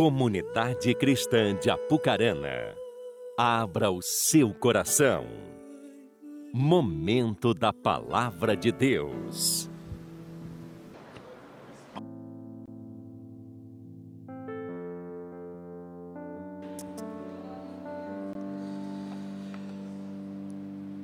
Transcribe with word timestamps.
Comunidade 0.00 0.94
Cristã 0.94 1.54
de 1.54 1.68
Apucarana, 1.68 2.74
abra 3.36 3.90
o 3.90 4.00
seu 4.00 4.54
coração. 4.54 5.26
Momento 6.54 7.52
da 7.52 7.70
Palavra 7.70 8.56
de 8.56 8.72
Deus. 8.72 9.68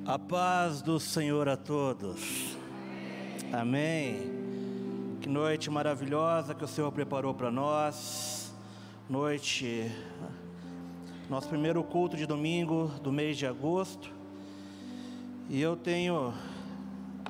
A 0.06 0.18
paz 0.18 0.80
do 0.80 0.98
Senhor 0.98 1.50
a 1.50 1.56
todos. 1.58 2.56
Amém. 3.52 5.18
Que 5.20 5.28
noite 5.28 5.68
maravilhosa 5.68 6.54
que 6.54 6.64
o 6.64 6.68
Senhor 6.68 6.90
preparou 6.92 7.34
para 7.34 7.50
nós. 7.50 8.35
Noite, 9.08 9.88
nosso 11.30 11.48
primeiro 11.48 11.80
culto 11.84 12.16
de 12.16 12.26
domingo 12.26 12.88
do 13.04 13.12
mês 13.12 13.38
de 13.38 13.46
agosto. 13.46 14.10
E 15.48 15.62
eu 15.62 15.76
tenho 15.76 16.34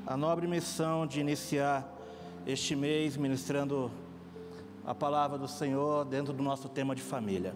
a 0.07 0.17
nobre 0.17 0.47
missão 0.47 1.07
de 1.07 1.21
iniciar 1.21 1.87
este 2.47 2.75
mês 2.75 3.19
ministrando 3.19 3.91
a 4.87 4.95
palavra 4.95 5.37
do 5.37 5.47
Senhor 5.47 6.07
dentro 6.07 6.33
do 6.33 6.43
nosso 6.43 6.67
tema 6.67 6.95
de 6.95 7.03
família. 7.03 7.53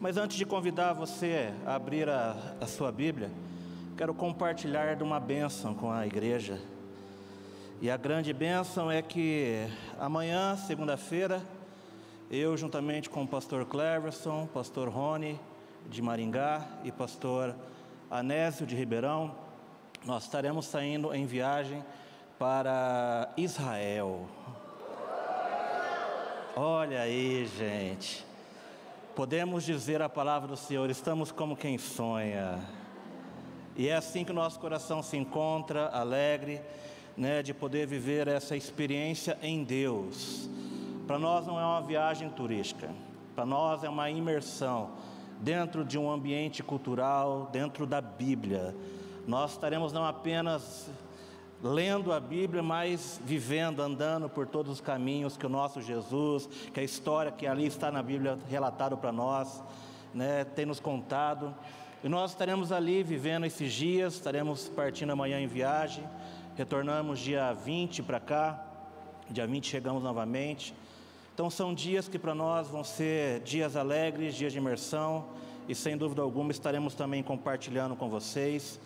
Mas 0.00 0.16
antes 0.16 0.36
de 0.36 0.44
convidar 0.44 0.92
você 0.92 1.52
a 1.64 1.76
abrir 1.76 2.08
a, 2.08 2.56
a 2.60 2.66
sua 2.66 2.90
Bíblia, 2.90 3.30
quero 3.96 4.12
compartilhar 4.12 4.96
de 4.96 5.04
uma 5.04 5.20
bênção 5.20 5.74
com 5.74 5.92
a 5.92 6.04
igreja. 6.04 6.60
E 7.80 7.88
a 7.88 7.96
grande 7.96 8.32
bênção 8.32 8.90
é 8.90 9.00
que 9.00 9.64
amanhã, 9.96 10.56
segunda-feira, 10.56 11.40
eu, 12.30 12.56
juntamente 12.56 13.08
com 13.08 13.22
o 13.22 13.26
pastor 13.26 13.64
Cleverson, 13.64 14.46
pastor 14.52 14.88
Rony 14.88 15.40
de 15.88 16.02
Maringá 16.02 16.66
e 16.84 16.92
pastor 16.92 17.56
Anésio 18.10 18.66
de 18.66 18.76
Ribeirão, 18.76 19.34
nós 20.04 20.24
estaremos 20.24 20.66
saindo 20.66 21.14
em 21.14 21.24
viagem 21.24 21.82
para 22.38 23.32
Israel. 23.34 24.28
Olha 26.54 27.00
aí, 27.00 27.46
gente. 27.56 28.26
Podemos 29.16 29.64
dizer 29.64 30.02
a 30.02 30.08
palavra 30.08 30.48
do 30.48 30.56
Senhor, 30.56 30.90
estamos 30.90 31.32
como 31.32 31.56
quem 31.56 31.78
sonha. 31.78 32.60
E 33.74 33.88
é 33.88 33.96
assim 33.96 34.22
que 34.22 34.32
o 34.32 34.34
nosso 34.34 34.60
coração 34.60 35.02
se 35.02 35.16
encontra, 35.16 35.88
alegre, 35.88 36.60
né, 37.16 37.42
de 37.42 37.54
poder 37.54 37.86
viver 37.86 38.28
essa 38.28 38.54
experiência 38.54 39.38
em 39.40 39.64
Deus. 39.64 40.48
Para 41.08 41.18
nós 41.18 41.46
não 41.46 41.58
é 41.58 41.64
uma 41.64 41.80
viagem 41.80 42.28
turística, 42.28 42.90
para 43.34 43.46
nós 43.46 43.82
é 43.82 43.88
uma 43.88 44.10
imersão 44.10 44.90
dentro 45.40 45.82
de 45.82 45.96
um 45.96 46.10
ambiente 46.10 46.62
cultural, 46.62 47.48
dentro 47.50 47.86
da 47.86 47.98
Bíblia. 47.98 48.76
Nós 49.26 49.52
estaremos 49.52 49.90
não 49.90 50.04
apenas 50.04 50.90
lendo 51.62 52.12
a 52.12 52.20
Bíblia, 52.20 52.62
mas 52.62 53.18
vivendo, 53.24 53.80
andando 53.80 54.28
por 54.28 54.46
todos 54.46 54.70
os 54.70 54.80
caminhos 54.82 55.34
que 55.34 55.46
o 55.46 55.48
nosso 55.48 55.80
Jesus, 55.80 56.46
que 56.74 56.80
a 56.80 56.82
história 56.84 57.32
que 57.32 57.46
ali 57.46 57.66
está 57.66 57.90
na 57.90 58.02
Bíblia 58.02 58.38
relatado 58.46 58.94
para 58.98 59.10
nós, 59.10 59.64
né, 60.12 60.44
tem 60.44 60.66
nos 60.66 60.78
contado. 60.78 61.54
E 62.04 62.08
nós 62.10 62.32
estaremos 62.32 62.70
ali 62.70 63.02
vivendo 63.02 63.46
esses 63.46 63.72
dias, 63.72 64.12
estaremos 64.12 64.68
partindo 64.68 65.10
amanhã 65.10 65.40
em 65.40 65.46
viagem, 65.46 66.04
retornamos 66.54 67.18
dia 67.18 67.50
20 67.54 68.02
para 68.02 68.20
cá, 68.20 68.62
dia 69.30 69.46
20 69.46 69.66
chegamos 69.66 70.02
novamente. 70.02 70.74
Então 71.38 71.48
são 71.48 71.72
dias 71.72 72.08
que 72.08 72.18
para 72.18 72.34
nós 72.34 72.66
vão 72.66 72.82
ser 72.82 73.38
dias 73.42 73.76
alegres, 73.76 74.34
dias 74.34 74.52
de 74.52 74.58
imersão, 74.58 75.24
e 75.68 75.74
sem 75.74 75.96
dúvida 75.96 76.20
alguma 76.20 76.50
estaremos 76.50 76.96
também 76.96 77.22
compartilhando 77.22 77.94
com 77.94 78.10
vocês. 78.10 78.80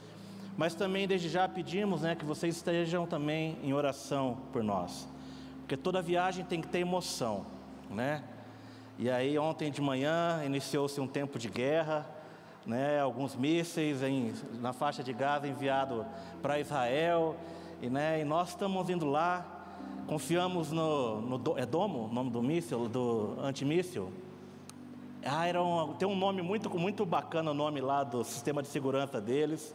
Mas 0.54 0.74
também 0.74 1.08
desde 1.08 1.30
já 1.30 1.48
pedimos 1.48 2.02
né, 2.02 2.14
que 2.14 2.26
vocês 2.26 2.56
estejam 2.56 3.06
também 3.06 3.56
em 3.62 3.72
oração 3.72 4.36
por 4.52 4.62
nós, 4.62 5.08
porque 5.60 5.78
toda 5.78 6.02
viagem 6.02 6.44
tem 6.44 6.60
que 6.60 6.68
ter 6.68 6.80
emoção, 6.80 7.46
né? 7.88 8.22
E 8.98 9.08
aí 9.08 9.38
ontem 9.38 9.70
de 9.70 9.80
manhã 9.80 10.42
iniciou-se 10.44 11.00
um 11.00 11.08
tempo 11.08 11.38
de 11.38 11.48
guerra, 11.48 12.06
né, 12.66 13.00
alguns 13.00 13.34
mísseis 13.34 14.02
em, 14.02 14.34
na 14.60 14.74
faixa 14.74 15.02
de 15.02 15.14
Gaza 15.14 15.48
enviado 15.48 16.04
para 16.42 16.60
Israel, 16.60 17.34
e, 17.80 17.88
né, 17.88 18.20
e 18.20 18.26
nós 18.26 18.50
estamos 18.50 18.90
indo 18.90 19.06
lá, 19.06 19.61
confiamos 20.06 20.70
no, 20.70 21.20
no 21.20 21.58
é 21.58 21.64
Domo, 21.64 22.08
nome 22.12 22.30
do 22.30 22.42
míssil, 22.42 22.88
do 22.88 23.36
antimíssil. 23.40 24.12
Ah, 25.24 25.46
era 25.46 25.62
um, 25.62 25.94
tem 25.94 26.06
um 26.06 26.16
nome 26.16 26.42
muito, 26.42 26.68
muito 26.78 27.06
bacana, 27.06 27.52
o 27.52 27.54
nome 27.54 27.80
lá 27.80 28.02
do 28.02 28.24
sistema 28.24 28.60
de 28.60 28.68
segurança 28.68 29.20
deles, 29.20 29.74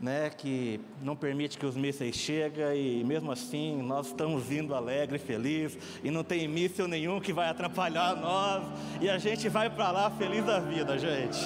né, 0.00 0.30
que 0.30 0.80
não 1.02 1.16
permite 1.16 1.58
que 1.58 1.66
os 1.66 1.74
mísseis 1.74 2.14
cheguem, 2.14 3.00
e 3.00 3.04
mesmo 3.04 3.32
assim 3.32 3.82
nós 3.82 4.08
estamos 4.08 4.52
indo 4.52 4.74
alegre, 4.74 5.18
feliz, 5.18 5.76
e 6.04 6.10
não 6.10 6.22
tem 6.22 6.46
míssil 6.46 6.86
nenhum 6.86 7.18
que 7.18 7.32
vai 7.32 7.48
atrapalhar 7.48 8.14
nós, 8.14 8.62
e 9.00 9.08
a 9.08 9.18
gente 9.18 9.48
vai 9.48 9.70
para 9.70 9.90
lá 9.90 10.10
feliz 10.10 10.44
da 10.44 10.60
vida, 10.60 10.98
gente. 10.98 11.38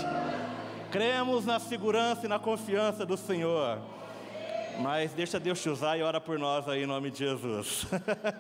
Cremos 0.91 1.47
na 1.47 1.59
segurança 1.59 2.27
e 2.27 2.29
na 2.29 2.39
confiança 2.39 3.07
do 3.07 3.17
Senhor. 3.17 3.79
Mas 4.81 5.13
deixa 5.13 5.39
Deus 5.39 5.61
te 5.61 5.69
usar 5.69 5.97
e 5.97 6.03
ora 6.03 6.21
por 6.21 6.39
nós 6.39 6.69
aí 6.69 6.83
em 6.83 6.87
nome 6.87 7.11
de 7.11 7.19
Jesus. 7.19 7.87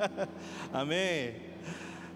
Amém? 0.72 1.34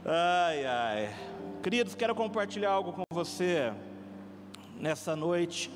Ai, 0.05 0.65
ai. 0.65 1.15
Queridos, 1.63 1.95
quero 1.95 2.15
compartilhar 2.15 2.71
algo 2.71 2.93
com 2.93 3.03
você 3.11 3.73
nessa 4.79 5.17
noite, 5.17 5.71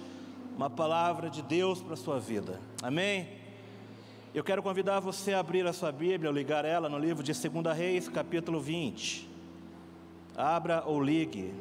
uma 0.56 0.70
palavra 0.70 1.28
de 1.28 1.42
Deus 1.42 1.82
para 1.82 1.94
a 1.94 1.96
sua 1.96 2.18
vida. 2.18 2.60
Amém? 2.82 3.28
Eu 4.32 4.44
quero 4.44 4.62
convidar 4.62 5.00
você 5.00 5.32
a 5.32 5.40
abrir 5.40 5.66
a 5.66 5.72
sua 5.72 5.90
Bíblia, 5.90 6.30
ou 6.30 6.36
ligar 6.36 6.64
ela 6.64 6.88
no 6.88 6.98
livro 6.98 7.22
de 7.22 7.32
2 7.32 7.76
Reis, 7.76 8.08
capítulo 8.08 8.60
20. 8.60 9.28
Abra 10.36 10.84
ou 10.86 11.02
ligue. 11.02 11.52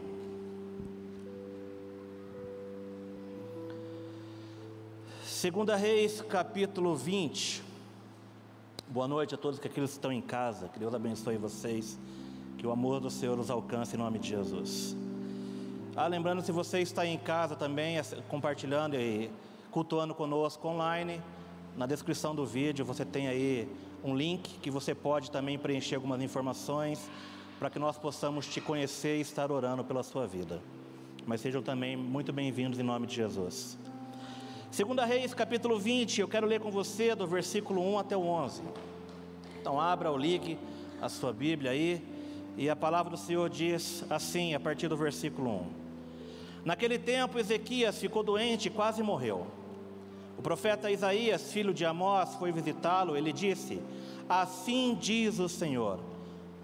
Segunda 5.40 5.78
Reis, 5.78 6.20
capítulo 6.20 6.98
20. 6.98 7.64
Boa 8.90 9.08
noite 9.08 9.36
a 9.36 9.38
todos 9.38 9.58
que 9.58 9.70
que 9.70 9.80
estão 9.80 10.12
em 10.12 10.20
casa. 10.20 10.68
Que 10.68 10.78
Deus 10.78 10.94
abençoe 10.94 11.38
vocês. 11.38 11.98
Que 12.58 12.68
o 12.68 12.72
amor 12.72 13.00
do 13.00 13.10
Senhor 13.10 13.40
os 13.40 13.50
alcance 13.50 13.96
em 13.96 13.98
nome 13.98 14.20
de 14.20 14.28
Jesus. 14.28 14.98
Ah, 15.96 16.08
lembrando, 16.08 16.42
se 16.42 16.52
você 16.52 16.82
está 16.82 17.06
em 17.06 17.18
casa 17.18 17.56
também, 17.56 17.96
compartilhando 18.28 18.98
e 18.98 19.32
cultuando 19.72 20.14
conosco 20.14 20.68
online, 20.68 21.22
na 21.78 21.86
descrição 21.86 22.36
do 22.36 22.46
vídeo 22.46 22.84
você 22.84 23.06
tem 23.06 23.30
aí 23.30 23.66
um 24.04 24.14
link 24.14 24.60
que 24.60 24.70
você 24.70 24.94
pode 24.94 25.32
também 25.32 25.58
preencher 25.58 25.96
algumas 25.96 26.22
informações 26.22 27.10
para 27.58 27.70
que 27.70 27.80
nós 27.80 27.98
possamos 27.98 28.46
te 28.46 28.60
conhecer 28.60 29.16
e 29.16 29.22
estar 29.22 29.54
orando 29.54 29.86
pela 29.86 30.04
sua 30.04 30.28
vida. 30.28 30.62
Mas 31.26 31.40
sejam 31.40 31.62
também 31.62 31.96
muito 31.96 32.34
bem-vindos 32.34 32.78
em 32.78 32.84
nome 32.84 33.08
de 33.08 33.16
Jesus. 33.16 33.80
Segunda 34.72 35.04
Reis, 35.04 35.34
capítulo 35.34 35.80
20, 35.80 36.22
eu 36.22 36.28
quero 36.28 36.46
ler 36.46 36.60
com 36.60 36.70
você 36.70 37.16
do 37.16 37.26
versículo 37.26 37.82
1 37.82 37.98
até 37.98 38.16
o 38.16 38.22
11. 38.22 38.62
Então 39.60 39.82
abra 39.82 40.12
ou 40.12 40.18
ligue 40.18 40.60
a 41.02 41.10
sua 41.10 41.34
Bíblia 41.34 41.72
aí, 41.72 42.06
e 42.56 42.70
a 42.70 42.76
palavra 42.76 43.10
do 43.10 43.18
Senhor 43.18 43.50
diz 43.50 44.06
assim, 44.12 44.54
a 44.54 44.60
partir 44.60 44.88
do 44.88 44.96
versículo 44.96 45.50
1. 45.50 45.66
Naquele 46.66 47.00
tempo 47.00 47.40
Ezequias 47.40 47.98
ficou 47.98 48.22
doente 48.22 48.68
e 48.68 48.70
quase 48.70 49.02
morreu. 49.02 49.48
O 50.38 50.42
profeta 50.42 50.92
Isaías, 50.92 51.52
filho 51.52 51.74
de 51.74 51.84
Amós, 51.84 52.36
foi 52.36 52.52
visitá-lo, 52.52 53.18
ele 53.18 53.34
disse: 53.34 53.82
Assim 54.30 54.96
diz 55.02 55.40
o 55.40 55.50
Senhor. 55.50 56.00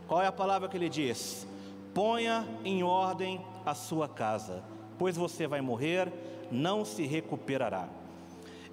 Qual 0.07 0.21
é 0.21 0.27
a 0.27 0.31
palavra 0.31 0.69
que 0.69 0.77
ele 0.77 0.89
diz? 0.89 1.47
Ponha 1.91 2.47
em 2.63 2.83
ordem 2.83 3.43
a 3.65 3.73
sua 3.73 4.07
casa, 4.07 4.63
pois 4.99 5.17
você 5.17 5.47
vai 5.47 5.59
morrer 5.59 6.34
não 6.51 6.85
se 6.85 7.05
recuperará. 7.05 7.87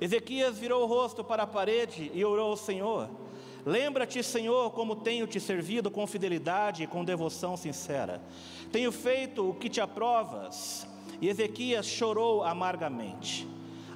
Ezequias 0.01 0.59
virou 0.59 0.83
o 0.83 0.87
rosto 0.87 1.23
para 1.23 1.45
a 1.45 1.47
parede 1.47 2.11
e 2.13 2.25
orou 2.25 2.51
ao 2.51 2.57
Senhor: 2.57 3.09
Lembra-te, 3.65 4.21
Senhor, 4.21 4.73
como 4.73 4.97
tenho 4.97 5.29
te 5.29 5.39
servido 5.39 5.91
com 5.91 6.05
fidelidade 6.07 6.83
e 6.83 6.87
com 6.89 7.05
devoção 7.05 7.57
sincera. 7.57 8.21
Tenho 8.73 8.91
feito 8.91 9.49
o 9.49 9.55
que 9.55 9.69
te 9.69 9.81
aprovas. 9.81 10.89
E 11.21 11.29
Ezequias 11.29 11.87
chorou 11.87 12.43
amargamente. 12.43 13.47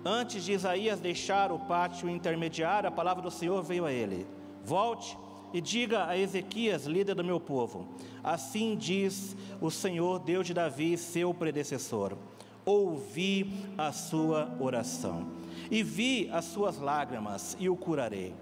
Antes 0.04 0.44
de 0.44 0.52
Isaías 0.52 1.00
deixar 1.00 1.50
o 1.50 1.58
pátio 1.58 2.08
intermediário, 2.08 2.88
a 2.88 2.92
palavra 2.92 3.20
do 3.20 3.30
Senhor 3.30 3.60
veio 3.64 3.84
a 3.84 3.92
ele: 3.92 4.24
Volte 4.64 5.18
e 5.52 5.60
diga 5.60 6.06
a 6.06 6.16
Ezequias, 6.16 6.86
líder 6.86 7.16
do 7.16 7.24
meu 7.24 7.40
povo: 7.40 7.88
Assim 8.22 8.76
diz 8.76 9.36
o 9.60 9.72
Senhor, 9.72 10.20
Deus 10.20 10.46
de 10.46 10.54
Davi, 10.54 10.96
seu 10.96 11.34
predecessor 11.34 12.16
ouvi 12.66 13.48
a 13.78 13.92
sua 13.92 14.52
oração 14.58 15.28
e 15.70 15.84
vi 15.84 16.28
as 16.32 16.46
suas 16.46 16.78
lágrimas 16.78 17.56
e 17.60 17.68
o 17.68 17.76
curarei. 17.76 18.34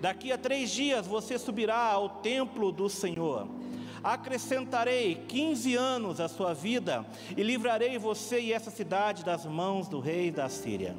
Daqui 0.00 0.30
a 0.30 0.38
três 0.38 0.70
dias 0.70 1.08
você 1.08 1.36
subirá 1.36 1.90
ao 1.90 2.08
templo 2.08 2.70
do 2.70 2.88
Senhor. 2.88 3.48
Acrescentarei 4.02 5.16
15 5.26 5.74
anos 5.74 6.20
à 6.20 6.28
sua 6.28 6.54
vida 6.54 7.04
e 7.36 7.42
livrarei 7.42 7.98
você 7.98 8.40
e 8.40 8.52
essa 8.52 8.70
cidade 8.70 9.24
das 9.24 9.44
mãos 9.44 9.88
do 9.88 9.98
rei 9.98 10.30
da 10.30 10.48
Síria. 10.48 10.96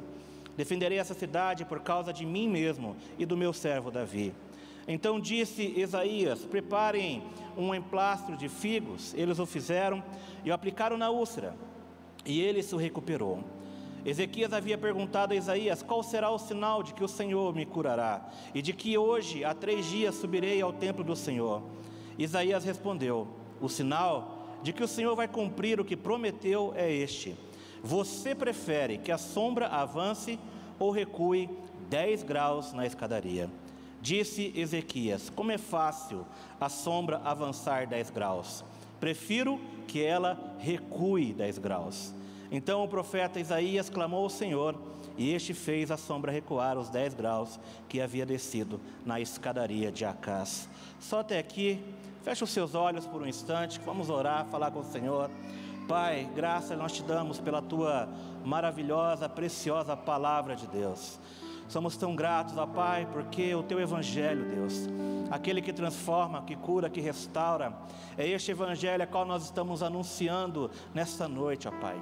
Defenderei 0.54 0.98
essa 0.98 1.14
cidade 1.14 1.64
por 1.64 1.80
causa 1.80 2.12
de 2.12 2.26
mim 2.26 2.46
mesmo 2.46 2.94
e 3.18 3.24
do 3.24 3.38
meu 3.38 3.54
servo 3.54 3.90
Davi. 3.90 4.34
Então 4.86 5.18
disse 5.18 5.72
Isaías: 5.76 6.44
Preparem 6.44 7.22
um 7.56 7.74
emplastro 7.74 8.36
de 8.36 8.48
figos. 8.48 9.14
Eles 9.14 9.38
o 9.38 9.46
fizeram 9.46 10.02
e 10.44 10.50
o 10.50 10.54
aplicaram 10.54 10.96
na 10.96 11.10
úlcera, 11.10 11.54
e 12.26 12.40
ele 12.40 12.62
se 12.62 12.76
recuperou. 12.76 13.42
Ezequias 14.04 14.52
havia 14.52 14.76
perguntado 14.76 15.32
a 15.32 15.36
Isaías: 15.36 15.82
Qual 15.82 16.02
será 16.02 16.30
o 16.30 16.38
sinal 16.38 16.82
de 16.82 16.92
que 16.92 17.02
o 17.02 17.08
Senhor 17.08 17.54
me 17.54 17.64
curará? 17.64 18.28
E 18.54 18.60
de 18.60 18.72
que 18.72 18.96
hoje, 18.98 19.44
há 19.44 19.54
três 19.54 19.86
dias, 19.86 20.14
subirei 20.14 20.60
ao 20.60 20.72
templo 20.72 21.02
do 21.02 21.16
Senhor? 21.16 21.62
Isaías 22.18 22.64
respondeu: 22.64 23.26
O 23.60 23.68
sinal 23.68 24.58
de 24.62 24.72
que 24.72 24.82
o 24.82 24.88
Senhor 24.88 25.14
vai 25.16 25.26
cumprir 25.28 25.80
o 25.80 25.84
que 25.84 25.96
prometeu 25.96 26.72
é 26.76 26.92
este: 26.92 27.36
Você 27.82 28.34
prefere 28.34 28.98
que 28.98 29.10
a 29.10 29.18
sombra 29.18 29.66
avance 29.66 30.38
ou 30.78 30.90
recue 30.90 31.48
dez 31.88 32.22
graus 32.22 32.72
na 32.72 32.86
escadaria? 32.86 33.50
Disse 34.00 34.52
Ezequias: 34.54 35.30
Como 35.30 35.50
é 35.50 35.58
fácil 35.58 36.24
a 36.60 36.68
sombra 36.68 37.20
avançar 37.24 37.86
dez 37.86 38.08
graus. 38.08 38.64
Prefiro 39.00 39.60
que 39.86 40.02
ela 40.02 40.56
recue 40.58 41.32
dez 41.32 41.58
graus. 41.58 42.14
Então 42.50 42.82
o 42.82 42.88
profeta 42.88 43.40
Isaías 43.40 43.90
clamou 43.90 44.24
ao 44.24 44.30
Senhor, 44.30 44.74
e 45.18 45.32
este 45.32 45.54
fez 45.54 45.90
a 45.90 45.96
sombra 45.96 46.30
recuar 46.30 46.76
os 46.76 46.88
dez 46.90 47.14
graus 47.14 47.58
que 47.88 48.00
havia 48.00 48.26
descido 48.26 48.80
na 49.04 49.20
escadaria 49.20 49.90
de 49.90 50.04
Acás. 50.04 50.68
Só 51.00 51.20
até 51.20 51.38
aqui, 51.38 51.82
feche 52.22 52.44
os 52.44 52.50
seus 52.50 52.74
olhos 52.74 53.06
por 53.06 53.22
um 53.22 53.26
instante, 53.26 53.80
vamos 53.84 54.10
orar, 54.10 54.46
falar 54.46 54.70
com 54.70 54.80
o 54.80 54.84
Senhor. 54.84 55.30
Pai, 55.88 56.28
graças 56.34 56.76
nós 56.76 56.92
te 56.92 57.02
damos 57.02 57.38
pela 57.38 57.62
tua 57.62 58.08
maravilhosa, 58.44 59.28
preciosa 59.28 59.96
palavra 59.96 60.54
de 60.54 60.66
Deus. 60.66 61.18
Somos 61.68 61.96
tão 61.96 62.14
gratos, 62.14 62.56
ó 62.56 62.66
Pai, 62.66 63.06
porque 63.12 63.54
o 63.54 63.62
teu 63.62 63.80
evangelho, 63.80 64.44
Deus, 64.44 64.88
aquele 65.30 65.60
que 65.60 65.72
transforma, 65.72 66.42
que 66.42 66.54
cura, 66.56 66.88
que 66.88 67.00
restaura, 67.00 67.72
é 68.16 68.28
este 68.28 68.52
evangelho 68.52 69.02
a 69.02 69.06
qual 69.06 69.24
nós 69.24 69.44
estamos 69.44 69.82
anunciando 69.82 70.70
nesta 70.94 71.26
noite, 71.26 71.68
ó 71.68 71.70
Pai 71.72 71.96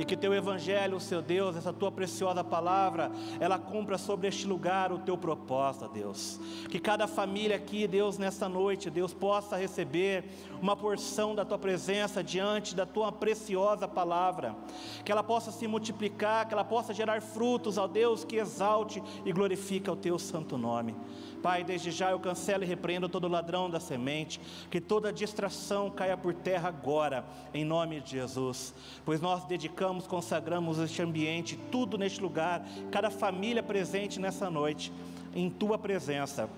e 0.00 0.04
que 0.06 0.16
teu 0.16 0.32
evangelho, 0.32 0.98
seu 0.98 1.20
Deus, 1.20 1.54
essa 1.54 1.74
tua 1.74 1.92
preciosa 1.92 2.42
palavra, 2.42 3.12
ela 3.38 3.58
cumpra 3.58 3.98
sobre 3.98 4.28
este 4.28 4.46
lugar 4.46 4.90
o 4.90 5.00
teu 5.00 5.18
propósito, 5.18 5.90
Deus. 5.92 6.40
Que 6.70 6.78
cada 6.78 7.06
família 7.06 7.56
aqui, 7.56 7.86
Deus, 7.86 8.16
nesta 8.16 8.48
noite, 8.48 8.88
Deus, 8.88 9.12
possa 9.12 9.58
receber 9.58 10.24
uma 10.62 10.74
porção 10.74 11.34
da 11.34 11.44
tua 11.44 11.58
presença 11.58 12.24
diante 12.24 12.74
da 12.74 12.86
tua 12.86 13.12
preciosa 13.12 13.86
palavra. 13.86 14.56
Que 15.04 15.12
ela 15.12 15.22
possa 15.22 15.52
se 15.52 15.68
multiplicar, 15.68 16.48
que 16.48 16.54
ela 16.54 16.64
possa 16.64 16.94
gerar 16.94 17.20
frutos, 17.20 17.76
ó 17.76 17.86
Deus, 17.86 18.24
que 18.24 18.36
exalte 18.36 19.02
e 19.26 19.30
glorifique 19.30 19.90
o 19.90 19.96
teu 19.96 20.18
santo 20.18 20.56
nome. 20.56 20.96
Pai, 21.42 21.64
desde 21.64 21.90
já 21.90 22.10
eu 22.10 22.20
cancelo 22.20 22.64
e 22.64 22.66
repreendo 22.66 23.08
todo 23.08 23.26
ladrão 23.26 23.70
da 23.70 23.80
semente, 23.80 24.40
que 24.70 24.80
toda 24.80 25.12
distração 25.12 25.90
caia 25.90 26.16
por 26.16 26.34
terra 26.34 26.68
agora, 26.68 27.24
em 27.54 27.64
nome 27.64 28.00
de 28.00 28.10
Jesus, 28.10 28.74
pois 29.04 29.20
nós 29.20 29.44
dedicamos, 29.44 29.89
consagramos 29.98 30.78
este 30.78 31.02
ambiente, 31.02 31.58
tudo 31.70 31.98
neste 31.98 32.20
lugar, 32.20 32.64
cada 32.90 33.10
família 33.10 33.62
presente 33.62 34.20
nessa 34.20 34.48
noite, 34.48 34.92
em 35.34 35.48
tua 35.48 35.78
presença, 35.78 36.48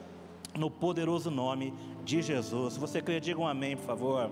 no 0.54 0.70
poderoso 0.70 1.30
nome 1.30 1.72
de 2.04 2.20
Jesus. 2.20 2.76
Você 2.76 3.00
crê, 3.00 3.20
diga 3.20 3.40
um 3.40 3.46
amém, 3.46 3.76
por 3.76 3.86
favor. 3.86 4.30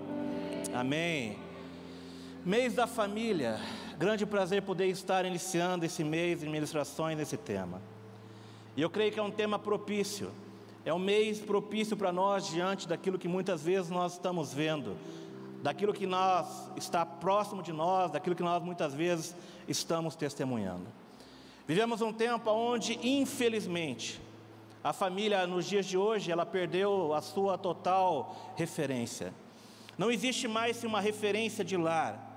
Amém. 0.73 1.37
Mês 2.45 2.73
da 2.73 2.87
família, 2.87 3.59
grande 3.97 4.25
prazer 4.25 4.61
poder 4.63 4.87
estar 4.87 5.25
iniciando 5.25 5.85
esse 5.85 6.03
mês 6.03 6.39
de 6.39 6.49
ministrações 6.49 7.17
nesse 7.17 7.37
tema. 7.37 7.81
E 8.75 8.81
eu 8.81 8.89
creio 8.89 9.11
que 9.11 9.19
é 9.19 9.23
um 9.23 9.31
tema 9.31 9.59
propício, 9.59 10.31
é 10.83 10.93
um 10.93 10.99
mês 10.99 11.39
propício 11.39 11.95
para 11.95 12.11
nós 12.11 12.47
diante 12.47 12.87
daquilo 12.87 13.19
que 13.19 13.27
muitas 13.27 13.63
vezes 13.63 13.91
nós 13.91 14.13
estamos 14.13 14.53
vendo, 14.53 14.95
daquilo 15.61 15.93
que 15.93 16.07
nós 16.07 16.69
está 16.75 17.05
próximo 17.05 17.61
de 17.61 17.71
nós, 17.71 18.11
daquilo 18.11 18.35
que 18.35 18.43
nós 18.43 18.61
muitas 18.63 18.93
vezes 18.93 19.35
estamos 19.67 20.15
testemunhando. 20.15 20.87
Vivemos 21.67 22.01
um 22.01 22.11
tempo 22.11 22.49
onde, 22.49 22.99
infelizmente, 23.07 24.19
a 24.83 24.91
família 24.91 25.45
nos 25.45 25.65
dias 25.65 25.85
de 25.85 25.97
hoje 25.97 26.31
ela 26.31 26.45
perdeu 26.45 27.13
a 27.13 27.21
sua 27.21 27.57
total 27.57 28.53
referência. 28.55 29.33
Não 29.97 30.09
existe 30.11 30.47
mais 30.47 30.83
uma 30.83 30.99
referência 30.99 31.63
de 31.63 31.77
lar. 31.77 32.27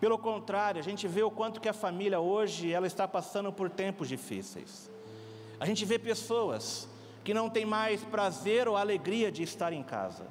Pelo 0.00 0.18
contrário, 0.18 0.80
a 0.80 0.84
gente 0.84 1.06
vê 1.06 1.22
o 1.22 1.30
quanto 1.30 1.60
que 1.60 1.68
a 1.68 1.72
família 1.72 2.18
hoje 2.18 2.72
ela 2.72 2.86
está 2.86 3.06
passando 3.06 3.52
por 3.52 3.70
tempos 3.70 4.08
difíceis. 4.08 4.90
A 5.60 5.64
gente 5.64 5.84
vê 5.84 5.98
pessoas 5.98 6.88
que 7.22 7.32
não 7.32 7.48
têm 7.48 7.64
mais 7.64 8.02
prazer 8.02 8.66
ou 8.66 8.76
alegria 8.76 9.30
de 9.30 9.42
estar 9.44 9.72
em 9.72 9.82
casa. 9.82 10.26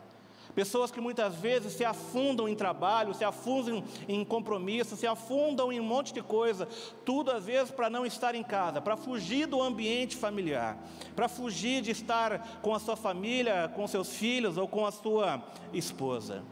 Pessoas 0.55 0.91
que 0.91 1.01
muitas 1.01 1.33
vezes 1.35 1.73
se 1.73 1.83
afundam 1.83 2.47
em 2.47 2.55
trabalho, 2.55 3.13
se 3.13 3.23
afundam 3.23 3.83
em 4.07 4.23
compromisso, 4.23 4.95
se 4.95 5.07
afundam 5.07 5.73
em 5.73 5.79
um 5.79 5.83
monte 5.83 6.13
de 6.13 6.21
coisa, 6.21 6.67
tudo 7.03 7.31
às 7.31 7.45
vezes 7.45 7.71
para 7.71 7.89
não 7.89 8.05
estar 8.05 8.35
em 8.35 8.43
casa, 8.43 8.79
para 8.79 8.95
fugir 8.95 9.47
do 9.47 9.61
ambiente 9.61 10.15
familiar, 10.15 10.77
para 11.15 11.27
fugir 11.27 11.81
de 11.81 11.89
estar 11.91 12.59
com 12.61 12.75
a 12.75 12.79
sua 12.79 12.95
família, 12.95 13.71
com 13.75 13.87
seus 13.87 14.09
filhos 14.09 14.57
ou 14.57 14.67
com 14.67 14.85
a 14.85 14.91
sua 14.91 15.43
esposa. 15.73 16.43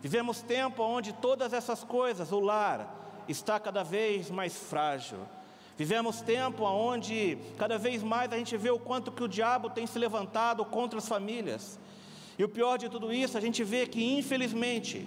Vivemos 0.00 0.40
tempo 0.40 0.84
onde 0.84 1.12
todas 1.12 1.52
essas 1.52 1.82
coisas, 1.82 2.30
o 2.30 2.38
lar, 2.38 3.24
está 3.28 3.58
cada 3.58 3.82
vez 3.82 4.30
mais 4.30 4.56
frágil. 4.56 5.18
Vivemos 5.76 6.20
tempo 6.20 6.64
onde 6.64 7.36
cada 7.58 7.76
vez 7.76 8.02
mais 8.02 8.32
a 8.32 8.36
gente 8.36 8.56
vê 8.56 8.70
o 8.70 8.78
quanto 8.78 9.10
que 9.10 9.24
o 9.24 9.28
diabo 9.28 9.68
tem 9.68 9.86
se 9.86 9.98
levantado 9.98 10.64
contra 10.64 10.98
as 10.98 11.08
famílias. 11.08 11.78
E 12.38 12.44
o 12.44 12.48
pior 12.48 12.76
de 12.76 12.88
tudo 12.88 13.12
isso, 13.12 13.38
a 13.38 13.40
gente 13.40 13.64
vê 13.64 13.86
que 13.86 14.02
infelizmente 14.18 15.06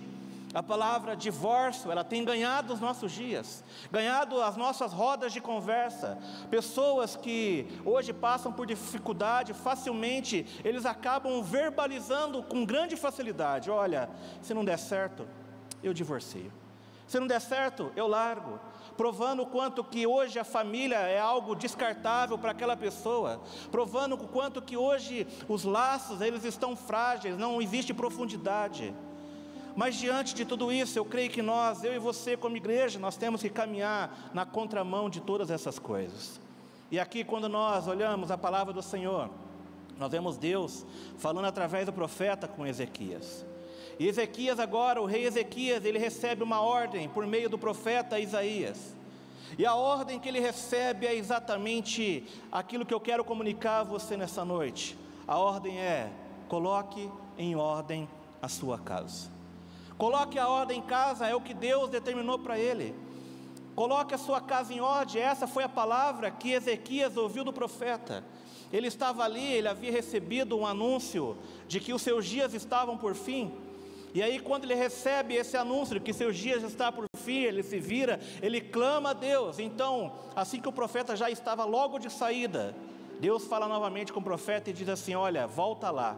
a 0.54 0.64
palavra 0.64 1.16
divórcio, 1.16 1.92
ela 1.92 2.04
tem 2.04 2.26
ganhado 2.26 2.74
os 2.74 2.80
nossos 2.80 3.12
dias, 3.12 3.64
ganhado 3.92 4.42
as 4.42 4.58
nossas 4.58 4.92
rodas 4.92 5.32
de 5.32 5.40
conversa. 5.40 6.18
Pessoas 6.50 7.16
que 7.16 7.68
hoje 7.86 8.12
passam 8.12 8.52
por 8.52 8.66
dificuldade, 8.66 9.54
facilmente 9.54 10.46
eles 10.64 10.88
acabam 10.88 11.44
verbalizando 11.44 12.42
com 12.42 12.66
grande 12.66 12.96
facilidade: 12.96 13.70
olha, 13.70 14.10
se 14.42 14.54
não 14.54 14.66
der 14.66 14.80
certo, 14.80 15.28
eu 15.84 15.94
divorcio. 15.94 16.52
Se 17.08 17.20
não 17.20 17.28
der 17.28 17.42
certo, 17.42 17.92
eu 17.96 18.08
largo 18.08 18.60
provando 19.00 19.44
o 19.44 19.46
quanto 19.46 19.82
que 19.82 20.06
hoje 20.06 20.38
a 20.38 20.44
família 20.44 20.98
é 20.98 21.18
algo 21.18 21.56
descartável 21.56 22.38
para 22.38 22.52
aquela 22.52 22.76
pessoa, 22.76 23.40
provando 23.72 24.16
o 24.16 24.28
quanto 24.28 24.62
que 24.62 24.76
hoje 24.76 25.26
os 25.48 25.64
laços 25.64 26.20
eles 26.20 26.44
estão 26.44 26.76
frágeis, 26.76 27.38
não 27.38 27.62
existe 27.62 27.94
profundidade. 27.94 28.94
Mas 29.74 29.96
diante 29.96 30.36
de 30.36 30.44
tudo 30.44 30.70
isso, 30.70 31.00
eu 31.00 31.06
creio 31.06 31.30
que 31.30 31.42
nós, 31.42 31.82
eu 31.82 31.96
e 31.96 31.98
você 31.98 32.36
como 32.36 32.58
igreja, 32.58 33.00
nós 33.00 33.16
temos 33.16 33.42
que 33.42 33.50
caminhar 33.50 34.32
na 34.34 34.46
contramão 34.46 35.10
de 35.10 35.22
todas 35.22 35.50
essas 35.50 35.80
coisas. 35.80 36.38
E 36.92 37.00
aqui 37.00 37.24
quando 37.24 37.48
nós 37.48 37.88
olhamos 37.88 38.30
a 38.32 38.38
palavra 38.38 38.74
do 38.74 38.82
Senhor, 38.82 39.30
nós 39.98 40.12
vemos 40.12 40.36
Deus 40.36 40.86
falando 41.18 41.46
através 41.46 41.86
do 41.86 41.94
profeta 41.94 42.50
com 42.50 42.68
Ezequias. 42.68 43.46
E 44.00 44.08
Ezequias 44.08 44.60
agora, 44.60 45.02
o 45.02 45.06
rei 45.06 45.26
Ezequias, 45.26 45.84
ele 45.84 46.00
recebe 46.00 46.42
uma 46.42 46.62
ordem 46.62 47.10
por 47.10 47.28
meio 47.28 47.50
do 47.50 47.58
profeta 47.58 48.18
Isaías. 48.18 48.96
E 49.58 49.66
a 49.66 49.76
ordem 49.76 50.18
que 50.18 50.30
ele 50.30 50.40
recebe 50.40 51.06
é 51.06 51.14
exatamente 51.14 52.24
aquilo 52.50 52.86
que 52.86 52.94
eu 52.94 53.00
quero 53.00 53.26
comunicar 53.26 53.80
a 53.80 53.84
você 53.84 54.16
nessa 54.16 54.46
noite. 54.46 54.98
A 55.28 55.38
ordem 55.38 55.78
é: 55.80 56.10
coloque 56.48 57.12
em 57.38 57.56
ordem 57.56 58.08
a 58.42 58.48
sua 58.48 58.78
casa. 58.78 59.30
Coloque 59.98 60.40
a 60.40 60.48
ordem 60.48 60.80
em 60.80 60.82
casa, 60.82 61.28
é 61.28 61.36
o 61.36 61.42
que 61.42 61.54
Deus 61.54 61.90
determinou 61.90 62.40
para 62.40 62.58
ele. 62.58 62.96
Coloque 63.76 64.16
a 64.16 64.18
sua 64.18 64.40
casa 64.40 64.74
em 64.74 64.80
ordem, 64.80 65.22
essa 65.22 65.46
foi 65.46 65.64
a 65.64 65.70
palavra 65.70 66.32
que 66.32 66.52
Ezequias 66.52 67.18
ouviu 67.18 67.44
do 67.44 67.52
profeta. 67.52 68.24
Ele 68.72 68.88
estava 68.88 69.24
ali, 69.24 69.44
ele 69.44 69.68
havia 69.68 69.92
recebido 69.92 70.58
um 70.58 70.66
anúncio 70.66 71.38
de 71.68 71.82
que 71.82 71.94
os 71.94 72.02
seus 72.02 72.26
dias 72.26 72.54
estavam 72.54 72.98
por 72.98 73.14
fim. 73.14 73.52
E 74.14 74.24
aí, 74.24 74.40
quando 74.40 74.64
ele 74.64 74.74
recebe 74.74 75.36
esse 75.36 75.56
anúncio 75.56 76.02
que 76.02 76.12
seus 76.12 76.36
dias 76.36 76.64
está 76.64 76.92
por 76.92 77.06
fim, 77.18 77.44
ele 77.44 77.62
se 77.62 77.80
vira, 77.80 78.20
ele 78.42 78.60
clama 78.60 79.12
a 79.12 79.14
Deus. 79.14 79.60
Então, 79.60 80.14
assim 80.36 80.60
que 80.60 80.68
o 80.68 80.72
profeta 80.72 81.16
já 81.16 81.30
estava 81.30 81.64
logo 81.64 82.00
de 82.00 82.10
saída, 82.10 82.76
Deus 83.20 83.46
fala 83.46 83.68
novamente 83.68 84.12
com 84.12 84.20
o 84.20 84.24
profeta 84.24 84.70
e 84.70 84.74
diz 84.74 84.90
assim: 84.90 85.14
Olha, 85.14 85.46
volta 85.46 85.92
lá. 85.92 86.18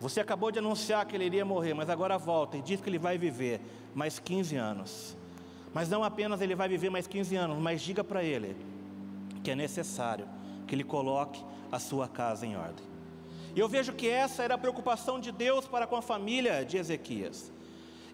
Você 0.00 0.20
acabou 0.20 0.50
de 0.50 0.60
anunciar 0.60 1.04
que 1.06 1.16
ele 1.16 1.24
iria 1.24 1.44
morrer, 1.44 1.74
mas 1.74 1.90
agora 1.90 2.16
volta 2.16 2.56
e 2.56 2.62
diz 2.62 2.80
que 2.80 2.88
ele 2.88 2.98
vai 2.98 3.18
viver 3.18 3.60
mais 3.94 4.18
15 4.18 4.56
anos. 4.56 5.16
Mas 5.74 5.88
não 5.88 6.04
apenas 6.04 6.40
ele 6.40 6.54
vai 6.54 6.68
viver 6.68 6.88
mais 6.88 7.06
15 7.06 7.34
anos, 7.34 7.58
mas 7.58 7.82
diga 7.82 8.04
para 8.04 8.22
ele 8.22 8.56
que 9.42 9.50
é 9.50 9.56
necessário 9.56 10.26
que 10.66 10.74
ele 10.74 10.84
coloque 10.84 11.44
a 11.70 11.78
sua 11.78 12.06
casa 12.06 12.46
em 12.46 12.56
ordem. 12.56 12.87
E 13.54 13.60
eu 13.60 13.68
vejo 13.68 13.92
que 13.92 14.08
essa 14.08 14.42
era 14.42 14.54
a 14.54 14.58
preocupação 14.58 15.18
de 15.18 15.32
Deus 15.32 15.66
para 15.66 15.86
com 15.86 15.96
a 15.96 16.02
família 16.02 16.64
de 16.64 16.76
Ezequias. 16.76 17.50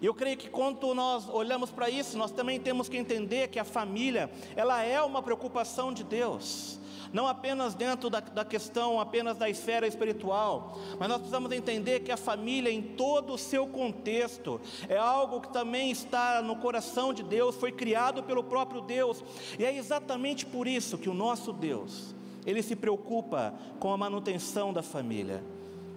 E 0.01 0.05
eu 0.05 0.13
creio 0.13 0.37
que 0.37 0.49
quando 0.49 0.93
nós 0.93 1.27
olhamos 1.29 1.71
para 1.71 1.89
isso, 1.89 2.17
nós 2.17 2.31
também 2.31 2.59
temos 2.59 2.89
que 2.89 2.97
entender 2.97 3.47
que 3.47 3.59
a 3.59 3.63
família, 3.63 4.29
ela 4.55 4.83
é 4.83 5.01
uma 5.01 5.21
preocupação 5.21 5.93
de 5.93 6.03
Deus 6.03 6.79
não 7.15 7.27
apenas 7.27 7.73
dentro 7.73 8.09
da, 8.09 8.19
da 8.19 8.43
questão 8.43 8.99
apenas 8.99 9.37
da 9.37 9.49
esfera 9.49 9.87
espiritual, 9.87 10.77
mas 10.99 11.07
nós 11.07 11.19
precisamos 11.19 11.49
entender 11.53 12.01
que 12.01 12.11
a 12.11 12.17
família, 12.17 12.69
em 12.69 12.81
todo 12.81 13.33
o 13.33 13.37
seu 13.37 13.65
contexto, 13.67 14.59
é 14.89 14.97
algo 14.97 15.39
que 15.39 15.47
também 15.47 15.91
está 15.91 16.41
no 16.41 16.57
coração 16.57 17.13
de 17.13 17.23
Deus, 17.23 17.55
foi 17.55 17.71
criado 17.71 18.21
pelo 18.23 18.43
próprio 18.43 18.81
Deus, 18.81 19.23
e 19.57 19.63
é 19.63 19.73
exatamente 19.77 20.45
por 20.45 20.67
isso 20.67 20.97
que 20.97 21.07
o 21.07 21.13
nosso 21.13 21.53
Deus, 21.53 22.13
ele 22.45 22.61
se 22.61 22.75
preocupa 22.75 23.53
com 23.79 23.91
a 23.91 23.97
manutenção 23.97 24.71
da 24.71 24.81
família. 24.83 25.43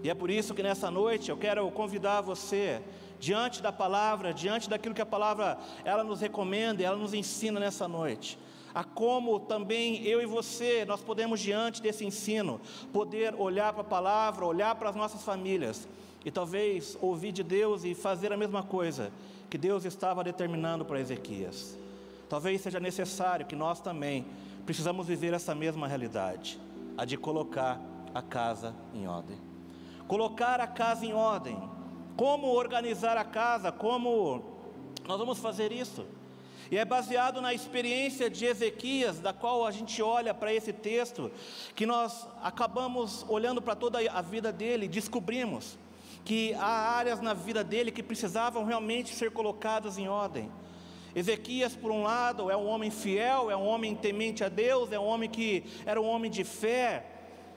E 0.02 0.08
é 0.08 0.14
por 0.14 0.30
isso 0.30 0.54
que 0.54 0.62
nessa 0.62 0.90
noite 0.90 1.30
eu 1.30 1.36
quero 1.36 1.68
convidar 1.70 2.20
você, 2.20 2.80
diante 3.18 3.60
da 3.60 3.72
palavra, 3.72 4.32
diante 4.32 4.70
daquilo 4.70 4.94
que 4.94 5.02
a 5.02 5.06
palavra 5.06 5.58
ela 5.84 6.04
nos 6.04 6.20
recomenda, 6.20 6.82
ela 6.82 6.96
nos 6.96 7.12
ensina 7.12 7.58
nessa 7.58 7.88
noite, 7.88 8.38
a 8.74 8.84
como 8.84 9.40
também 9.40 10.04
eu 10.04 10.22
e 10.22 10.26
você, 10.26 10.84
nós 10.84 11.00
podemos, 11.00 11.40
diante 11.40 11.82
desse 11.82 12.04
ensino, 12.04 12.60
poder 12.92 13.34
olhar 13.34 13.72
para 13.72 13.82
a 13.82 13.84
palavra, 13.84 14.46
olhar 14.46 14.74
para 14.76 14.90
as 14.90 14.96
nossas 14.96 15.22
famílias 15.22 15.88
e 16.24 16.30
talvez 16.30 16.96
ouvir 17.00 17.32
de 17.32 17.42
Deus 17.42 17.84
e 17.84 17.94
fazer 17.94 18.32
a 18.32 18.36
mesma 18.36 18.62
coisa 18.62 19.10
que 19.50 19.58
Deus 19.58 19.84
estava 19.84 20.22
determinando 20.22 20.84
para 20.84 21.00
Ezequias. 21.00 21.76
Talvez 22.28 22.60
seja 22.60 22.78
necessário 22.78 23.46
que 23.46 23.56
nós 23.56 23.80
também 23.80 24.26
precisamos 24.68 25.06
viver 25.06 25.32
essa 25.32 25.54
mesma 25.54 25.88
realidade, 25.88 26.60
a 26.94 27.06
de 27.06 27.16
colocar 27.16 27.80
a 28.14 28.20
casa 28.20 28.76
em 28.92 29.08
ordem. 29.08 29.38
Colocar 30.06 30.60
a 30.60 30.66
casa 30.66 31.06
em 31.06 31.14
ordem. 31.14 31.58
Como 32.18 32.48
organizar 32.48 33.16
a 33.16 33.24
casa? 33.24 33.72
Como 33.72 34.44
nós 35.06 35.18
vamos 35.18 35.38
fazer 35.38 35.72
isso? 35.72 36.04
E 36.70 36.76
é 36.76 36.84
baseado 36.84 37.40
na 37.40 37.54
experiência 37.54 38.28
de 38.28 38.44
Ezequias, 38.44 39.20
da 39.20 39.32
qual 39.32 39.64
a 39.64 39.70
gente 39.70 40.02
olha 40.02 40.34
para 40.34 40.52
esse 40.52 40.74
texto, 40.74 41.32
que 41.74 41.86
nós 41.86 42.28
acabamos 42.42 43.24
olhando 43.26 43.62
para 43.62 43.74
toda 43.74 43.98
a 44.12 44.20
vida 44.20 44.52
dele, 44.52 44.86
descobrimos 44.86 45.78
que 46.26 46.52
há 46.52 46.94
áreas 46.94 47.22
na 47.22 47.32
vida 47.32 47.64
dele 47.64 47.90
que 47.90 48.02
precisavam 48.02 48.66
realmente 48.66 49.14
ser 49.14 49.30
colocadas 49.30 49.96
em 49.96 50.08
ordem. 50.08 50.52
Ezequias, 51.14 51.74
por 51.74 51.90
um 51.90 52.02
lado, 52.02 52.50
é 52.50 52.56
um 52.56 52.66
homem 52.66 52.90
fiel, 52.90 53.50
é 53.50 53.56
um 53.56 53.66
homem 53.66 53.94
temente 53.94 54.44
a 54.44 54.48
Deus, 54.48 54.92
é 54.92 54.98
um 54.98 55.06
homem 55.06 55.28
que 55.28 55.64
era 55.84 56.00
um 56.00 56.06
homem 56.06 56.30
de 56.30 56.44
fé, 56.44 57.04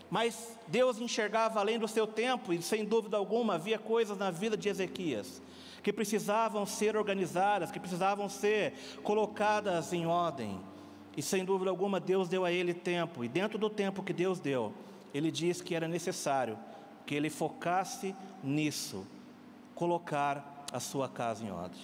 mas 0.10 0.58
Deus 0.68 1.00
enxergava 1.00 1.60
além 1.60 1.80
do 1.80 1.88
seu 1.88 2.08
tempo, 2.08 2.54
e 2.54 2.62
sem 2.62 2.86
dúvida 2.86 3.18
alguma 3.18 3.56
havia 3.56 3.78
coisas 3.78 4.18
na 4.18 4.32
vida 4.32 4.58
de 4.58 4.70
Ezequias 4.70 5.42
que 5.82 5.92
precisavam 5.92 6.66
ser 6.66 6.96
organizadas, 6.96 7.72
que 7.72 7.80
precisavam 7.80 8.30
ser 8.30 8.74
colocadas 9.04 9.94
em 9.94 10.06
ordem. 10.06 10.60
E 11.18 11.22
sem 11.22 11.44
dúvida 11.44 11.70
alguma, 11.70 12.00
Deus 12.00 12.30
deu 12.30 12.46
a 12.46 12.52
ele 12.52 12.74
tempo, 12.74 13.24
e 13.24 13.28
dentro 13.28 13.58
do 13.58 13.70
tempo 13.70 14.04
que 14.04 14.14
Deus 14.14 14.40
deu, 14.40 14.74
ele 15.14 15.32
disse 15.32 15.64
que 15.64 15.76
era 15.76 15.88
necessário 15.88 16.58
que 17.06 17.16
ele 17.16 17.30
focasse 17.30 18.16
nisso, 18.44 19.06
colocar 19.76 20.66
a 20.72 20.80
sua 20.80 21.10
casa 21.10 21.44
em 21.44 21.52
ordem. 21.52 21.82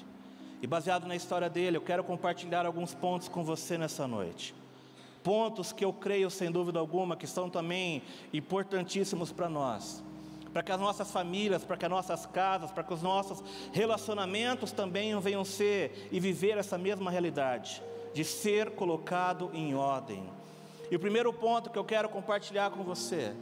E 0.62 0.68
baseado 0.68 1.08
na 1.08 1.16
história 1.16 1.50
dele, 1.50 1.78
eu 1.78 1.82
quero 1.82 2.04
compartilhar 2.04 2.66
alguns 2.66 2.94
pontos 2.94 3.28
com 3.28 3.44
você 3.44 3.78
nessa 3.78 4.08
noite. 4.08 4.56
Pontos 5.24 5.72
que 5.72 5.86
eu 5.86 5.94
creio, 5.94 6.30
sem 6.30 6.52
dúvida 6.52 6.80
alguma, 6.80 7.16
que 7.16 7.28
são 7.28 7.50
também 7.50 8.02
importantíssimos 8.34 9.32
para 9.32 9.50
nós 9.50 10.04
para 10.58 10.64
que 10.64 10.72
as 10.72 10.80
nossas 10.80 11.12
famílias, 11.12 11.64
para 11.64 11.78
que 11.78 11.86
as 11.86 11.92
nossas 11.92 12.26
casas, 12.26 12.72
para 12.72 12.84
que 12.84 12.92
os 12.92 13.04
nossos 13.04 13.44
relacionamentos 13.72 14.72
também 14.72 15.20
venham 15.20 15.46
ser 15.46 16.10
e 16.12 16.20
viver 16.20 16.58
essa 16.58 16.80
mesma 16.80 17.12
realidade, 17.12 17.84
de 18.12 18.24
ser 18.24 18.72
colocado 18.72 19.52
em 19.54 19.76
ordem. 19.76 20.28
E 20.90 20.96
o 20.96 21.00
primeiro 21.00 21.32
ponto 21.32 21.70
que 21.70 21.78
eu 21.78 21.84
quero 21.84 22.10
compartilhar 22.10 22.72
com 22.72 22.84
você, 22.84 23.36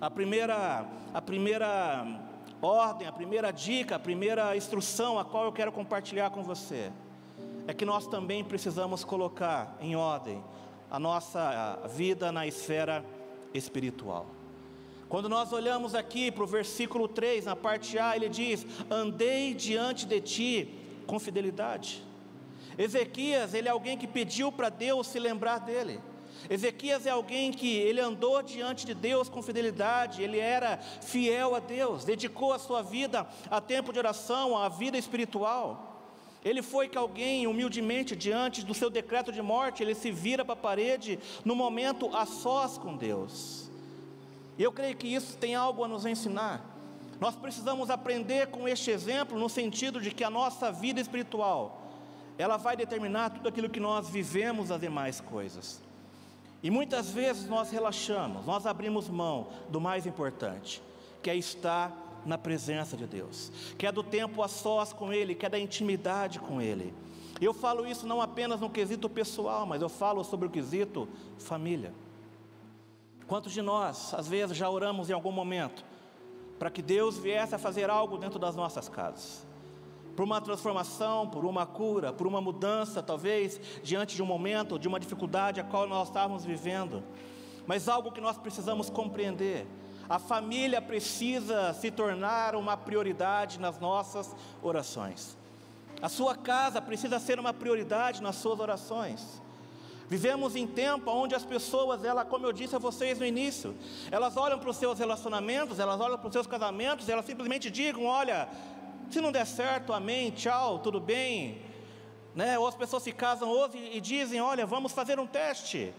a 0.00 0.10
primeira, 0.10 0.86
a 1.12 1.20
primeira 1.20 2.06
ordem, 2.64 3.06
a 3.06 3.12
primeira 3.12 3.52
dica, 3.52 3.96
a 3.96 3.98
primeira 3.98 4.56
instrução 4.56 5.18
a 5.18 5.24
qual 5.24 5.44
eu 5.44 5.52
quero 5.52 5.70
compartilhar 5.70 6.30
com 6.30 6.42
você, 6.42 6.90
é 7.66 7.74
que 7.74 7.84
nós 7.84 8.06
também 8.06 8.42
precisamos 8.42 9.04
colocar 9.04 9.76
em 9.80 9.94
ordem 9.94 10.42
a 10.90 10.98
nossa 10.98 11.80
vida 11.94 12.30
na 12.32 12.46
esfera 12.46 13.04
espiritual. 13.52 14.26
Quando 15.08 15.28
nós 15.28 15.52
olhamos 15.52 15.94
aqui 15.94 16.30
para 16.30 16.42
o 16.42 16.46
versículo 16.46 17.06
3, 17.06 17.44
na 17.44 17.54
parte 17.54 17.98
A, 17.98 18.16
ele 18.16 18.28
diz: 18.28 18.66
Andei 18.90 19.54
diante 19.54 20.06
de 20.06 20.20
ti 20.20 20.74
com 21.06 21.18
fidelidade. 21.18 22.02
Ezequias, 22.76 23.54
ele 23.54 23.68
é 23.68 23.70
alguém 23.70 23.96
que 23.96 24.06
pediu 24.06 24.50
para 24.50 24.68
Deus 24.68 25.06
se 25.06 25.18
lembrar 25.18 25.58
dele. 25.58 26.00
Ezequias 26.48 27.06
é 27.06 27.10
alguém 27.10 27.52
que 27.52 27.76
ele 27.76 28.00
andou 28.00 28.42
diante 28.42 28.84
de 28.84 28.94
Deus 28.94 29.28
com 29.28 29.42
fidelidade, 29.42 30.22
ele 30.22 30.38
era 30.38 30.76
fiel 30.76 31.54
a 31.54 31.58
Deus, 31.58 32.04
dedicou 32.04 32.52
a 32.52 32.58
sua 32.58 32.82
vida 32.82 33.26
a 33.50 33.60
tempo 33.60 33.92
de 33.92 33.98
oração, 33.98 34.56
a 34.56 34.68
vida 34.68 34.98
espiritual. 34.98 35.92
Ele 36.44 36.60
foi 36.60 36.88
que 36.88 36.98
alguém, 36.98 37.46
humildemente, 37.46 38.14
diante 38.14 38.62
do 38.62 38.74
seu 38.74 38.90
decreto 38.90 39.32
de 39.32 39.40
morte, 39.40 39.82
ele 39.82 39.94
se 39.94 40.10
vira 40.10 40.44
para 40.44 40.52
a 40.52 40.56
parede 40.56 41.18
no 41.42 41.56
momento 41.56 42.14
a 42.14 42.26
sós 42.26 42.76
com 42.76 42.94
Deus. 42.94 43.70
E 44.58 44.62
eu 44.62 44.70
creio 44.70 44.94
que 44.94 45.08
isso 45.08 45.38
tem 45.38 45.54
algo 45.54 45.82
a 45.82 45.88
nos 45.88 46.04
ensinar. 46.04 46.62
Nós 47.18 47.34
precisamos 47.34 47.88
aprender 47.88 48.48
com 48.48 48.68
este 48.68 48.90
exemplo 48.90 49.38
no 49.38 49.48
sentido 49.48 50.00
de 50.00 50.10
que 50.10 50.22
a 50.22 50.28
nossa 50.28 50.70
vida 50.70 51.00
espiritual, 51.00 51.90
ela 52.36 52.58
vai 52.58 52.76
determinar 52.76 53.30
tudo 53.30 53.48
aquilo 53.48 53.70
que 53.70 53.80
nós 53.80 54.10
vivemos 54.10 54.70
as 54.70 54.80
demais 54.80 55.20
coisas. 55.20 55.83
E 56.64 56.70
muitas 56.70 57.10
vezes 57.10 57.46
nós 57.46 57.70
relaxamos, 57.70 58.46
nós 58.46 58.64
abrimos 58.64 59.06
mão 59.06 59.48
do 59.68 59.78
mais 59.78 60.06
importante, 60.06 60.82
que 61.22 61.28
é 61.28 61.36
estar 61.36 62.22
na 62.24 62.38
presença 62.38 62.96
de 62.96 63.06
Deus, 63.06 63.52
que 63.76 63.86
é 63.86 63.92
do 63.92 64.02
tempo 64.02 64.42
a 64.42 64.48
sós 64.48 64.90
com 64.90 65.12
Ele, 65.12 65.34
que 65.34 65.44
é 65.44 65.50
da 65.50 65.58
intimidade 65.58 66.40
com 66.40 66.62
Ele. 66.62 66.94
Eu 67.38 67.52
falo 67.52 67.86
isso 67.86 68.06
não 68.06 68.22
apenas 68.22 68.60
no 68.60 68.70
quesito 68.70 69.10
pessoal, 69.10 69.66
mas 69.66 69.82
eu 69.82 69.90
falo 69.90 70.24
sobre 70.24 70.46
o 70.46 70.50
quesito 70.50 71.06
família. 71.38 71.92
Quantos 73.26 73.52
de 73.52 73.60
nós, 73.60 74.14
às 74.14 74.26
vezes, 74.26 74.56
já 74.56 74.70
oramos 74.70 75.10
em 75.10 75.12
algum 75.12 75.32
momento 75.32 75.84
para 76.58 76.70
que 76.70 76.80
Deus 76.80 77.18
viesse 77.18 77.54
a 77.54 77.58
fazer 77.58 77.90
algo 77.90 78.16
dentro 78.16 78.38
das 78.38 78.56
nossas 78.56 78.88
casas? 78.88 79.46
Por 80.16 80.24
uma 80.24 80.40
transformação, 80.40 81.28
por 81.28 81.44
uma 81.44 81.66
cura, 81.66 82.12
por 82.12 82.26
uma 82.26 82.40
mudança, 82.40 83.02
talvez 83.02 83.60
diante 83.82 84.14
de 84.14 84.22
um 84.22 84.26
momento, 84.26 84.78
de 84.78 84.86
uma 84.86 85.00
dificuldade 85.00 85.60
a 85.60 85.64
qual 85.64 85.86
nós 85.86 86.08
estávamos 86.08 86.44
vivendo. 86.44 87.02
Mas 87.66 87.88
algo 87.88 88.12
que 88.12 88.20
nós 88.20 88.36
precisamos 88.36 88.88
compreender: 88.90 89.66
a 90.08 90.18
família 90.18 90.80
precisa 90.80 91.72
se 91.72 91.90
tornar 91.90 92.54
uma 92.54 92.76
prioridade 92.76 93.58
nas 93.58 93.78
nossas 93.80 94.34
orações. 94.62 95.36
A 96.02 96.08
sua 96.08 96.34
casa 96.34 96.82
precisa 96.82 97.18
ser 97.18 97.40
uma 97.40 97.54
prioridade 97.54 98.22
nas 98.22 98.36
suas 98.36 98.60
orações. 98.60 99.42
Vivemos 100.06 100.54
em 100.54 100.66
tempo 100.66 101.10
onde 101.10 101.34
as 101.34 101.44
pessoas, 101.44 102.04
ela, 102.04 102.24
como 102.26 102.46
eu 102.46 102.52
disse 102.52 102.76
a 102.76 102.78
vocês 102.78 103.18
no 103.18 103.24
início, 103.24 103.74
elas 104.10 104.36
olham 104.36 104.58
para 104.58 104.68
os 104.68 104.76
seus 104.76 104.98
relacionamentos, 104.98 105.78
elas 105.78 105.98
olham 105.98 106.18
para 106.18 106.26
os 106.26 106.32
seus 106.32 106.46
casamentos, 106.46 107.08
elas 107.08 107.24
simplesmente 107.24 107.70
digam: 107.70 108.04
olha, 108.04 108.48
se 109.10 109.20
não 109.20 109.32
der 109.32 109.46
certo, 109.46 109.92
amém, 109.92 110.30
tchau, 110.30 110.78
tudo 110.78 111.00
bem. 111.00 111.62
Né? 112.34 112.58
Ou 112.58 112.66
as 112.66 112.74
pessoas 112.74 113.02
se 113.02 113.12
casam 113.12 113.48
hoje 113.48 113.78
e 113.92 114.00
dizem: 114.00 114.40
olha, 114.40 114.66
vamos 114.66 114.92
fazer 114.92 115.18
um 115.20 115.26
teste, 115.26 115.92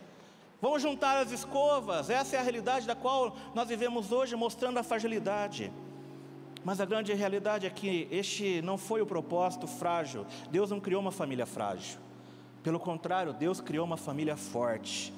vamos 0.62 0.82
juntar 0.82 1.18
as 1.18 1.32
escovas. 1.32 2.10
Essa 2.10 2.36
é 2.36 2.40
a 2.40 2.44
realidade 2.44 2.86
da 2.86 2.96
qual 2.96 3.36
nós 3.54 3.68
vivemos 3.68 4.12
hoje, 4.12 4.36
mostrando 4.36 4.78
a 4.78 4.84
fragilidade. 4.84 5.72
Mas 6.64 6.82
a 6.82 6.86
grande 6.86 7.14
realidade 7.14 7.68
é 7.68 7.70
que 7.70 8.08
este 8.10 8.62
não 8.64 8.78
foi 8.78 9.02
o 9.02 9.06
propósito 9.06 9.68
frágil. 9.68 10.26
Deus 10.50 10.72
não 10.72 10.80
criou 10.80 11.00
uma 11.00 11.12
família 11.12 11.46
frágil. 11.46 12.00
Pelo 12.64 12.80
contrário, 12.80 13.32
Deus 13.32 13.62
criou 13.62 13.86
uma 13.86 13.98
família 13.98 14.36
forte. 14.36 15.14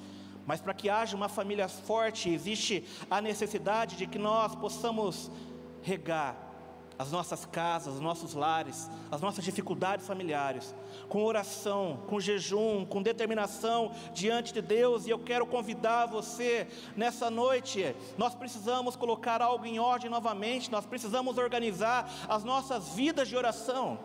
Mas 0.46 0.60
para 0.60 0.74
que 0.74 0.90
haja 0.90 1.16
uma 1.16 1.28
família 1.28 1.66
forte, 1.68 2.28
existe 2.28 2.84
a 3.10 3.20
necessidade 3.20 3.96
de 3.96 4.06
que 4.06 4.18
nós 4.18 4.54
possamos 4.54 5.30
regar 5.82 6.47
as 6.98 7.12
nossas 7.12 7.46
casas, 7.46 7.94
os 7.94 8.00
nossos 8.00 8.34
lares, 8.34 8.90
as 9.10 9.20
nossas 9.20 9.44
dificuldades 9.44 10.06
familiares, 10.06 10.74
com 11.08 11.24
oração, 11.24 12.00
com 12.08 12.18
jejum, 12.18 12.84
com 12.84 13.02
determinação 13.02 13.92
diante 14.12 14.52
de 14.52 14.60
Deus. 14.60 15.06
E 15.06 15.10
eu 15.10 15.18
quero 15.18 15.46
convidar 15.46 16.06
você 16.06 16.66
nessa 16.96 17.30
noite. 17.30 17.94
Nós 18.16 18.34
precisamos 18.34 18.96
colocar 18.96 19.40
algo 19.40 19.64
em 19.64 19.78
ordem 19.78 20.10
novamente, 20.10 20.70
nós 20.70 20.84
precisamos 20.86 21.38
organizar 21.38 22.10
as 22.28 22.42
nossas 22.42 22.88
vidas 22.88 23.28
de 23.28 23.36
oração 23.36 23.98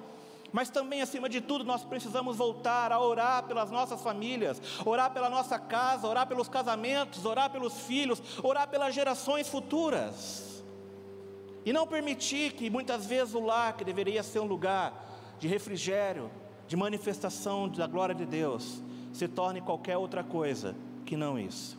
mas 0.53 0.69
também, 0.69 1.01
acima 1.01 1.27
de 1.27 1.41
tudo, 1.41 1.63
nós 1.63 1.83
precisamos 1.83 2.37
voltar 2.37 2.91
a 2.91 3.01
orar 3.01 3.41
pelas 3.47 3.71
nossas 3.71 3.99
famílias, 4.01 4.61
orar 4.85 5.11
pela 5.11 5.27
nossa 5.27 5.57
casa, 5.57 6.07
orar 6.07 6.27
pelos 6.27 6.47
casamentos, 6.47 7.25
orar 7.25 7.49
pelos 7.49 7.73
filhos, 7.73 8.21
orar 8.43 8.67
pelas 8.67 8.93
gerações 8.93 9.47
futuras. 9.47 10.52
E 11.65 11.71
não 11.71 11.87
permitir 11.87 12.53
que 12.53 12.69
muitas 12.69 13.05
vezes 13.05 13.33
o 13.33 13.39
lar, 13.39 13.77
que 13.77 13.85
deveria 13.85 14.21
ser 14.21 14.39
um 14.39 14.45
lugar 14.45 15.37
de 15.39 15.47
refrigério, 15.47 16.29
de 16.67 16.75
manifestação 16.75 17.69
da 17.69 17.87
glória 17.87 18.15
de 18.15 18.25
Deus, 18.25 18.81
se 19.13 19.27
torne 19.27 19.61
qualquer 19.61 19.97
outra 19.97 20.23
coisa 20.23 20.75
que 21.05 21.15
não 21.15 21.37
isso. 21.37 21.77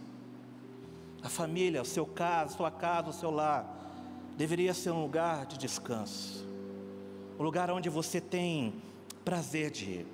A 1.22 1.28
família, 1.28 1.82
o 1.82 1.86
seu 1.86 2.06
caso, 2.06 2.56
sua 2.56 2.70
casa, 2.70 3.10
o 3.10 3.12
seu 3.12 3.30
lar, 3.30 3.66
deveria 4.36 4.74
ser 4.74 4.90
um 4.90 5.02
lugar 5.02 5.46
de 5.46 5.58
descanso, 5.58 6.46
um 7.38 7.42
lugar 7.42 7.70
onde 7.70 7.88
você 7.88 8.20
tem 8.20 8.74
prazer 9.24 9.70
de 9.70 9.84
ir, 9.84 10.06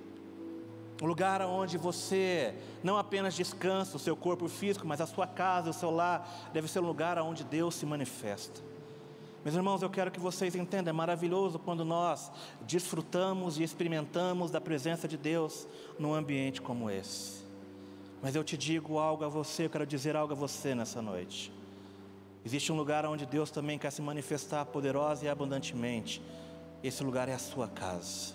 um 1.03 1.07
lugar 1.07 1.41
onde 1.43 1.79
você 1.79 2.55
não 2.83 2.97
apenas 2.97 3.35
descansa 3.35 3.97
o 3.97 4.00
seu 4.00 4.15
corpo 4.15 4.47
físico, 4.49 4.87
mas 4.87 5.00
a 5.00 5.07
sua 5.07 5.27
casa, 5.27 5.71
o 5.71 5.75
seu 5.75 5.91
lar, 5.91 6.50
deve 6.53 6.69
ser 6.69 6.81
um 6.81 6.87
lugar 6.87 7.19
onde 7.19 7.43
Deus 7.43 7.75
se 7.75 7.87
manifesta. 7.87 8.61
Meus 9.42 9.56
irmãos, 9.56 9.80
eu 9.80 9.88
quero 9.88 10.11
que 10.11 10.20
vocês 10.20 10.54
entendam, 10.54 10.90
é 10.90 10.92
maravilhoso 10.92 11.59
quando 11.59 11.82
nós 11.82 12.30
desfrutamos 12.66 13.59
e 13.59 13.62
experimentamos 13.62 14.50
da 14.50 14.61
presença 14.61 15.09
de 15.09 15.16
Deus 15.16 15.66
num 15.99 16.12
ambiente 16.12 16.61
como 16.61 16.90
esse. 16.90 17.40
Mas 18.23 18.35
eu 18.35 18.44
te 18.44 18.54
digo 18.59 18.99
algo 18.99 19.25
a 19.25 19.28
você, 19.28 19.64
eu 19.64 19.70
quero 19.70 19.87
dizer 19.87 20.14
algo 20.14 20.35
a 20.35 20.37
você 20.37 20.75
nessa 20.75 21.00
noite. 21.00 21.50
Existe 22.44 22.70
um 22.70 22.76
lugar 22.76 23.06
onde 23.06 23.25
Deus 23.25 23.50
também 23.50 23.78
quer 23.78 23.90
se 23.90 24.02
manifestar 24.02 24.66
poderosa 24.66 25.25
e 25.25 25.28
abundantemente. 25.28 26.20
Esse 26.85 27.02
lugar 27.02 27.26
é 27.26 27.32
a 27.32 27.38
sua 27.38 27.66
casa. 27.66 28.35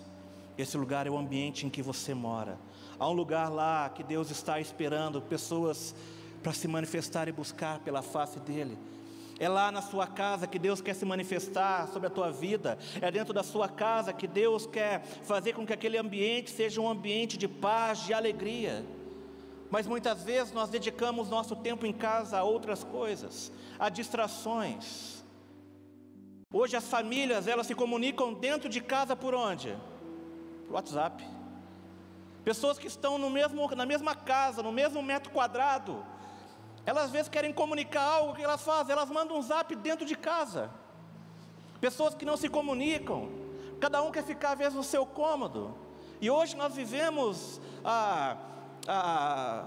Esse 0.58 0.76
lugar 0.76 1.06
é 1.06 1.10
o 1.10 1.16
ambiente 1.16 1.66
em 1.66 1.70
que 1.70 1.82
você 1.82 2.14
mora. 2.14 2.58
Há 2.98 3.08
um 3.08 3.12
lugar 3.12 3.48
lá 3.48 3.88
que 3.88 4.02
Deus 4.02 4.28
está 4.32 4.58
esperando 4.58 5.22
pessoas 5.22 5.94
para 6.42 6.52
se 6.52 6.66
manifestar 6.66 7.28
e 7.28 7.32
buscar 7.32 7.78
pela 7.78 8.02
face 8.02 8.40
dEle. 8.40 8.76
É 9.38 9.48
lá 9.48 9.70
na 9.70 9.82
sua 9.82 10.06
casa 10.06 10.46
que 10.46 10.58
Deus 10.58 10.80
quer 10.80 10.94
se 10.94 11.04
manifestar 11.04 11.88
sobre 11.88 12.06
a 12.06 12.10
tua 12.10 12.30
vida. 12.30 12.78
É 13.00 13.10
dentro 13.10 13.34
da 13.34 13.42
sua 13.42 13.68
casa 13.68 14.12
que 14.12 14.26
Deus 14.26 14.66
quer 14.66 15.02
fazer 15.02 15.52
com 15.52 15.66
que 15.66 15.74
aquele 15.74 15.98
ambiente 15.98 16.50
seja 16.50 16.80
um 16.80 16.88
ambiente 16.88 17.36
de 17.36 17.46
paz, 17.46 17.98
de 18.06 18.14
alegria. 18.14 18.84
Mas 19.70 19.86
muitas 19.86 20.22
vezes 20.22 20.54
nós 20.54 20.70
dedicamos 20.70 21.28
nosso 21.28 21.54
tempo 21.56 21.84
em 21.84 21.92
casa 21.92 22.38
a 22.38 22.44
outras 22.44 22.82
coisas, 22.82 23.52
a 23.78 23.90
distrações. 23.90 25.22
Hoje 26.50 26.76
as 26.76 26.88
famílias, 26.88 27.46
elas 27.46 27.66
se 27.66 27.74
comunicam 27.74 28.32
dentro 28.32 28.68
de 28.70 28.80
casa 28.80 29.14
por 29.14 29.34
onde? 29.34 29.76
Por 30.66 30.74
WhatsApp. 30.74 31.22
Pessoas 32.42 32.78
que 32.78 32.86
estão 32.86 33.18
no 33.18 33.28
mesmo, 33.28 33.68
na 33.74 33.84
mesma 33.84 34.14
casa, 34.14 34.62
no 34.62 34.72
mesmo 34.72 35.02
metro 35.02 35.30
quadrado, 35.32 36.02
elas 36.86 37.06
às 37.06 37.10
vezes 37.10 37.28
querem 37.28 37.52
comunicar 37.52 38.02
algo, 38.02 38.34
que 38.36 38.42
elas 38.42 38.62
fazem? 38.62 38.92
Elas 38.92 39.10
mandam 39.10 39.36
um 39.36 39.42
zap 39.42 39.74
dentro 39.74 40.06
de 40.06 40.14
casa. 40.14 40.70
Pessoas 41.80 42.14
que 42.14 42.24
não 42.24 42.36
se 42.36 42.48
comunicam, 42.48 43.28
cada 43.80 44.00
um 44.04 44.12
quer 44.12 44.22
ficar 44.22 44.52
às 44.52 44.58
vezes 44.58 44.74
no 44.74 44.84
seu 44.84 45.04
cômodo. 45.04 45.74
E 46.20 46.30
hoje 46.30 46.56
nós 46.56 46.76
vivemos 46.76 47.60
a, 47.84 48.36
a, 48.86 49.64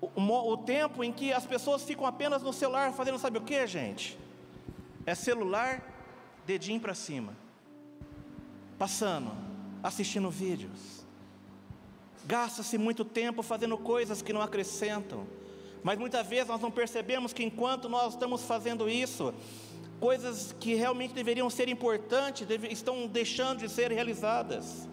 o, 0.00 0.52
o 0.52 0.56
tempo 0.56 1.04
em 1.04 1.12
que 1.12 1.34
as 1.34 1.44
pessoas 1.44 1.82
ficam 1.82 2.06
apenas 2.06 2.42
no 2.42 2.52
celular 2.52 2.90
fazendo 2.94 3.18
sabe 3.18 3.36
o 3.36 3.42
que, 3.42 3.66
gente? 3.66 4.18
É 5.04 5.14
celular, 5.14 5.82
dedinho 6.46 6.80
para 6.80 6.94
cima, 6.94 7.36
passando, 8.78 9.32
assistindo 9.82 10.30
vídeos. 10.30 11.04
Gasta-se 12.24 12.78
muito 12.78 13.04
tempo 13.04 13.42
fazendo 13.42 13.76
coisas 13.76 14.22
que 14.22 14.32
não 14.32 14.40
acrescentam 14.40 15.26
mas 15.82 15.98
muitas 15.98 16.26
vezes 16.26 16.48
nós 16.48 16.60
não 16.60 16.70
percebemos 16.70 17.32
que 17.32 17.42
enquanto 17.42 17.88
nós 17.88 18.14
estamos 18.14 18.44
fazendo 18.44 18.88
isso, 18.88 19.34
coisas 19.98 20.54
que 20.58 20.74
realmente 20.74 21.14
deveriam 21.14 21.48
ser 21.48 21.68
importantes 21.68 22.46
estão 22.70 23.06
deixando 23.06 23.60
de 23.60 23.68
ser 23.68 23.90
realizadas. 23.90 24.88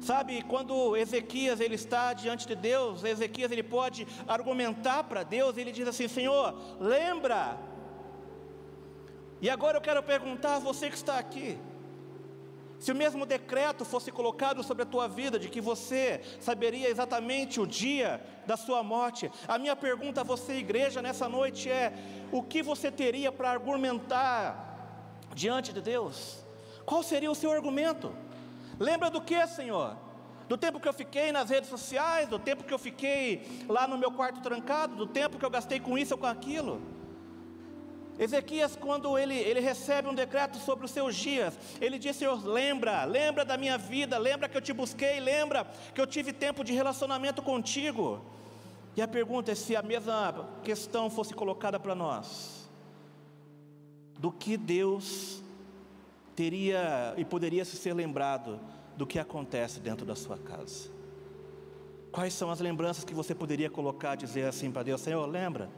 Sabe, 0.00 0.42
quando 0.42 0.96
Ezequias 0.96 1.58
ele 1.58 1.74
está 1.74 2.12
diante 2.12 2.46
de 2.46 2.54
Deus, 2.54 3.02
Ezequias 3.02 3.50
ele 3.50 3.62
pode 3.62 4.06
argumentar 4.28 5.04
para 5.04 5.22
Deus, 5.22 5.56
ele 5.56 5.72
diz 5.72 5.88
assim: 5.88 6.06
Senhor, 6.06 6.54
lembra. 6.78 7.58
E 9.40 9.50
agora 9.50 9.76
eu 9.76 9.80
quero 9.80 10.02
perguntar 10.02 10.56
a 10.56 10.58
você 10.58 10.88
que 10.88 10.96
está 10.96 11.18
aqui, 11.18 11.58
se 12.78 12.92
o 12.92 12.94
mesmo 12.94 13.24
decreto 13.24 13.84
fosse 13.84 14.12
colocado 14.12 14.62
sobre 14.62 14.82
a 14.82 14.86
tua 14.86 15.08
vida, 15.08 15.38
de 15.38 15.48
que 15.48 15.60
você 15.60 16.20
saberia 16.40 16.88
exatamente 16.88 17.60
o 17.60 17.66
dia 17.66 18.20
da 18.46 18.56
sua 18.56 18.82
morte, 18.82 19.30
a 19.48 19.58
minha 19.58 19.74
pergunta 19.74 20.20
a 20.20 20.24
você, 20.24 20.54
igreja, 20.54 21.00
nessa 21.00 21.28
noite 21.28 21.70
é: 21.70 21.92
o 22.30 22.42
que 22.42 22.62
você 22.62 22.90
teria 22.90 23.32
para 23.32 23.50
argumentar 23.50 25.28
diante 25.34 25.72
de 25.72 25.80
Deus? 25.80 26.44
Qual 26.84 27.02
seria 27.02 27.30
o 27.30 27.34
seu 27.34 27.50
argumento? 27.50 28.14
Lembra 28.78 29.10
do 29.10 29.20
que, 29.20 29.46
Senhor? 29.46 29.96
Do 30.48 30.56
tempo 30.56 30.78
que 30.78 30.86
eu 30.86 30.92
fiquei 30.92 31.32
nas 31.32 31.50
redes 31.50 31.68
sociais, 31.68 32.28
do 32.28 32.38
tempo 32.38 32.62
que 32.62 32.72
eu 32.72 32.78
fiquei 32.78 33.64
lá 33.68 33.88
no 33.88 33.98
meu 33.98 34.12
quarto 34.12 34.40
trancado, 34.40 34.94
do 34.94 35.06
tempo 35.06 35.38
que 35.38 35.44
eu 35.44 35.50
gastei 35.50 35.80
com 35.80 35.98
isso 35.98 36.14
ou 36.14 36.18
com 36.18 36.26
aquilo? 36.26 36.80
Ezequias, 38.18 38.76
quando 38.76 39.18
ele, 39.18 39.34
ele 39.34 39.60
recebe 39.60 40.08
um 40.08 40.14
decreto 40.14 40.56
sobre 40.58 40.86
os 40.86 40.90
seus 40.90 41.14
dias, 41.14 41.58
ele 41.80 41.98
diz: 41.98 42.16
Senhor, 42.16 42.42
lembra, 42.46 43.04
lembra 43.04 43.44
da 43.44 43.58
minha 43.58 43.76
vida, 43.76 44.16
lembra 44.16 44.48
que 44.48 44.56
eu 44.56 44.62
te 44.62 44.72
busquei, 44.72 45.20
lembra 45.20 45.66
que 45.94 46.00
eu 46.00 46.06
tive 46.06 46.32
tempo 46.32 46.64
de 46.64 46.72
relacionamento 46.72 47.42
contigo. 47.42 48.20
E 48.96 49.02
a 49.02 49.08
pergunta 49.08 49.52
é 49.52 49.54
se 49.54 49.76
a 49.76 49.82
mesma 49.82 50.48
questão 50.64 51.10
fosse 51.10 51.34
colocada 51.34 51.78
para 51.78 51.94
nós: 51.94 52.66
do 54.18 54.32
que 54.32 54.56
Deus 54.56 55.42
teria 56.34 57.12
e 57.18 57.24
poderia 57.24 57.64
se 57.66 57.76
ser 57.76 57.92
lembrado 57.92 58.58
do 58.96 59.06
que 59.06 59.18
acontece 59.18 59.78
dentro 59.78 60.06
da 60.06 60.16
sua 60.16 60.38
casa? 60.38 60.88
Quais 62.10 62.32
são 62.32 62.50
as 62.50 62.60
lembranças 62.60 63.04
que 63.04 63.12
você 63.12 63.34
poderia 63.34 63.68
colocar, 63.68 64.14
dizer 64.14 64.46
assim 64.46 64.70
para 64.70 64.84
Deus: 64.84 65.02
Senhor, 65.02 65.26
lembra? 65.26 65.68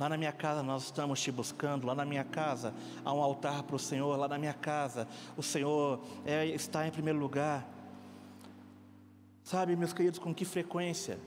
Lá 0.00 0.08
na 0.08 0.16
minha 0.16 0.32
casa 0.32 0.62
nós 0.62 0.84
estamos 0.84 1.20
te 1.20 1.30
buscando. 1.30 1.86
Lá 1.86 1.94
na 1.94 2.06
minha 2.06 2.24
casa 2.24 2.72
há 3.04 3.12
um 3.12 3.22
altar 3.22 3.62
para 3.64 3.76
o 3.76 3.78
Senhor. 3.78 4.16
Lá 4.16 4.26
na 4.26 4.38
minha 4.38 4.54
casa 4.54 5.06
o 5.36 5.42
Senhor 5.42 6.00
é, 6.24 6.46
está 6.46 6.88
em 6.88 6.90
primeiro 6.90 7.18
lugar. 7.18 7.68
Sabe, 9.44 9.76
meus 9.76 9.92
queridos, 9.92 10.18
com 10.18 10.34
que 10.34 10.46
frequência? 10.46 11.18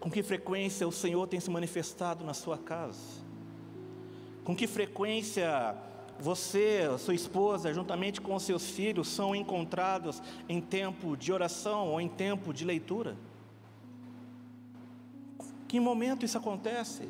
Com 0.00 0.10
que 0.10 0.22
frequência 0.22 0.88
o 0.88 0.92
Senhor 0.92 1.26
tem 1.26 1.40
se 1.40 1.50
manifestado 1.50 2.24
na 2.24 2.32
sua 2.32 2.56
casa? 2.56 3.22
Com 4.44 4.56
que 4.56 4.66
frequência 4.66 5.76
você, 6.18 6.88
sua 6.98 7.14
esposa, 7.14 7.74
juntamente 7.74 8.18
com 8.18 8.38
seus 8.38 8.70
filhos, 8.70 9.08
são 9.08 9.34
encontrados 9.34 10.22
em 10.48 10.58
tempo 10.58 11.18
de 11.18 11.30
oração 11.30 11.88
ou 11.88 12.00
em 12.00 12.08
tempo 12.08 12.50
de 12.54 12.64
leitura? 12.64 13.14
Que 15.68 15.78
momento 15.78 16.24
isso 16.24 16.38
acontece? 16.38 17.08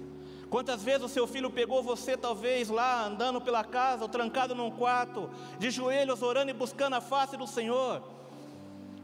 Quantas 0.52 0.82
vezes 0.82 1.02
o 1.02 1.08
seu 1.08 1.26
filho 1.26 1.50
pegou 1.50 1.82
você, 1.82 2.14
talvez 2.14 2.68
lá 2.68 3.06
andando 3.06 3.40
pela 3.40 3.64
casa, 3.64 4.02
ou 4.02 4.08
trancado 4.08 4.54
num 4.54 4.70
quarto, 4.70 5.30
de 5.58 5.70
joelhos 5.70 6.20
orando 6.20 6.50
e 6.50 6.52
buscando 6.52 6.92
a 6.92 7.00
face 7.00 7.38
do 7.38 7.46
Senhor? 7.46 8.02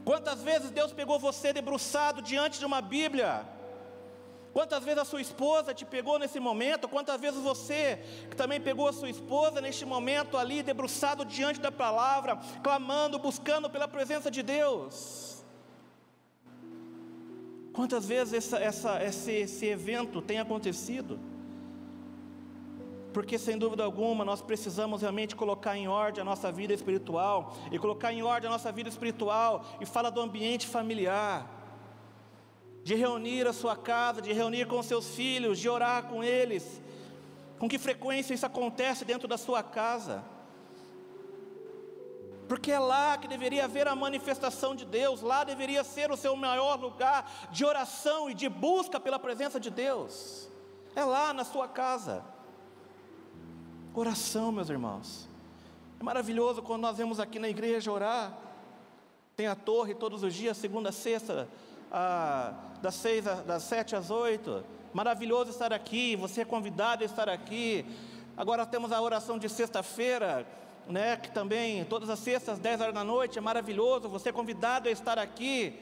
Quantas 0.05 0.43
vezes 0.43 0.69
Deus 0.69 0.93
pegou 0.93 1.17
você 1.17 1.51
debruçado 1.51 2.21
diante 2.21 2.59
de 2.59 2.67
uma 2.67 2.81
Bíblia? 2.81 3.47
Quantas 4.53 4.83
vezes 4.83 4.99
a 4.99 5.05
sua 5.05 5.21
esposa 5.21 5.73
te 5.73 5.85
pegou 5.85 6.19
nesse 6.19 6.39
momento? 6.39 6.87
Quantas 6.87 7.19
vezes 7.19 7.41
você, 7.41 7.97
que 8.29 8.35
também 8.35 8.61
pegou 8.61 8.87
a 8.87 8.93
sua 8.93 9.09
esposa 9.09 9.59
neste 9.59 9.85
momento 9.85 10.37
ali, 10.37 10.61
debruçado 10.61 11.25
diante 11.25 11.59
da 11.59 11.71
palavra, 11.71 12.37
clamando, 12.61 13.17
buscando 13.17 13.71
pela 13.71 13.87
presença 13.87 14.29
de 14.29 14.43
Deus? 14.43 15.43
Quantas 17.73 18.05
vezes 18.05 18.35
essa, 18.35 18.59
essa, 18.59 19.03
esse, 19.03 19.31
esse 19.31 19.65
evento 19.65 20.21
tem 20.21 20.37
acontecido? 20.37 21.38
Porque 23.13 23.39
sem 23.39 23.57
dúvida 23.57 23.83
alguma 23.83 24.23
nós 24.23 24.41
precisamos 24.41 25.01
realmente 25.01 25.35
colocar 25.35 25.75
em 25.75 25.87
ordem 25.87 26.21
a 26.21 26.25
nossa 26.25 26.51
vida 26.51 26.73
espiritual, 26.73 27.55
e 27.71 27.79
colocar 27.79 28.13
em 28.13 28.21
ordem 28.21 28.47
a 28.47 28.51
nossa 28.51 28.71
vida 28.71 28.89
espiritual, 28.89 29.65
e 29.81 29.85
fala 29.85 30.11
do 30.11 30.21
ambiente 30.21 30.67
familiar, 30.67 31.49
de 32.83 32.95
reunir 32.95 33.47
a 33.47 33.53
sua 33.53 33.75
casa, 33.75 34.21
de 34.21 34.31
reunir 34.33 34.67
com 34.67 34.81
seus 34.83 35.15
filhos, 35.15 35.59
de 35.59 35.67
orar 35.67 36.03
com 36.03 36.23
eles. 36.23 36.81
Com 37.57 37.67
que 37.67 37.77
frequência 37.77 38.33
isso 38.33 38.45
acontece 38.45 39.03
dentro 39.03 39.27
da 39.27 39.37
sua 39.37 39.61
casa? 39.61 40.23
Porque 42.47 42.71
é 42.71 42.79
lá 42.79 43.15
que 43.17 43.27
deveria 43.27 43.65
haver 43.65 43.87
a 43.87 43.95
manifestação 43.95 44.73
de 44.73 44.85
Deus, 44.85 45.21
lá 45.21 45.43
deveria 45.43 45.83
ser 45.83 46.11
o 46.11 46.17
seu 46.17 46.35
maior 46.35 46.79
lugar 46.79 47.49
de 47.51 47.63
oração 47.63 48.29
e 48.29 48.33
de 48.33 48.49
busca 48.49 48.99
pela 48.99 49.19
presença 49.19 49.59
de 49.59 49.69
Deus. 49.69 50.47
É 50.95 51.03
lá 51.03 51.31
na 51.31 51.43
sua 51.43 51.67
casa. 51.67 52.23
Oração, 53.95 54.51
meus 54.51 54.69
irmãos. 54.69 55.27
É 55.99 56.03
maravilhoso 56.03 56.61
quando 56.61 56.81
nós 56.81 56.95
vemos 56.95 57.19
aqui 57.19 57.39
na 57.39 57.49
igreja 57.49 57.91
orar. 57.91 58.37
Tem 59.35 59.47
a 59.47 59.55
torre 59.55 59.95
todos 59.95 60.21
os 60.21 60.31
dias, 60.31 60.57
segunda 60.57 60.91
sexta, 60.91 61.47
a, 61.91 62.53
das, 62.83 62.93
seis 62.93 63.25
a, 63.25 63.35
das 63.35 63.63
sete 63.63 63.95
às 63.95 64.11
oito. 64.11 64.63
Maravilhoso 64.93 65.49
estar 65.49 65.73
aqui, 65.73 66.15
você 66.15 66.41
é 66.41 66.45
convidado 66.45 67.01
a 67.01 67.05
estar 67.05 67.27
aqui. 67.27 67.83
Agora 68.37 68.63
temos 68.63 68.91
a 68.91 69.01
oração 69.01 69.39
de 69.39 69.49
sexta-feira, 69.49 70.45
né, 70.87 71.17
que 71.17 71.31
também, 71.31 71.83
todas 71.85 72.11
as 72.11 72.19
sextas, 72.19 72.59
10 72.59 72.81
horas 72.81 72.93
da 72.93 73.03
noite, 73.03 73.39
é 73.39 73.41
maravilhoso, 73.41 74.07
você 74.07 74.29
é 74.29 74.31
convidado 74.31 74.87
a 74.87 74.91
estar 74.91 75.17
aqui. 75.17 75.79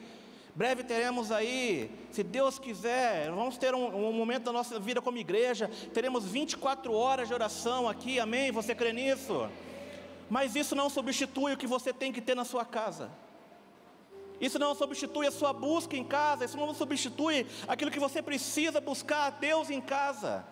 Breve 0.58 0.82
teremos 0.82 1.30
aí, 1.30 1.88
se 2.10 2.24
Deus 2.24 2.58
quiser, 2.58 3.30
vamos 3.30 3.56
ter 3.56 3.76
um, 3.76 4.08
um, 4.08 4.12
momento 4.12 4.42
da 4.42 4.52
nossa 4.52 4.80
vida 4.80 5.00
como 5.00 5.16
igreja, 5.16 5.70
teremos 5.94 6.24
24 6.24 6.92
horas 6.92 7.28
de 7.28 7.34
oração 7.34 7.88
aqui, 7.88 8.18
amém? 8.18 8.50
Você 8.50 8.74
crê 8.74 8.92
nisso? 8.92 9.48
Mas 10.28 10.56
isso 10.56 10.74
não 10.74 10.90
substitui 10.90 11.52
o 11.52 11.56
que 11.56 11.64
você 11.64 11.92
tem 11.92 12.12
que 12.12 12.20
ter 12.20 12.34
na 12.34 12.44
sua 12.44 12.64
casa. 12.64 13.08
Isso 14.40 14.58
não 14.58 14.74
substitui 14.74 15.28
a 15.28 15.30
sua 15.30 15.52
busca 15.52 15.96
em 15.96 16.02
casa, 16.02 16.44
isso 16.44 16.56
não 16.56 16.74
substitui 16.74 17.46
aquilo 17.68 17.92
que 17.92 18.00
você 18.00 18.20
precisa 18.20 18.80
buscar 18.80 19.26
a 19.26 19.30
Deus 19.30 19.70
em 19.70 19.80
casa. 19.80 20.44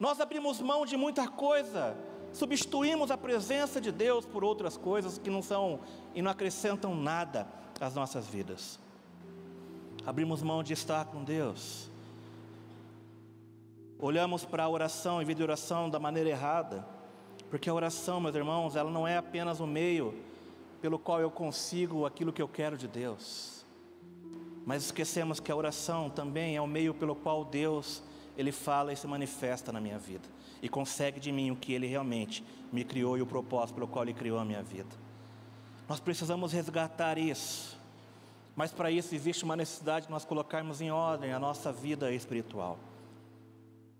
Nós 0.00 0.20
abrimos 0.20 0.60
mão 0.60 0.84
de 0.84 0.96
muita 0.96 1.28
coisa, 1.28 1.96
substituímos 2.32 3.12
a 3.12 3.16
presença 3.16 3.80
de 3.80 3.92
Deus 3.92 4.26
por 4.26 4.42
outras 4.42 4.76
coisas 4.76 5.18
que 5.18 5.30
não 5.30 5.40
são 5.40 5.78
e 6.16 6.20
não 6.20 6.32
acrescentam 6.32 6.96
nada 6.96 7.46
às 7.80 7.94
nossas 7.94 8.26
vidas. 8.26 8.82
Abrimos 10.06 10.42
mão 10.42 10.62
de 10.62 10.72
estar 10.72 11.06
com 11.06 11.24
Deus. 11.24 11.90
Olhamos 13.98 14.44
para 14.44 14.64
a 14.64 14.68
oração 14.68 15.22
e 15.22 15.24
vida 15.24 15.38
de 15.38 15.42
oração 15.42 15.88
da 15.88 15.98
maneira 15.98 16.28
errada, 16.28 16.86
porque 17.48 17.70
a 17.70 17.74
oração, 17.74 18.20
meus 18.20 18.34
irmãos, 18.34 18.76
ela 18.76 18.90
não 18.90 19.06
é 19.06 19.16
apenas 19.16 19.60
o 19.60 19.66
meio 19.66 20.14
pelo 20.80 20.98
qual 20.98 21.20
eu 21.20 21.30
consigo 21.30 22.04
aquilo 22.04 22.32
que 22.32 22.42
eu 22.42 22.48
quero 22.48 22.76
de 22.76 22.86
Deus. 22.86 23.64
Mas 24.66 24.84
esquecemos 24.84 25.40
que 25.40 25.50
a 25.50 25.56
oração 25.56 26.10
também 26.10 26.56
é 26.56 26.60
o 26.60 26.66
meio 26.66 26.92
pelo 26.92 27.14
qual 27.14 27.44
Deus 27.44 28.02
ele 28.36 28.52
fala 28.52 28.92
e 28.92 28.96
se 28.96 29.06
manifesta 29.06 29.72
na 29.72 29.80
minha 29.80 29.98
vida 29.98 30.28
e 30.64 30.68
consegue 30.68 31.20
de 31.20 31.30
mim 31.30 31.50
o 31.50 31.56
que 31.56 31.74
ele 31.74 31.86
realmente 31.86 32.42
me 32.72 32.84
criou 32.84 33.18
e 33.18 33.22
o 33.22 33.26
propósito 33.26 33.74
pelo 33.74 33.86
qual 33.86 34.02
ele 34.02 34.14
criou 34.14 34.38
a 34.38 34.44
minha 34.46 34.62
vida. 34.62 34.88
Nós 35.86 36.00
precisamos 36.00 36.52
resgatar 36.52 37.18
isso. 37.18 37.78
Mas 38.54 38.72
para 38.72 38.90
isso 38.90 39.14
existe 39.14 39.44
uma 39.44 39.56
necessidade 39.56 40.06
de 40.06 40.12
nós 40.12 40.24
colocarmos 40.24 40.80
em 40.80 40.90
ordem 40.90 41.32
a 41.32 41.38
nossa 41.38 41.72
vida 41.72 42.12
espiritual. 42.12 42.78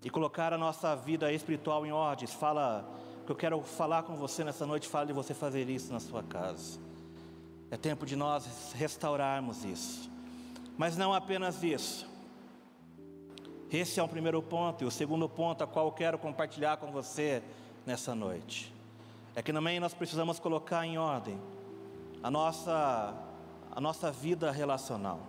E 0.03 0.09
colocar 0.09 0.53
a 0.53 0.57
nossa 0.57 0.95
vida 0.95 1.31
espiritual 1.33 1.85
em 1.85 1.91
ordem, 1.91 2.27
fala 2.27 2.87
que 3.25 3.31
eu 3.31 3.35
quero 3.35 3.61
falar 3.61 4.03
com 4.03 4.15
você 4.15 4.43
nessa 4.43 4.65
noite, 4.65 4.87
fala 4.87 5.07
de 5.07 5.13
você 5.13 5.33
fazer 5.33 5.67
isso 5.69 5.91
na 5.91 5.99
sua 5.99 6.21
casa. 6.21 6.79
É 7.71 7.77
tempo 7.77 8.05
de 8.05 8.15
nós 8.15 8.73
restaurarmos 8.73 9.65
isso. 9.65 10.09
Mas 10.77 10.95
não 10.95 11.13
apenas 11.13 11.63
isso. 11.63 12.07
Esse 13.71 13.99
é 13.99 14.03
o 14.03 14.07
primeiro 14.07 14.41
ponto, 14.43 14.83
e 14.83 14.87
o 14.87 14.91
segundo 14.91 15.27
ponto 15.27 15.63
a 15.63 15.67
qual 15.67 15.87
eu 15.87 15.91
quero 15.91 16.17
compartilhar 16.19 16.77
com 16.77 16.91
você 16.91 17.41
nessa 17.85 18.13
noite. 18.13 18.73
É 19.35 19.41
que 19.41 19.51
também 19.51 19.79
nós 19.79 19.93
precisamos 19.93 20.39
colocar 20.39 20.85
em 20.85 20.97
ordem 20.97 21.39
a 22.21 22.29
nossa, 22.31 23.13
a 23.75 23.81
nossa 23.81 24.09
vida 24.11 24.49
relacional. 24.51 25.19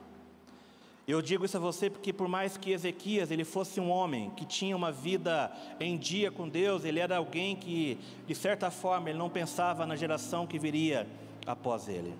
Eu 1.06 1.20
digo 1.20 1.44
isso 1.44 1.56
a 1.56 1.60
você 1.60 1.90
porque 1.90 2.12
por 2.12 2.28
mais 2.28 2.56
que 2.56 2.70
Ezequias 2.70 3.30
ele 3.30 3.44
fosse 3.44 3.80
um 3.80 3.90
homem 3.90 4.30
que 4.30 4.44
tinha 4.44 4.76
uma 4.76 4.90
vida 4.90 5.52
em 5.78 5.96
dia 5.96 6.30
com 6.30 6.48
Deus, 6.48 6.84
ele 6.84 7.00
era 7.00 7.16
alguém 7.16 7.56
que 7.56 7.98
de 8.26 8.34
certa 8.34 8.70
forma 8.70 9.10
ele 9.10 9.18
não 9.18 9.30
pensava 9.30 9.86
na 9.86 9.96
geração 9.96 10.46
que 10.46 10.58
viria 10.58 11.06
após 11.46 11.88
ele. 11.88 12.14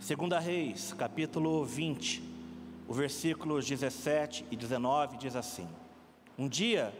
Segunda 0.00 0.38
Reis, 0.38 0.92
capítulo 0.92 1.64
20, 1.64 2.22
o 2.86 2.92
versículos 2.92 3.66
17 3.66 4.44
e 4.50 4.56
19 4.56 5.16
diz 5.16 5.34
assim: 5.34 5.66
Um 6.38 6.48
dia 6.48 6.92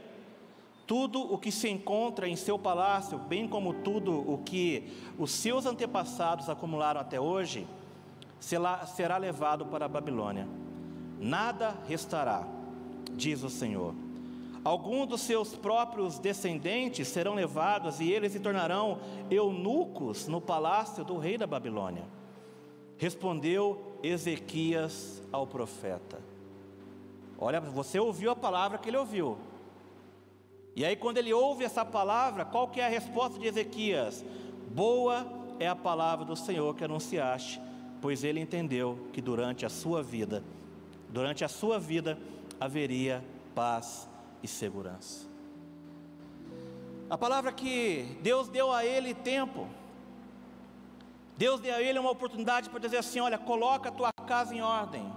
tudo 0.86 1.20
o 1.20 1.38
que 1.38 1.50
se 1.50 1.68
encontra 1.68 2.28
em 2.28 2.36
seu 2.36 2.58
palácio, 2.58 3.18
bem 3.18 3.48
como 3.48 3.72
tudo 3.72 4.12
o 4.30 4.38
que 4.38 4.92
os 5.18 5.30
seus 5.30 5.66
antepassados 5.66 6.48
acumularam 6.48 7.00
até 7.00 7.18
hoje, 7.18 7.66
será 8.44 9.16
levado 9.16 9.66
para 9.66 9.86
a 9.86 9.88
Babilônia 9.88 10.46
nada 11.24 11.76
restará, 11.88 12.46
diz 13.12 13.42
o 13.42 13.50
Senhor. 13.50 13.94
Alguns 14.62 15.08
dos 15.08 15.20
seus 15.22 15.54
próprios 15.54 16.18
descendentes 16.18 17.08
serão 17.08 17.34
levados 17.34 18.00
e 18.00 18.10
eles 18.10 18.32
se 18.32 18.40
tornarão 18.40 18.98
eunucos 19.30 20.26
no 20.26 20.40
palácio 20.40 21.04
do 21.04 21.18
rei 21.18 21.36
da 21.36 21.46
Babilônia. 21.46 22.04
Respondeu 22.96 23.98
Ezequias 24.02 25.22
ao 25.30 25.46
profeta. 25.46 26.18
Olha, 27.38 27.60
você 27.60 27.98
ouviu 27.98 28.30
a 28.30 28.36
palavra 28.36 28.78
que 28.78 28.88
ele 28.88 28.96
ouviu. 28.96 29.36
E 30.76 30.84
aí 30.84 30.96
quando 30.96 31.18
ele 31.18 31.32
ouve 31.32 31.64
essa 31.64 31.84
palavra, 31.84 32.44
qual 32.44 32.68
que 32.68 32.80
é 32.80 32.86
a 32.86 32.88
resposta 32.88 33.38
de 33.38 33.46
Ezequias? 33.46 34.24
Boa 34.70 35.26
é 35.58 35.68
a 35.68 35.76
palavra 35.76 36.24
do 36.24 36.34
Senhor 36.34 36.74
que 36.74 36.84
anunciaste, 36.84 37.60
pois 38.04 38.22
ele 38.22 38.38
entendeu 38.38 39.08
que 39.14 39.22
durante 39.22 39.64
a 39.64 39.70
sua 39.70 40.02
vida 40.02 40.44
durante 41.08 41.42
a 41.42 41.48
sua 41.48 41.78
vida 41.78 42.18
haveria 42.60 43.24
paz 43.54 44.06
e 44.42 44.48
segurança. 44.48 45.26
A 47.08 47.16
palavra 47.16 47.50
que 47.50 48.18
Deus 48.20 48.48
deu 48.48 48.70
a 48.70 48.84
ele 48.84 49.14
tempo, 49.14 49.66
Deus 51.38 51.60
deu 51.60 51.74
a 51.74 51.80
ele 51.80 51.98
uma 51.98 52.10
oportunidade 52.10 52.68
para 52.68 52.78
dizer 52.78 52.98
assim: 52.98 53.20
olha, 53.20 53.38
coloca 53.38 53.88
a 53.88 53.92
tua 53.92 54.12
casa 54.12 54.54
em 54.54 54.60
ordem. 54.60 55.10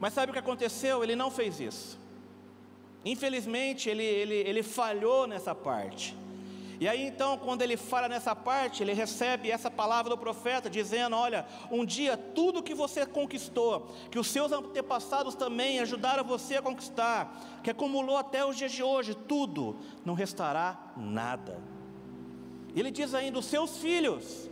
Mas 0.00 0.14
sabe 0.14 0.30
o 0.30 0.32
que 0.32 0.38
aconteceu? 0.40 1.04
Ele 1.04 1.14
não 1.14 1.30
fez 1.30 1.60
isso. 1.60 1.96
Infelizmente, 3.04 3.88
ele, 3.88 4.02
ele, 4.02 4.34
ele 4.34 4.62
falhou 4.64 5.28
nessa 5.28 5.54
parte. 5.54 6.16
E 6.80 6.88
aí 6.88 7.06
então, 7.06 7.38
quando 7.38 7.62
ele 7.62 7.76
fala 7.76 8.08
nessa 8.08 8.34
parte, 8.34 8.82
ele 8.82 8.92
recebe 8.92 9.50
essa 9.50 9.70
palavra 9.70 10.10
do 10.10 10.18
profeta, 10.18 10.68
dizendo: 10.68 11.16
Olha, 11.16 11.46
um 11.70 11.84
dia 11.84 12.16
tudo 12.16 12.62
que 12.62 12.74
você 12.74 13.06
conquistou, 13.06 13.94
que 14.10 14.18
os 14.18 14.26
seus 14.26 14.50
antepassados 14.50 15.34
também 15.34 15.78
ajudaram 15.80 16.24
você 16.24 16.56
a 16.56 16.62
conquistar, 16.62 17.60
que 17.62 17.70
acumulou 17.70 18.16
até 18.16 18.44
os 18.44 18.56
dias 18.56 18.72
de 18.72 18.82
hoje, 18.82 19.14
tudo, 19.14 19.78
não 20.04 20.14
restará 20.14 20.92
nada. 20.96 21.58
Ele 22.74 22.90
diz 22.90 23.14
ainda: 23.14 23.38
os 23.38 23.46
seus 23.46 23.78
filhos, 23.78 24.50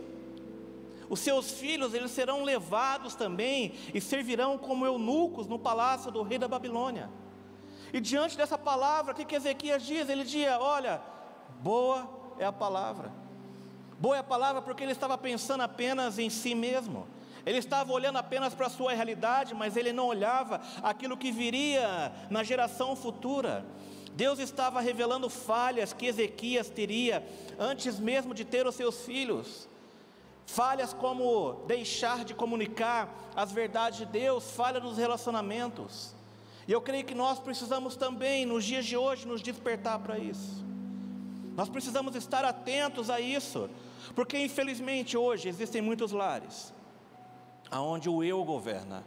os 1.09 1.19
seus 1.19 1.51
filhos, 1.51 1.93
eles 1.93 2.11
serão 2.11 2.43
levados 2.43 3.15
também 3.15 3.73
e 3.93 3.99
servirão 3.99 4.57
como 4.57 4.85
eunucos 4.85 5.47
no 5.47 5.59
palácio 5.59 6.09
do 6.09 6.23
rei 6.23 6.37
da 6.37 6.47
Babilônia. 6.47 7.09
E 7.91 7.99
diante 7.99 8.35
dessa 8.35 8.57
palavra, 8.57 9.11
o 9.11 9.15
que, 9.15 9.25
que 9.25 9.35
Ezequias 9.35 9.83
diz? 9.83 10.07
Ele 10.09 10.23
diz: 10.23 10.47
Olha, 10.59 11.01
Boa 11.63 12.09
é 12.37 12.43
a 12.43 12.51
palavra. 12.51 13.09
Boa 13.97 14.17
é 14.17 14.19
a 14.19 14.23
palavra 14.23 14.61
porque 14.61 14.83
ele 14.83 14.91
estava 14.91 15.17
pensando 15.17 15.61
apenas 15.61 16.19
em 16.19 16.29
si 16.29 16.53
mesmo. 16.53 17.07
Ele 17.45 17.57
estava 17.57 17.93
olhando 17.93 18.17
apenas 18.17 18.53
para 18.53 18.67
a 18.67 18.69
sua 18.69 18.91
realidade, 18.91 19.55
mas 19.55 19.77
ele 19.77 19.93
não 19.93 20.07
olhava 20.07 20.59
aquilo 20.81 21.15
que 21.15 21.31
viria 21.31 22.11
na 22.29 22.43
geração 22.43 22.97
futura. 22.97 23.65
Deus 24.11 24.39
estava 24.39 24.81
revelando 24.81 25.29
falhas 25.29 25.93
que 25.93 26.05
Ezequias 26.05 26.67
teria 26.67 27.25
antes 27.57 27.97
mesmo 27.97 28.33
de 28.33 28.43
ter 28.43 28.67
os 28.67 28.75
seus 28.75 29.05
filhos. 29.05 29.69
Falhas 30.45 30.93
como 30.93 31.63
deixar 31.65 32.25
de 32.25 32.33
comunicar 32.33 33.07
as 33.37 33.53
verdades 33.53 33.99
de 33.99 34.05
Deus, 34.05 34.51
falha 34.51 34.81
nos 34.81 34.97
relacionamentos. 34.97 36.13
E 36.67 36.73
eu 36.73 36.81
creio 36.81 37.05
que 37.05 37.15
nós 37.15 37.39
precisamos 37.39 37.95
também, 37.95 38.45
nos 38.45 38.65
dias 38.65 38.85
de 38.85 38.97
hoje, 38.97 39.25
nos 39.25 39.41
despertar 39.41 39.99
para 39.99 40.19
isso. 40.19 40.63
Nós 41.55 41.69
precisamos 41.69 42.15
estar 42.15 42.43
atentos 42.43 43.09
a 43.09 43.19
isso, 43.19 43.69
porque 44.15 44.37
infelizmente 44.37 45.15
hoje 45.15 45.49
existem 45.49 45.81
muitos 45.81 46.11
lares 46.11 46.73
aonde 47.73 48.07
o 48.07 48.23
eu 48.23 48.43
governa, 48.43 49.03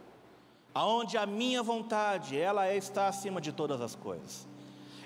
aonde 0.73 1.17
a 1.17 1.25
minha 1.25 1.63
vontade, 1.63 2.37
ela 2.37 2.67
é, 2.67 2.75
está 2.75 3.07
acima 3.07 3.39
de 3.39 3.53
todas 3.53 3.79
as 3.79 3.95
coisas. 3.95 4.45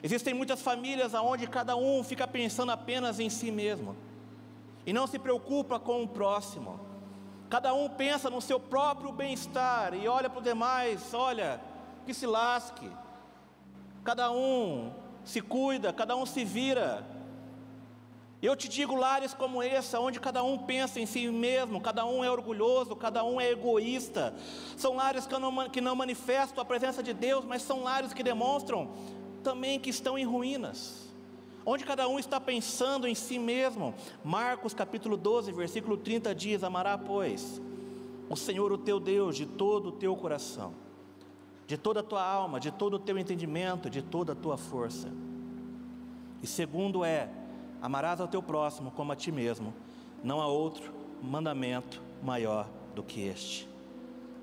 Existem 0.02 0.34
muitas 0.34 0.62
famílias 0.62 1.14
aonde 1.14 1.46
cada 1.46 1.76
um 1.76 2.04
fica 2.04 2.28
pensando 2.28 2.72
apenas 2.72 3.20
em 3.20 3.30
si 3.30 3.52
mesmo 3.52 3.96
e 4.84 4.92
não 4.92 5.06
se 5.06 5.20
preocupa 5.20 5.80
com 5.80 6.02
o 6.02 6.08
próximo. 6.08 6.80
Cada 7.52 7.72
um 7.72 7.88
pensa 7.88 8.32
no 8.32 8.42
seu 8.42 8.60
próprio 8.60 9.12
bem-estar 9.12 9.94
e 9.94 10.08
olha 10.08 10.28
para 10.28 10.40
os 10.40 10.44
demais, 10.44 11.14
olha, 11.14 11.62
que 12.04 12.16
se 12.16 12.26
lasque. 12.26 12.90
Cada 14.04 14.32
um 14.32 14.92
se 15.24 15.40
cuida, 15.40 15.94
cada 15.94 16.16
um 16.16 16.26
se 16.26 16.44
vira. 16.44 17.06
Eu 18.42 18.56
te 18.56 18.68
digo 18.68 18.96
lares 18.96 19.36
como 19.36 19.62
esse, 19.62 19.96
onde 19.96 20.20
cada 20.20 20.44
um 20.44 20.58
pensa 20.58 21.00
em 21.00 21.06
si 21.06 21.28
mesmo, 21.28 21.80
cada 21.80 22.06
um 22.08 22.24
é 22.24 22.32
orgulhoso, 22.32 22.96
cada 22.96 23.24
um 23.24 23.40
é 23.40 23.52
egoísta. 23.52 24.34
São 24.76 24.96
lares 24.96 25.28
que 25.28 25.38
não, 25.38 25.70
que 25.70 25.80
não 25.80 25.96
manifestam 25.96 26.60
a 26.60 26.66
presença 26.66 27.04
de 27.04 27.14
Deus, 27.14 27.46
mas 27.46 27.62
são 27.62 27.84
lares 27.84 28.14
que 28.14 28.24
demonstram 28.24 28.90
também 29.44 29.80
que 29.80 29.92
estão 29.92 30.18
em 30.18 30.26
ruínas. 30.26 31.08
Onde 31.64 31.86
cada 31.86 32.08
um 32.08 32.18
está 32.18 32.40
pensando 32.40 33.08
em 33.08 33.14
si 33.14 33.38
mesmo. 33.38 33.94
Marcos 34.24 34.74
capítulo 34.74 35.16
12, 35.16 35.52
versículo 35.52 35.96
30 35.96 36.34
diz: 36.34 36.64
Amará, 36.64 36.98
pois, 36.98 37.62
o 38.28 38.36
Senhor 38.36 38.72
o 38.72 38.78
teu 38.78 39.00
Deus 39.00 39.36
de 39.36 39.46
todo 39.46 39.90
o 39.90 39.92
teu 39.92 40.16
coração, 40.16 40.74
de 41.68 41.78
toda 41.78 42.00
a 42.00 42.04
tua 42.04 42.26
alma, 42.26 42.60
de 42.60 42.72
todo 42.72 42.96
o 42.96 43.00
teu 43.00 43.20
entendimento, 43.20 43.88
de 43.88 44.02
toda 44.02 44.34
a 44.34 44.36
tua 44.36 44.58
força. 44.58 45.10
E 46.42 46.48
segundo 46.48 47.06
é: 47.06 47.30
amarás 47.82 48.22
ao 48.22 48.28
teu 48.28 48.44
próximo 48.44 48.92
como 48.92 49.12
a 49.12 49.16
ti 49.16 49.32
mesmo. 49.32 49.74
Não 50.24 50.40
há 50.40 50.48
outro 50.48 50.94
mandamento 51.22 52.02
maior 52.22 52.68
do 52.94 53.04
que 53.04 53.22
este. 53.22 53.68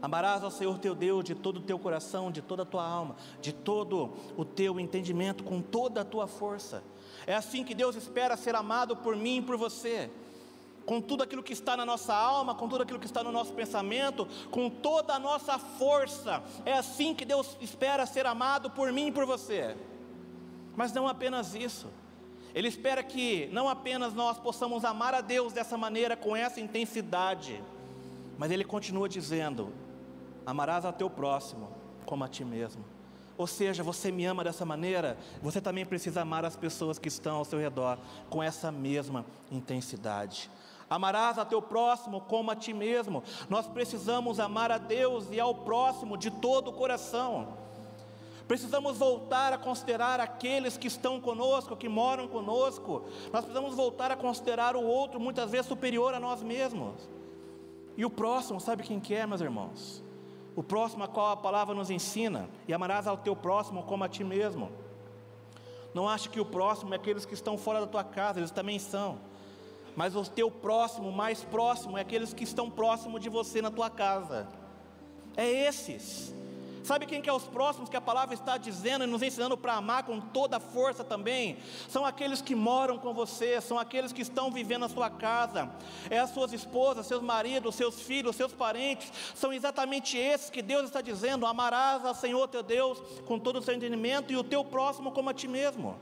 Amarás 0.01 0.45
ao 0.45 0.51
Senhor 0.51 0.79
teu 0.79 0.95
Deus 0.95 1.25
de 1.25 1.35
todo 1.35 1.57
o 1.59 1.63
teu 1.63 1.79
coração, 1.79 2.31
de 2.31 2.41
toda 2.41 2.63
a 2.63 2.67
tua 2.67 2.87
alma, 2.87 3.17
de 3.41 3.53
todo 3.53 4.13
o 4.37 4.45
teu 4.45 4.79
entendimento, 4.79 5.43
com 5.43 5.61
toda 5.61 6.03
a 6.03 6.05
tua 6.05 6.27
força. 6.27 6.85
É 7.27 7.35
assim 7.35 7.65
que 7.65 7.75
Deus 7.75 7.97
espera 7.97 8.37
ser 8.37 8.55
amado 8.55 8.97
por 8.97 9.17
mim 9.17 9.39
e 9.39 9.43
por 9.43 9.57
você. 9.57 10.11
Com 10.87 11.01
tudo 11.01 11.23
aquilo 11.23 11.43
que 11.43 11.53
está 11.53 11.77
na 11.77 11.85
nossa 11.85 12.15
alma, 12.15 12.55
com 12.55 12.69
tudo 12.69 12.83
aquilo 12.83 12.99
que 12.99 13.07
está 13.07 13.23
no 13.23 13.33
nosso 13.33 13.53
pensamento, 13.53 14.27
com 14.51 14.71
toda 14.71 15.15
a 15.15 15.19
nossa 15.19 15.59
força. 15.59 16.43
É 16.65 16.75
assim 16.75 17.13
que 17.13 17.25
Deus 17.25 17.57
espera 17.61 18.07
ser 18.07 18.25
amado 18.25 18.71
por 18.71 18.93
mim 18.93 19.09
e 19.09 19.13
por 19.13 19.27
você. 19.27 19.77
Mas 20.77 20.93
não 20.93 21.09
apenas 21.09 21.55
isso. 21.55 21.89
Ele 22.55 22.69
espera 22.69 23.03
que 23.03 23.49
não 23.53 23.69
apenas 23.69 24.15
nós 24.15 24.39
possamos 24.39 24.85
amar 24.85 25.15
a 25.15 25.21
Deus 25.21 25.53
dessa 25.53 25.77
maneira, 25.77 26.17
com 26.17 26.35
essa 26.35 26.61
intensidade, 26.61 27.63
mas 28.37 28.51
Ele 28.51 28.65
continua 28.65 29.09
dizendo: 29.09 29.73
amarás 30.47 30.85
ao 30.85 30.93
teu 30.93 31.11
próximo 31.11 31.71
como 32.07 32.25
a 32.25 32.29
ti 32.29 32.45
mesmo. 32.45 32.85
Ou 33.37 33.47
seja, 33.47 33.85
você 33.85 34.11
me 34.11 34.25
ama 34.25 34.43
dessa 34.43 34.65
maneira, 34.65 35.17
você 35.41 35.61
também 35.61 35.87
precisa 35.87 36.23
amar 36.23 36.45
as 36.45 36.57
pessoas 36.57 36.99
que 36.99 37.07
estão 37.07 37.37
ao 37.37 37.45
seu 37.45 37.59
redor 37.59 37.97
com 38.29 38.43
essa 38.43 38.73
mesma 38.73 39.25
intensidade. 39.51 40.51
Amarás 40.91 41.39
a 41.39 41.45
teu 41.45 41.61
próximo 41.61 42.21
como 42.23 42.51
a 42.51 42.57
ti 42.57 42.73
mesmo. 42.73 43.23
Nós 43.49 43.69
precisamos 43.69 44.41
amar 44.41 44.73
a 44.73 44.79
Deus 44.79 45.27
e 45.31 45.39
ao 45.39 45.55
próximo 45.55 46.17
de 46.17 46.31
todo 46.31 46.69
o 46.69 46.73
coração. 46.73 47.68
Precisamos 48.49 48.97
voltar 48.97 49.53
a 49.53 49.59
considerar 49.59 50.19
aqueles 50.21 50.79
que 50.79 50.87
estão 50.87 51.21
conosco, 51.21 51.77
que 51.77 51.87
moram 51.87 52.27
conosco. 52.27 53.05
Nós 53.31 53.45
precisamos 53.45 53.75
voltar 53.75 54.11
a 54.11 54.17
considerar 54.17 54.75
o 54.75 54.83
outro 54.83 55.21
muitas 55.21 55.51
vezes 55.51 55.67
superior 55.67 56.15
a 56.15 56.19
nós 56.19 56.43
mesmos. 56.43 57.07
E 57.95 58.07
o 58.07 58.11
próximo, 58.11 58.59
sabe 58.59 58.85
quem 58.85 58.99
que 58.99 59.15
é, 59.15 59.27
meus 59.27 59.43
irmãos? 59.43 60.03
O 60.57 60.63
próximo 60.63 61.05
a 61.05 61.09
qual 61.09 61.33
a 61.33 61.37
palavra 61.37 61.75
nos 61.75 61.91
ensina, 61.91 62.49
e 62.67 62.73
amarás 62.73 63.07
ao 63.07 63.19
teu 63.19 63.37
próximo 63.37 63.83
como 63.83 64.03
a 64.03 64.09
ti 64.09 64.25
mesmo. 64.25 64.73
Não 65.93 66.09
ache 66.09 66.31
que 66.31 66.41
o 66.41 66.45
próximo 66.47 66.95
é 66.95 66.97
aqueles 66.97 67.27
que 67.27 67.35
estão 67.35 67.59
fora 67.59 67.81
da 67.81 67.87
tua 67.87 68.03
casa, 68.03 68.41
eles 68.41 68.51
também 68.51 68.79
são. 68.79 69.19
Mas 69.95 70.17
o 70.17 70.25
teu 70.25 70.51
próximo, 70.51 71.13
mais 71.13 71.45
próximo, 71.45 71.99
é 71.99 72.01
aqueles 72.01 72.33
que 72.33 72.45
estão 72.45 72.71
próximo 72.71 73.21
de 73.21 73.29
você 73.29 73.61
na 73.61 73.71
tua 73.71 73.91
casa. 73.91 74.49
É 75.37 75.47
esses. 75.47 76.33
Sabe 76.89 77.05
quem 77.05 77.21
que 77.21 77.29
é 77.29 77.33
os 77.35 77.45
próximos 77.45 77.91
que 77.91 77.99
a 77.99 78.01
palavra 78.01 78.35
está 78.35 78.57
dizendo 78.57 79.05
e 79.05 79.07
nos 79.07 79.21
ensinando 79.21 79.59
para 79.59 79.75
amar 79.75 80.05
com 80.05 80.19
toda 80.19 80.57
a 80.57 80.61
força 80.61 81.05
também? 81.05 81.59
São 81.87 82.03
aqueles 82.03 82.41
que 82.41 82.55
moram 82.55 82.97
com 82.97 83.13
você, 83.13 83.61
são 83.61 83.79
aqueles 83.79 84.11
que 84.11 84.23
estão 84.23 84.51
vivendo 84.51 84.81
na 84.81 84.89
sua 84.89 85.11
casa. 85.11 85.71
É 86.09 86.19
as 86.19 86.31
suas 86.31 86.51
esposas, 86.55 87.05
seus 87.05 87.23
maridos, 87.23 87.75
seus 87.75 88.01
filhos, 88.01 88.35
seus 88.37 88.55
parentes. 88.55 89.13
São 89.35 89.53
exatamente 89.53 90.17
esses 90.17 90.49
que 90.49 90.63
Deus 90.63 90.85
está 90.85 91.03
dizendo: 91.03 91.45
amarás 91.45 92.07
ao 92.07 92.15
Senhor 92.15 92.49
teu 92.49 92.63
Deus 92.63 92.99
com 93.27 93.39
todo 93.39 93.59
o 93.59 93.63
seu 93.63 93.75
entendimento 93.75 94.33
e 94.33 94.37
o 94.39 94.43
teu 94.43 94.65
próximo 94.65 95.13
como 95.13 95.29
a 95.29 95.35
ti 95.35 95.47
mesmo. 95.47 95.95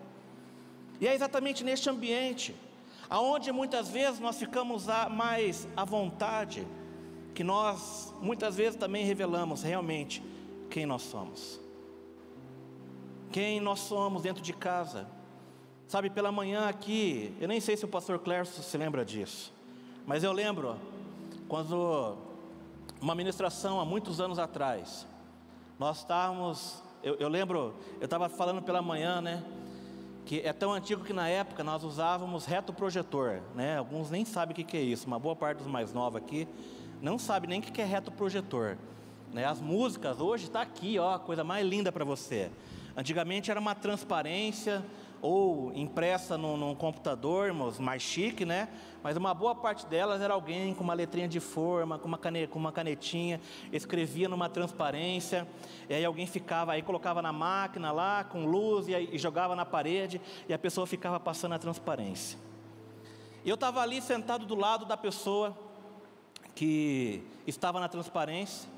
E 1.00 1.08
é 1.08 1.16
exatamente 1.16 1.64
neste 1.64 1.90
ambiente, 1.90 2.54
aonde 3.10 3.50
muitas 3.50 3.88
vezes 3.88 4.20
nós 4.20 4.38
ficamos 4.38 4.86
mais 5.10 5.66
à 5.76 5.84
vontade, 5.84 6.64
que 7.34 7.42
nós 7.42 8.14
muitas 8.22 8.54
vezes 8.54 8.78
também 8.78 9.04
revelamos 9.04 9.64
realmente 9.64 10.35
quem 10.76 10.84
nós 10.84 11.00
somos. 11.00 11.58
Quem 13.32 13.60
nós 13.60 13.80
somos 13.80 14.20
dentro 14.20 14.42
de 14.42 14.52
casa. 14.52 15.06
Sabe, 15.88 16.10
pela 16.10 16.30
manhã 16.30 16.68
aqui, 16.68 17.34
eu 17.40 17.48
nem 17.48 17.60
sei 17.60 17.78
se 17.78 17.86
o 17.86 17.88
pastor 17.88 18.18
Clércio 18.18 18.62
se 18.62 18.76
lembra 18.76 19.02
disso, 19.02 19.54
mas 20.04 20.22
eu 20.22 20.32
lembro 20.32 20.76
quando 21.48 22.18
uma 23.00 23.14
ministração 23.14 23.80
há 23.80 23.86
muitos 23.86 24.20
anos 24.20 24.38
atrás, 24.38 25.06
nós 25.78 26.00
estávamos, 26.00 26.82
eu, 27.02 27.14
eu 27.14 27.28
lembro, 27.30 27.74
eu 27.98 28.04
estava 28.04 28.28
falando 28.28 28.60
pela 28.60 28.82
manhã, 28.82 29.22
né? 29.22 29.42
Que 30.26 30.40
é 30.40 30.52
tão 30.52 30.74
antigo 30.74 31.02
que 31.02 31.14
na 31.14 31.26
época 31.26 31.64
nós 31.64 31.84
usávamos 31.84 32.44
reto 32.44 32.70
projetor, 32.70 33.40
né? 33.54 33.78
Alguns 33.78 34.10
nem 34.10 34.26
sabem 34.26 34.52
o 34.52 34.66
que, 34.66 34.76
é 34.76 34.82
isso, 34.82 35.06
uma 35.06 35.18
boa 35.18 35.34
parte 35.34 35.56
dos 35.56 35.68
mais 35.68 35.94
novos 35.94 36.20
aqui 36.20 36.46
não 37.00 37.18
sabe 37.18 37.46
nem 37.46 37.60
o 37.60 37.62
que 37.62 37.80
é 37.80 37.84
reto 37.84 38.10
projetor. 38.10 38.76
Né? 39.32 39.44
As 39.44 39.60
músicas 39.60 40.20
hoje 40.20 40.44
está 40.44 40.62
aqui, 40.62 40.98
ó, 40.98 41.18
coisa 41.18 41.44
mais 41.44 41.66
linda 41.66 41.90
para 41.92 42.04
você. 42.04 42.50
Antigamente 42.96 43.50
era 43.50 43.60
uma 43.60 43.74
transparência 43.74 44.84
ou 45.20 45.72
impressa 45.74 46.36
num, 46.36 46.56
num, 46.56 46.74
computador, 46.74 47.52
mais 47.80 48.02
chique, 48.02 48.44
né? 48.44 48.68
Mas 49.02 49.16
uma 49.16 49.32
boa 49.34 49.54
parte 49.54 49.86
delas 49.86 50.20
era 50.20 50.34
alguém 50.34 50.74
com 50.74 50.84
uma 50.84 50.94
letrinha 50.94 51.28
de 51.28 51.40
forma, 51.40 51.98
com 51.98 52.06
uma, 52.06 52.18
caneta, 52.18 52.52
com 52.52 52.58
uma 52.58 52.72
canetinha, 52.72 53.40
escrevia 53.72 54.28
numa 54.28 54.48
transparência, 54.48 55.46
e 55.88 55.94
aí 55.94 56.04
alguém 56.04 56.26
ficava, 56.26 56.72
aí 56.72 56.82
colocava 56.82 57.22
na 57.22 57.32
máquina 57.32 57.92
lá, 57.92 58.24
com 58.24 58.44
luz, 58.44 58.88
e, 58.88 58.94
aí, 58.94 59.08
e 59.12 59.18
jogava 59.18 59.56
na 59.56 59.64
parede, 59.64 60.20
e 60.48 60.54
a 60.54 60.58
pessoa 60.58 60.86
ficava 60.86 61.18
passando 61.18 61.54
a 61.54 61.58
transparência. 61.58 62.38
E 63.44 63.48
eu 63.48 63.54
estava 63.54 63.80
ali 63.80 64.00
sentado 64.02 64.44
do 64.44 64.54
lado 64.54 64.84
da 64.84 64.96
pessoa 64.96 65.56
que 66.54 67.22
estava 67.46 67.80
na 67.80 67.88
transparência, 67.88 68.68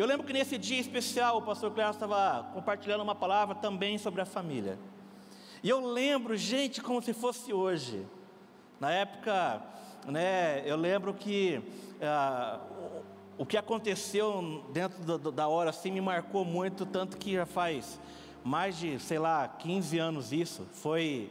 eu 0.00 0.06
lembro 0.06 0.26
que 0.26 0.32
nesse 0.32 0.56
dia 0.56 0.80
especial 0.80 1.38
o 1.38 1.42
pastor 1.42 1.70
Cléo 1.72 1.90
estava 1.90 2.50
compartilhando 2.54 3.02
uma 3.02 3.14
palavra 3.14 3.54
também 3.54 3.98
sobre 3.98 4.20
a 4.20 4.24
família. 4.24 4.78
E 5.62 5.68
eu 5.68 5.80
lembro, 5.80 6.36
gente, 6.36 6.80
como 6.80 7.02
se 7.02 7.12
fosse 7.12 7.52
hoje. 7.52 8.06
Na 8.80 8.90
época, 8.90 9.62
né, 10.06 10.62
eu 10.64 10.76
lembro 10.76 11.14
que 11.14 11.62
ah, 12.00 12.58
o, 13.38 13.46
que 13.46 13.56
aconteceu 13.56 14.64
dentro 14.72 15.18
do, 15.18 15.30
da 15.30 15.46
hora 15.46 15.70
assim 15.70 15.90
me 15.92 16.00
marcou 16.00 16.44
muito, 16.44 16.84
tanto 16.86 17.16
que 17.16 17.34
já 17.34 17.46
faz 17.46 18.00
mais 18.42 18.76
de, 18.76 18.98
sei 18.98 19.18
lá, 19.18 19.46
15 19.46 19.98
anos 19.98 20.32
isso. 20.32 20.66
Foi 20.72 21.30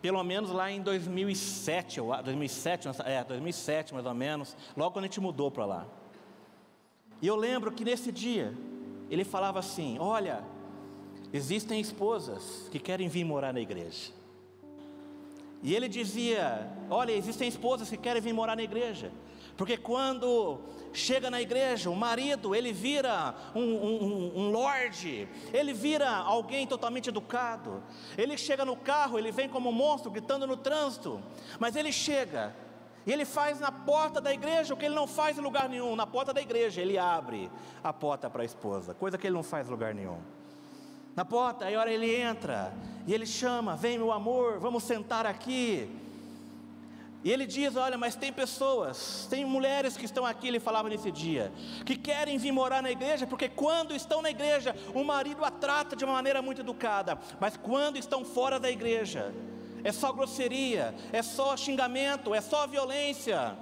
pelo 0.00 0.22
menos 0.22 0.50
lá 0.50 0.70
em 0.70 0.80
2007, 0.80 2.00
2007, 2.24 2.88
é, 3.04 3.24
2007 3.24 3.92
mais 3.92 4.06
ou 4.06 4.14
menos, 4.14 4.56
logo 4.76 4.92
quando 4.92 5.04
a 5.04 5.08
gente 5.08 5.20
mudou 5.20 5.50
para 5.50 5.66
lá. 5.66 5.86
E 7.20 7.26
eu 7.26 7.36
lembro 7.36 7.72
que 7.72 7.84
nesse 7.84 8.12
dia, 8.12 8.54
ele 9.10 9.24
falava 9.24 9.58
assim: 9.58 9.96
Olha, 9.98 10.44
existem 11.32 11.80
esposas 11.80 12.68
que 12.70 12.78
querem 12.78 13.08
vir 13.08 13.24
morar 13.24 13.52
na 13.52 13.60
igreja. 13.60 14.12
E 15.62 15.74
ele 15.74 15.88
dizia: 15.88 16.70
Olha, 16.88 17.12
existem 17.12 17.48
esposas 17.48 17.90
que 17.90 17.96
querem 17.96 18.22
vir 18.22 18.32
morar 18.32 18.56
na 18.56 18.62
igreja. 18.62 19.10
Porque 19.56 19.76
quando 19.76 20.60
chega 20.92 21.28
na 21.28 21.42
igreja, 21.42 21.90
o 21.90 21.96
marido, 21.96 22.54
ele 22.54 22.72
vira 22.72 23.34
um, 23.56 23.60
um, 23.60 24.32
um 24.36 24.50
lorde, 24.52 25.28
ele 25.52 25.72
vira 25.72 26.08
alguém 26.08 26.64
totalmente 26.64 27.08
educado. 27.08 27.82
Ele 28.16 28.38
chega 28.38 28.64
no 28.64 28.76
carro, 28.76 29.18
ele 29.18 29.32
vem 29.32 29.48
como 29.48 29.70
um 29.70 29.72
monstro, 29.72 30.12
gritando 30.12 30.46
no 30.46 30.56
trânsito. 30.56 31.20
Mas 31.58 31.74
ele 31.74 31.90
chega, 31.90 32.54
e 33.06 33.12
ele 33.12 33.24
faz 33.24 33.60
na 33.60 33.72
porta 33.72 34.20
da 34.20 34.32
igreja 34.32 34.74
o 34.74 34.76
que 34.76 34.84
ele 34.84 34.94
não 34.94 35.06
faz 35.06 35.38
em 35.38 35.40
lugar 35.40 35.68
nenhum. 35.68 35.96
Na 35.96 36.06
porta 36.06 36.32
da 36.32 36.40
igreja, 36.40 36.80
ele 36.80 36.98
abre 36.98 37.50
a 37.82 37.92
porta 37.92 38.28
para 38.28 38.42
a 38.42 38.44
esposa, 38.44 38.94
coisa 38.94 39.16
que 39.16 39.26
ele 39.26 39.34
não 39.34 39.42
faz 39.42 39.66
em 39.66 39.70
lugar 39.70 39.94
nenhum. 39.94 40.18
Na 41.16 41.24
porta, 41.24 41.64
aí 41.64 41.76
hora 41.76 41.90
ele 41.90 42.14
entra 42.14 42.72
e 43.06 43.12
ele 43.12 43.26
chama: 43.26 43.74
Vem, 43.74 43.98
meu 43.98 44.12
amor, 44.12 44.58
vamos 44.58 44.84
sentar 44.84 45.26
aqui. 45.26 45.90
E 47.24 47.32
ele 47.32 47.46
diz: 47.46 47.74
Olha, 47.76 47.98
mas 47.98 48.14
tem 48.14 48.32
pessoas, 48.32 49.26
tem 49.28 49.44
mulheres 49.44 49.96
que 49.96 50.04
estão 50.04 50.24
aqui, 50.24 50.48
ele 50.48 50.60
falava 50.60 50.88
nesse 50.88 51.10
dia, 51.10 51.52
que 51.84 51.96
querem 51.96 52.38
vir 52.38 52.52
morar 52.52 52.82
na 52.82 52.90
igreja, 52.90 53.26
porque 53.26 53.48
quando 53.48 53.94
estão 53.94 54.22
na 54.22 54.30
igreja, 54.30 54.76
o 54.94 55.02
marido 55.02 55.44
a 55.44 55.50
trata 55.50 55.96
de 55.96 56.04
uma 56.04 56.14
maneira 56.14 56.40
muito 56.40 56.60
educada, 56.60 57.18
mas 57.40 57.56
quando 57.56 57.96
estão 57.96 58.24
fora 58.24 58.60
da 58.60 58.70
igreja, 58.70 59.34
é 59.84 59.92
só 59.92 60.12
grosseria, 60.12 60.94
é 61.12 61.22
só 61.22 61.56
xingamento, 61.56 62.34
é 62.34 62.40
só 62.40 62.66
violência. 62.66 63.56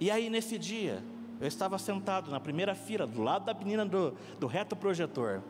E 0.00 0.10
aí 0.10 0.30
nesse 0.30 0.58
dia, 0.58 1.02
eu 1.40 1.46
estava 1.46 1.78
sentado 1.78 2.30
na 2.30 2.40
primeira 2.40 2.74
fila, 2.74 3.06
do 3.06 3.22
lado 3.22 3.44
da 3.44 3.54
menina 3.54 3.84
do, 3.84 4.16
do 4.38 4.46
reto 4.46 4.74
projetor, 4.74 5.42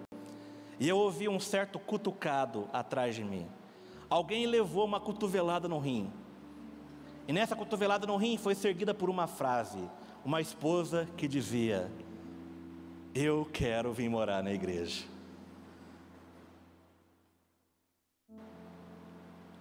e 0.79 0.88
eu 0.88 0.96
ouvi 0.96 1.29
um 1.29 1.40
certo 1.40 1.79
cutucado 1.79 2.68
atrás 2.72 3.14
de 3.14 3.24
mim. 3.24 3.46
Alguém 4.09 4.46
levou 4.46 4.85
uma 4.85 5.01
cotovelada 5.01 5.68
no 5.68 5.79
rim. 5.79 6.11
E 7.27 7.33
nessa 7.33 7.55
cotovelada 7.55 8.07
no 8.07 8.16
rim 8.16 8.38
foi 8.38 8.55
seguida 8.55 8.94
por 8.94 9.11
uma 9.11 9.27
frase, 9.27 9.79
uma 10.24 10.40
esposa 10.40 11.07
que 11.16 11.29
dizia: 11.29 11.90
Eu 13.14 13.46
quero 13.53 13.92
vir 13.92 14.09
morar 14.09 14.42
na 14.42 14.53
igreja. 14.53 15.05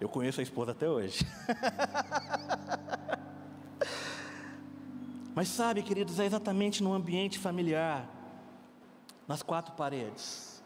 Eu 0.00 0.08
conheço 0.08 0.40
a 0.40 0.42
esposa 0.42 0.72
até 0.72 0.88
hoje. 0.88 1.26
Mas 5.34 5.48
sabe, 5.48 5.82
queridos, 5.82 6.18
é 6.18 6.26
exatamente 6.26 6.82
no 6.82 6.92
ambiente 6.92 7.38
familiar, 7.38 8.08
nas 9.26 9.42
quatro 9.42 9.72
paredes, 9.74 10.62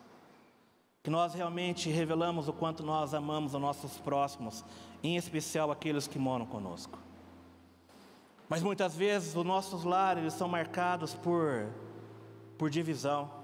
que 1.02 1.10
nós 1.10 1.34
realmente 1.34 1.90
revelamos 1.90 2.48
o 2.48 2.52
quanto 2.52 2.82
nós 2.82 3.12
amamos 3.12 3.54
os 3.54 3.60
nossos 3.60 3.98
próximos, 3.98 4.64
em 5.02 5.16
especial 5.16 5.70
aqueles 5.70 6.06
que 6.06 6.18
moram 6.18 6.46
conosco. 6.46 6.98
Mas 8.48 8.62
muitas 8.62 8.94
vezes 8.94 9.34
os 9.34 9.44
nossos 9.44 9.82
lares 9.84 10.34
são 10.34 10.46
marcados 10.46 11.14
por, 11.14 11.68
por 12.58 12.68
divisão. 12.70 13.41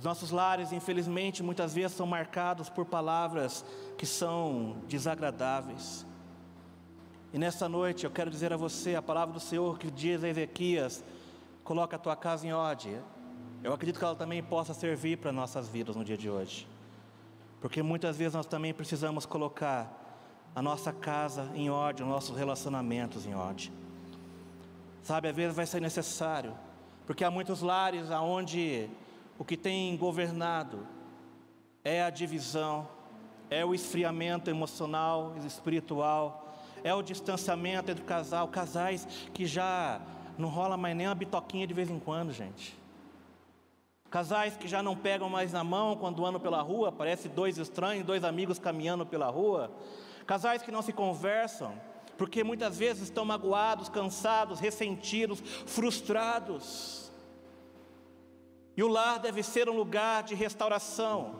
Os 0.00 0.04
nossos 0.06 0.30
lares, 0.30 0.72
infelizmente, 0.72 1.42
muitas 1.42 1.74
vezes 1.74 1.94
são 1.94 2.06
marcados 2.06 2.70
por 2.70 2.86
palavras 2.86 3.62
que 3.98 4.06
são 4.06 4.78
desagradáveis. 4.88 6.06
E 7.34 7.38
nessa 7.38 7.68
noite 7.68 8.04
eu 8.04 8.10
quero 8.10 8.30
dizer 8.30 8.50
a 8.50 8.56
você 8.56 8.94
a 8.94 9.02
palavra 9.02 9.34
do 9.34 9.40
Senhor 9.40 9.78
que 9.78 9.90
diz 9.90 10.24
a 10.24 10.28
Ezequias: 10.30 11.04
coloca 11.62 11.96
a 11.96 11.98
tua 11.98 12.16
casa 12.16 12.46
em 12.46 12.50
ordem. 12.50 12.98
Eu 13.62 13.74
acredito 13.74 13.98
que 13.98 14.04
ela 14.06 14.16
também 14.16 14.42
possa 14.42 14.72
servir 14.72 15.18
para 15.18 15.32
nossas 15.32 15.68
vidas 15.68 15.94
no 15.94 16.02
dia 16.02 16.16
de 16.16 16.30
hoje. 16.30 16.66
Porque 17.60 17.82
muitas 17.82 18.16
vezes 18.16 18.32
nós 18.32 18.46
também 18.46 18.72
precisamos 18.72 19.26
colocar 19.26 19.86
a 20.54 20.62
nossa 20.62 20.94
casa 20.94 21.50
em 21.54 21.68
os 21.68 22.00
nossos 22.00 22.38
relacionamentos 22.38 23.26
em 23.26 23.34
ordem. 23.34 23.70
Sabe, 25.02 25.28
às 25.28 25.36
vezes 25.36 25.54
vai 25.54 25.66
ser 25.66 25.80
necessário, 25.82 26.54
porque 27.06 27.22
há 27.22 27.30
muitos 27.30 27.60
lares 27.60 28.10
aonde 28.10 28.88
o 29.40 29.44
que 29.44 29.56
tem 29.56 29.96
governado 29.96 30.86
é 31.82 32.02
a 32.02 32.10
divisão, 32.10 32.86
é 33.48 33.64
o 33.64 33.74
esfriamento 33.74 34.50
emocional 34.50 35.34
e 35.42 35.46
espiritual, 35.46 36.54
é 36.84 36.92
o 36.92 37.00
distanciamento 37.00 37.90
entre 37.90 38.04
o 38.04 38.06
casal, 38.06 38.48
casais 38.48 39.08
que 39.32 39.46
já 39.46 39.98
não 40.36 40.50
rola 40.50 40.76
mais 40.76 40.94
nem 40.94 41.06
uma 41.08 41.14
bitoquinha 41.14 41.66
de 41.66 41.72
vez 41.72 41.88
em 41.88 41.98
quando, 41.98 42.34
gente. 42.34 42.78
Casais 44.10 44.58
que 44.58 44.68
já 44.68 44.82
não 44.82 44.94
pegam 44.94 45.30
mais 45.30 45.54
na 45.54 45.64
mão 45.64 45.96
quando 45.96 46.26
andam 46.26 46.38
pela 46.38 46.60
rua, 46.60 46.92
parece 46.92 47.26
dois 47.26 47.56
estranhos, 47.56 48.04
dois 48.04 48.24
amigos 48.24 48.58
caminhando 48.58 49.06
pela 49.06 49.30
rua. 49.30 49.72
Casais 50.26 50.60
que 50.60 50.70
não 50.70 50.82
se 50.82 50.92
conversam, 50.92 51.72
porque 52.18 52.44
muitas 52.44 52.76
vezes 52.76 53.04
estão 53.04 53.24
magoados, 53.24 53.88
cansados, 53.88 54.60
ressentidos, 54.60 55.40
frustrados. 55.64 57.09
E 58.80 58.82
o 58.82 58.88
lar 58.88 59.18
deve 59.18 59.42
ser 59.42 59.68
um 59.68 59.76
lugar 59.76 60.22
de 60.22 60.34
restauração. 60.34 61.34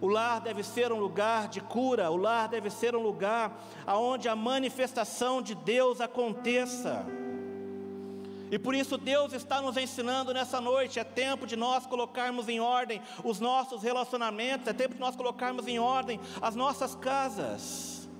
O 0.00 0.08
lar 0.08 0.40
deve 0.40 0.64
ser 0.64 0.90
um 0.90 0.98
lugar 0.98 1.46
de 1.46 1.60
cura, 1.60 2.10
o 2.10 2.16
lar 2.16 2.48
deve 2.48 2.68
ser 2.68 2.96
um 2.96 3.00
lugar 3.00 3.64
onde 3.86 4.28
a 4.28 4.34
manifestação 4.34 5.40
de 5.40 5.54
Deus 5.54 6.00
aconteça. 6.00 7.06
E 8.50 8.58
por 8.58 8.74
isso 8.74 8.98
Deus 8.98 9.32
está 9.32 9.62
nos 9.62 9.76
ensinando 9.76 10.34
nessa 10.34 10.60
noite, 10.60 10.98
é 10.98 11.04
tempo 11.04 11.46
de 11.46 11.54
nós 11.54 11.86
colocarmos 11.86 12.48
em 12.48 12.58
ordem 12.58 13.00
os 13.22 13.38
nossos 13.38 13.84
relacionamentos, 13.84 14.66
é 14.66 14.72
tempo 14.72 14.94
de 14.94 15.00
nós 15.00 15.14
colocarmos 15.14 15.68
em 15.68 15.78
ordem 15.78 16.18
as 16.42 16.56
nossas 16.56 16.96
casas. 16.96 18.10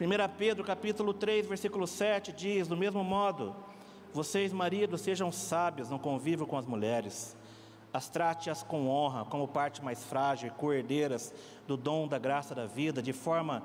1 0.00 0.36
Pedro 0.38 0.62
capítulo 0.62 1.12
3, 1.12 1.48
versículo 1.48 1.88
7 1.88 2.30
diz: 2.30 2.68
Do 2.68 2.76
mesmo 2.76 3.02
modo, 3.02 3.56
vocês, 4.12 4.52
maridos, 4.52 5.00
sejam 5.00 5.32
sábios 5.32 5.90
no 5.90 5.98
convívio 5.98 6.46
com 6.46 6.56
as 6.56 6.66
mulheres, 6.66 7.36
as 7.92 8.08
trate-as 8.08 8.62
com 8.62 8.88
honra, 8.88 9.24
como 9.24 9.48
parte 9.48 9.82
mais 9.82 10.02
frágil 10.04 10.50
coerdeiras 10.52 11.34
do 11.66 11.76
dom 11.76 12.06
da 12.06 12.18
graça 12.18 12.54
da 12.54 12.66
vida, 12.66 13.02
de 13.02 13.12
forma 13.12 13.62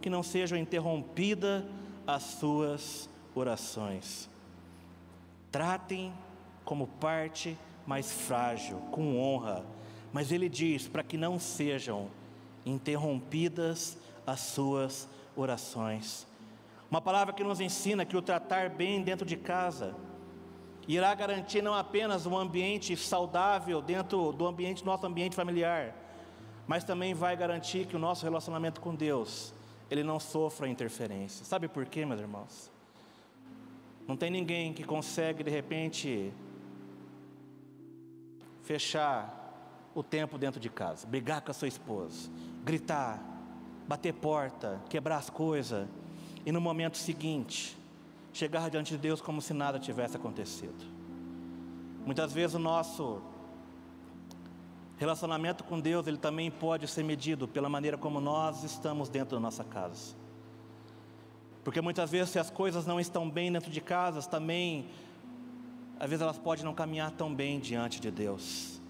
que 0.00 0.08
não 0.08 0.22
sejam 0.22 0.56
interrompidas 0.56 1.64
as 2.06 2.22
suas 2.22 3.08
orações. 3.34 4.28
Tratem 5.50 6.12
como 6.64 6.86
parte 6.86 7.56
mais 7.86 8.10
frágil, 8.10 8.78
com 8.90 9.18
honra, 9.18 9.64
mas 10.12 10.32
ele 10.32 10.48
diz 10.48 10.88
para 10.88 11.02
que 11.02 11.16
não 11.16 11.38
sejam 11.38 12.08
interrompidas 12.64 13.96
as 14.26 14.40
suas 14.40 15.08
orações. 15.36 16.26
Uma 16.90 17.00
palavra 17.00 17.34
que 17.34 17.44
nos 17.44 17.60
ensina 17.60 18.04
que 18.04 18.16
o 18.16 18.22
tratar 18.22 18.70
bem 18.70 19.02
dentro 19.02 19.26
de 19.26 19.36
casa 19.36 19.94
irá 20.86 21.14
garantir 21.14 21.62
não 21.62 21.74
apenas 21.74 22.26
um 22.26 22.36
ambiente 22.36 22.96
saudável 22.96 23.82
dentro 23.82 24.32
do 24.32 24.46
ambiente 24.46 24.84
nosso 24.84 25.06
ambiente 25.06 25.34
familiar, 25.34 25.94
mas 26.66 26.84
também 26.84 27.14
vai 27.14 27.36
garantir 27.36 27.86
que 27.86 27.96
o 27.96 27.98
nosso 27.98 28.24
relacionamento 28.24 28.80
com 28.80 28.94
Deus 28.94 29.52
ele 29.90 30.02
não 30.02 30.18
sofra 30.18 30.68
interferência. 30.68 31.44
Sabe 31.44 31.68
por 31.68 31.86
quê, 31.86 32.04
meus 32.04 32.20
irmãos? 32.20 32.70
Não 34.06 34.16
tem 34.16 34.30
ninguém 34.30 34.72
que 34.72 34.84
consegue 34.84 35.42
de 35.42 35.50
repente 35.50 36.32
fechar 38.62 39.90
o 39.94 40.02
tempo 40.02 40.36
dentro 40.36 40.60
de 40.60 40.68
casa, 40.68 41.06
brigar 41.06 41.40
com 41.40 41.50
a 41.50 41.54
sua 41.54 41.68
esposa, 41.68 42.30
gritar, 42.64 43.22
bater 43.88 44.12
porta, 44.12 44.80
quebrar 44.88 45.16
as 45.16 45.30
coisas 45.30 45.88
e 46.44 46.52
no 46.52 46.60
momento 46.60 46.98
seguinte 46.98 47.75
chegar 48.36 48.68
diante 48.68 48.92
de 48.92 48.98
Deus 48.98 49.20
como 49.20 49.40
se 49.40 49.54
nada 49.54 49.78
tivesse 49.78 50.16
acontecido. 50.16 50.84
Muitas 52.04 52.32
vezes 52.32 52.54
o 52.54 52.58
nosso 52.58 53.22
relacionamento 54.98 55.64
com 55.64 55.80
Deus, 55.80 56.06
ele 56.06 56.18
também 56.18 56.50
pode 56.50 56.86
ser 56.86 57.02
medido 57.02 57.48
pela 57.48 57.68
maneira 57.68 57.96
como 57.96 58.20
nós 58.20 58.62
estamos 58.62 59.08
dentro 59.08 59.36
da 59.36 59.40
nossa 59.40 59.64
casa. 59.64 60.14
Porque 61.64 61.80
muitas 61.80 62.10
vezes, 62.10 62.30
se 62.30 62.38
as 62.38 62.50
coisas 62.50 62.86
não 62.86 63.00
estão 63.00 63.28
bem 63.28 63.50
dentro 63.50 63.70
de 63.70 63.80
casa, 63.80 64.22
também, 64.22 64.88
às 65.98 66.08
vezes 66.08 66.22
elas 66.22 66.38
podem 66.38 66.64
não 66.64 66.74
caminhar 66.74 67.10
tão 67.12 67.34
bem 67.34 67.58
diante 67.58 68.00
de 68.00 68.10
Deus. 68.10 68.80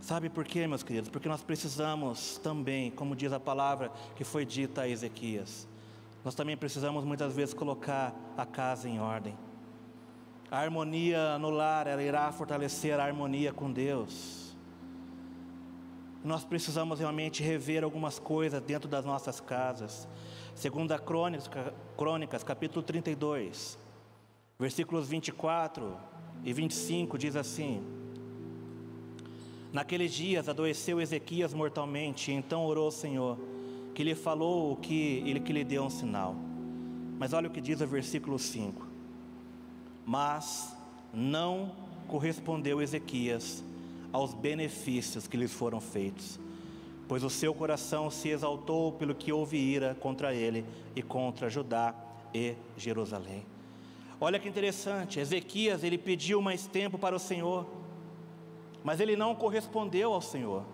Sabe 0.00 0.30
por 0.30 0.44
quê, 0.44 0.66
meus 0.66 0.82
queridos? 0.82 1.10
Porque 1.10 1.28
nós 1.28 1.42
precisamos 1.42 2.38
também, 2.38 2.90
como 2.90 3.14
diz 3.14 3.32
a 3.32 3.38
palavra 3.40 3.92
que 4.16 4.24
foi 4.24 4.46
dita 4.46 4.82
a 4.82 4.88
Ezequias, 4.88 5.68
nós 6.24 6.34
também 6.34 6.56
precisamos 6.56 7.04
muitas 7.04 7.34
vezes 7.34 7.54
colocar 7.54 8.14
a 8.36 8.44
casa 8.44 8.88
em 8.88 9.00
ordem. 9.00 9.36
A 10.50 10.58
harmonia 10.58 11.38
no 11.38 11.48
lar, 11.48 11.86
ela 11.86 12.02
irá 12.02 12.30
fortalecer 12.32 12.98
a 12.98 13.04
harmonia 13.04 13.52
com 13.52 13.72
Deus. 13.72 14.56
Nós 16.22 16.44
precisamos 16.44 16.98
realmente 16.98 17.42
rever 17.42 17.82
algumas 17.82 18.18
coisas 18.18 18.60
dentro 18.60 18.88
das 18.88 19.04
nossas 19.04 19.40
casas. 19.40 20.06
Segunda 20.54 20.98
Crônicas, 20.98 21.48
Crônicas, 21.96 22.44
capítulo 22.44 22.82
32, 22.82 23.78
versículos 24.58 25.08
24 25.08 25.96
e 26.44 26.52
25 26.52 27.16
diz 27.16 27.36
assim: 27.36 27.82
Naqueles 29.72 30.12
dias 30.12 30.48
adoeceu 30.48 31.00
Ezequias 31.00 31.54
mortalmente, 31.54 32.32
então 32.32 32.66
orou 32.66 32.86
ao 32.86 32.90
Senhor, 32.90 33.38
que 34.00 34.04
lhe 34.04 34.14
falou 34.14 34.72
o 34.72 34.76
que 34.76 35.22
ele 35.26 35.40
que 35.40 35.52
lhe 35.52 35.62
deu 35.62 35.84
um 35.84 35.90
sinal. 35.90 36.34
Mas 37.18 37.34
olha 37.34 37.48
o 37.48 37.50
que 37.50 37.60
diz 37.60 37.82
o 37.82 37.86
versículo 37.86 38.38
5: 38.38 38.86
Mas 40.06 40.74
não 41.12 41.72
correspondeu 42.08 42.80
Ezequias 42.80 43.62
aos 44.10 44.32
benefícios 44.32 45.28
que 45.28 45.36
lhes 45.36 45.52
foram 45.52 45.82
feitos 45.82 46.40
pois 47.06 47.24
o 47.24 47.28
seu 47.28 47.52
coração 47.52 48.08
se 48.08 48.28
exaltou 48.28 48.92
pelo 48.92 49.16
que 49.16 49.32
houve 49.32 49.56
ira 49.56 49.96
contra 49.96 50.32
ele 50.32 50.64
e 50.94 51.02
contra 51.02 51.50
Judá 51.50 51.92
e 52.32 52.54
Jerusalém. 52.76 53.44
Olha 54.20 54.38
que 54.38 54.48
interessante, 54.48 55.18
Ezequias 55.18 55.82
ele 55.82 55.98
pediu 55.98 56.40
mais 56.40 56.68
tempo 56.68 56.96
para 56.96 57.16
o 57.16 57.18
Senhor, 57.18 57.66
mas 58.84 59.00
ele 59.00 59.16
não 59.16 59.34
correspondeu 59.34 60.12
ao 60.12 60.22
Senhor. 60.22 60.64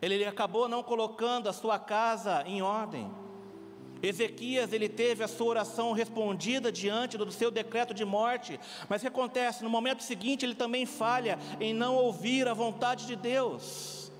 Ele, 0.00 0.24
acabou 0.24 0.68
não 0.68 0.82
colocando 0.82 1.48
a 1.48 1.52
sua 1.52 1.78
casa 1.78 2.42
em 2.46 2.62
ordem. 2.62 3.10
Ezequias 4.02 4.72
ele 4.72 4.88
teve 4.88 5.24
a 5.24 5.28
sua 5.28 5.46
oração 5.46 5.92
respondida 5.92 6.70
diante 6.70 7.16
do 7.16 7.32
seu 7.32 7.50
decreto 7.50 7.94
de 7.94 8.04
morte, 8.04 8.60
mas 8.88 9.00
o 9.00 9.02
que 9.02 9.08
acontece? 9.08 9.64
No 9.64 9.70
momento 9.70 10.02
seguinte 10.02 10.44
ele 10.44 10.54
também 10.54 10.84
falha 10.84 11.38
em 11.58 11.72
não 11.72 11.96
ouvir 11.96 12.46
a 12.46 12.54
vontade 12.54 13.06
de 13.06 13.16
Deus. 13.16 14.12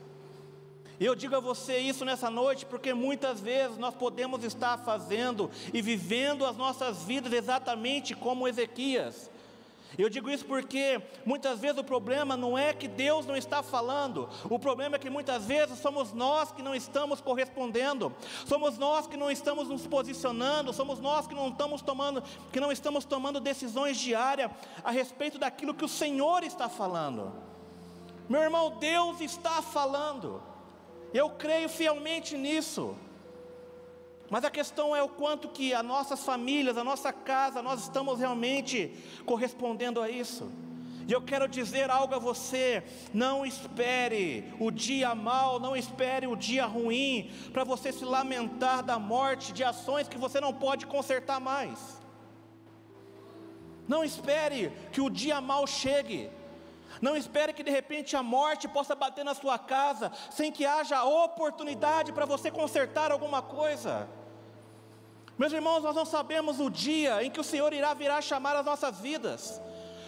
Eu 0.99 1.15
digo 1.15 1.35
a 1.35 1.41
você 1.41 1.79
isso 1.79 2.05
nessa 2.05 2.31
noite, 2.31 2.65
porque 2.65 2.95
muitas 2.95 3.41
vezes 3.41 3.77
nós 3.77 3.95
podemos 3.95 4.45
estar 4.45 4.79
fazendo 4.79 5.51
e 5.73 5.83
vivendo 5.83 6.47
as 6.47 6.57
nossas 6.57 7.03
vidas 7.03 7.33
exatamente 7.33 8.15
como 8.15 8.47
Ezequias. 8.47 9.31
Eu 9.97 10.09
digo 10.09 10.31
isso 10.31 10.45
porque 10.45 11.01
muitas 11.25 11.61
vezes 11.61 11.79
o 11.79 11.85
problema 11.85 12.37
não 12.37 12.57
é 12.57 12.73
que 12.73 12.89
Deus 12.89 13.27
não 13.27 13.37
está 13.37 13.63
falando, 13.63 14.29
o 14.49 14.59
problema 14.59 14.97
é 14.97 14.99
que 14.99 15.11
muitas 15.11 15.45
vezes 15.47 15.79
somos 15.79 16.13
nós 16.13 16.51
que 16.53 16.63
não 16.63 16.75
estamos 16.75 17.21
correspondendo, 17.21 18.15
somos 18.47 18.79
nós 18.79 19.07
que 19.07 19.17
não 19.17 19.31
estamos 19.31 19.69
nos 19.69 19.87
posicionando, 19.87 20.73
somos 20.73 20.99
nós 20.99 21.27
que 21.27 21.35
não 21.35 21.49
estamos 21.49 21.83
tomando, 21.83 22.23
que 22.53 22.61
não 22.61 22.73
estamos 22.73 23.05
tomando 23.05 23.41
decisões 23.41 23.97
diárias 23.99 24.51
a 24.83 24.91
respeito 24.91 25.39
daquilo 25.39 25.75
que 25.75 25.85
o 25.85 25.89
Senhor 25.89 26.43
está 26.43 26.69
falando. 26.69 27.33
Meu 28.29 28.41
irmão, 28.41 28.79
Deus 28.79 29.21
está 29.21 29.61
falando. 29.61 30.43
Eu 31.13 31.31
creio 31.31 31.69
fielmente 31.69 32.37
nisso. 32.37 32.97
Mas 34.35 34.45
a 34.45 34.51
questão 34.51 34.97
é 34.97 35.01
o 35.01 35.09
quanto 35.09 35.49
que 35.49 35.73
as 35.73 35.85
nossas 35.85 36.25
famílias, 36.25 36.77
a 36.77 36.83
nossa 36.83 37.13
casa, 37.13 37.63
nós 37.63 37.83
estamos 37.83 38.19
realmente 38.19 38.93
correspondendo 39.25 40.03
a 40.03 40.11
isso. 40.11 40.51
E 41.07 41.13
eu 41.13 41.23
quero 41.23 41.47
dizer 41.47 41.89
algo 41.89 42.17
a 42.17 42.19
você: 42.19 42.83
não 43.13 43.47
espere 43.47 44.53
o 44.59 44.73
dia 44.73 45.15
mal, 45.15 45.61
não 45.61 45.77
espere 45.77 46.27
o 46.27 46.35
dia 46.35 46.67
ruim, 46.67 47.31
para 47.53 47.63
você 47.63 47.93
se 47.93 48.05
lamentar 48.05 48.83
da 48.83 48.99
morte 48.99 49.53
de 49.53 49.63
ações 49.63 50.09
que 50.09 50.19
você 50.19 50.41
não 50.41 50.53
pode 50.53 50.85
consertar 50.85 51.39
mais. 51.39 52.03
Não 53.87 54.03
espere 54.03 54.73
que 54.91 55.01
o 55.01 55.09
dia 55.09 55.41
mal 55.41 55.65
chegue. 55.65 56.29
Não 57.01 57.17
espere 57.17 57.53
que 57.53 57.63
de 57.63 57.71
repente 57.71 58.17
a 58.17 58.23
morte 58.23 58.67
possa 58.67 58.97
bater 58.97 59.25
na 59.25 59.35
sua 59.35 59.61
casa, 59.61 60.11
sem 60.29 60.51
que 60.51 60.67
haja 60.67 61.05
oportunidade 61.05 62.13
para 62.13 62.27
você 62.27 62.51
consertar 62.51 63.13
alguma 63.13 63.41
coisa. 63.41 64.09
Meus 65.39 65.53
irmãos, 65.53 65.83
nós 65.83 65.97
não 65.97 66.05
sabemos 66.05 66.61
o 66.61 66.71
dia 66.71 67.25
em 67.25 67.31
que 67.31 67.41
o 67.41 67.45
Senhor 67.45 67.73
irá 67.73 67.93
virar 67.93 68.23
chamar 68.23 68.55
as 68.57 68.65
nossas 68.65 69.01
vidas. 69.01 69.61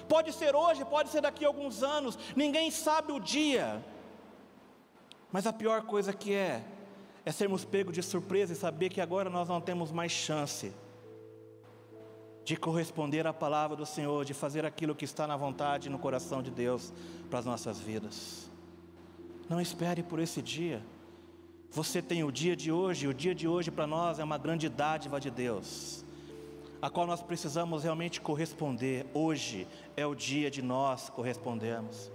Pode 0.09 0.33
ser 0.33 0.55
hoje, 0.55 0.85
pode 0.85 1.09
ser 1.09 1.21
daqui 1.21 1.45
a 1.45 1.49
alguns 1.49 1.83
anos, 1.83 2.17
ninguém 2.37 2.71
sabe 2.71 3.13
o 3.13 3.19
dia. 3.19 3.85
Mas 5.33 5.47
a 5.47 5.53
pior 5.53 5.83
coisa 5.83 6.13
que 6.13 6.33
é, 6.33 6.63
é 7.25 7.33
sermos 7.33 7.65
pegos 7.65 7.95
de 7.95 8.03
surpresa 8.03 8.53
e 8.53 8.57
saber 8.57 8.89
que 8.89 9.01
agora 9.01 9.29
nós 9.29 9.49
não 9.49 9.61
temos 9.61 9.91
mais 9.91 10.13
chance 10.13 10.73
de 12.45 12.57
corresponder 12.57 13.27
à 13.27 13.33
palavra 13.33 13.77
do 13.77 13.85
Senhor, 13.85 14.25
de 14.25 14.33
fazer 14.33 14.65
aquilo 14.65 14.95
que 14.95 15.05
está 15.05 15.27
na 15.27 15.37
vontade 15.37 15.89
e 15.89 15.91
no 15.91 15.99
coração 15.99 16.41
de 16.41 16.53
Deus 16.53 16.93
para 17.29 17.41
as 17.41 17.45
nossas 17.45 17.81
vidas. 17.81 18.49
Não 19.49 19.61
espere 19.61 20.05
por 20.05 20.21
esse 20.21 20.41
dia. 20.41 20.81
Você 21.77 22.01
tem 22.01 22.25
o 22.25 22.33
dia 22.33 22.57
de 22.57 22.73
hoje, 22.73 23.07
o 23.07 23.13
dia 23.13 23.35
de 23.35 23.47
hoje 23.47 23.71
para 23.71 23.87
nós 23.87 24.19
é 24.19 24.25
uma 24.25 24.39
grande 24.39 24.67
dádiva 24.67 25.21
de 25.21 25.31
Deus 25.31 26.03
a 26.81 26.89
qual 26.89 27.07
nós 27.07 27.23
precisamos 27.23 27.85
realmente 27.85 28.19
corresponder. 28.19 29.05
Hoje 29.13 29.69
é 29.95 30.07
o 30.07 30.15
dia 30.15 30.51
de 30.51 30.63
nós 30.63 31.11
correspondermos. 31.11 32.11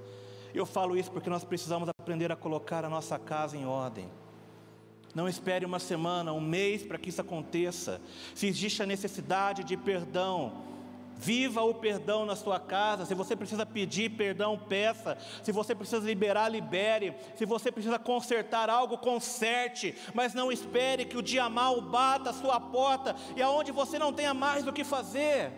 Eu 0.51 0.66
falo 0.66 0.97
isso 0.97 1.12
porque 1.12 1.30
nós 1.30 1.43
precisamos 1.43 1.88
aprender 1.89 2.32
a 2.32 2.36
colocar 2.36 2.84
a 2.84 2.89
nossa 2.89 3.20
casa 3.20 3.55
em 3.55 3.64
ordem. 3.64 4.09
Não 5.14 5.30
espere 5.30 5.64
uma 5.64 5.78
semana, 5.78 6.34
um 6.34 6.41
mês 6.41 6.82
para 6.82 6.97
que 6.97 7.09
isso 7.09 7.22
aconteça. 7.22 8.01
Se 8.34 8.47
existe 8.47 8.82
a 8.82 8.88
necessidade 8.88 9.64
de 9.64 9.78
perdão, 9.78 10.70
Viva 11.22 11.61
o 11.61 11.76
perdão 11.76 12.26
na 12.26 12.36
sua 12.36 12.59
casa. 12.59 13.05
Se 13.05 13.13
você 13.13 13.36
precisa 13.36 13.63
pedir 13.63 14.09
perdão, 14.09 14.57
peça. 14.57 15.15
Se 15.43 15.51
você 15.51 15.76
precisa 15.76 16.03
liberar, 16.03 16.49
libere. 16.49 17.15
Se 17.36 17.45
você 17.45 17.72
precisa 17.72 17.99
consertar 17.99 18.72
algo, 18.72 18.97
conserte. 18.97 19.93
Mas 20.15 20.34
não 20.34 20.51
espere 20.51 21.05
que 21.05 21.15
o 21.15 21.22
dia 21.22 21.47
mal 21.47 21.80
bata 21.80 22.32
a 22.32 22.34
sua 22.34 22.59
porta 22.59 23.15
e 23.36 23.41
aonde 23.41 23.72
você 23.72 23.99
não 23.99 24.11
tenha 24.11 24.34
mais 24.34 24.65
o 24.65 24.74
que 24.74 24.84
fazer. 24.84 25.51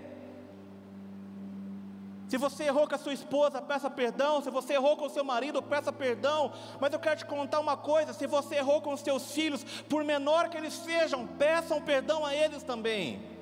Se 2.27 2.37
você 2.37 2.65
errou 2.65 2.85
com 2.85 2.95
a 2.95 2.97
sua 2.97 3.13
esposa, 3.13 3.61
peça 3.61 3.89
perdão. 3.89 4.41
Se 4.41 4.49
você 4.49 4.73
errou 4.73 4.97
com 4.97 5.05
o 5.05 5.09
seu 5.09 5.23
marido, 5.23 5.61
peça 5.61 5.93
perdão. 5.93 6.51
Mas 6.81 6.91
eu 6.91 6.99
quero 6.99 7.19
te 7.19 7.25
contar 7.25 7.61
uma 7.61 7.77
coisa: 7.77 8.11
se 8.11 8.27
você 8.27 8.55
errou 8.55 8.81
com 8.81 8.91
os 8.91 8.99
seus 8.99 9.31
filhos, 9.31 9.63
por 9.87 10.03
menor 10.03 10.49
que 10.49 10.57
eles 10.57 10.73
sejam, 10.73 11.25
peçam 11.25 11.81
perdão 11.81 12.25
a 12.25 12.35
eles 12.35 12.63
também. 12.63 13.32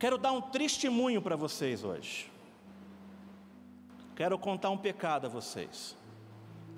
Quero 0.00 0.16
dar 0.16 0.32
um 0.32 0.40
testemunho 0.40 1.20
para 1.20 1.36
vocês 1.36 1.84
hoje. 1.84 2.32
Quero 4.16 4.38
contar 4.38 4.70
um 4.70 4.78
pecado 4.78 5.26
a 5.26 5.28
vocês. 5.28 5.94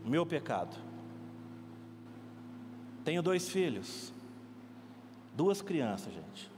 Meu 0.05 0.27
pecado. 0.27 0.77
Tenho 3.05 3.23
dois 3.23 3.49
filhos. 3.49 4.13
Duas 5.37 5.63
crianças, 5.63 6.13
gente. 6.13 6.51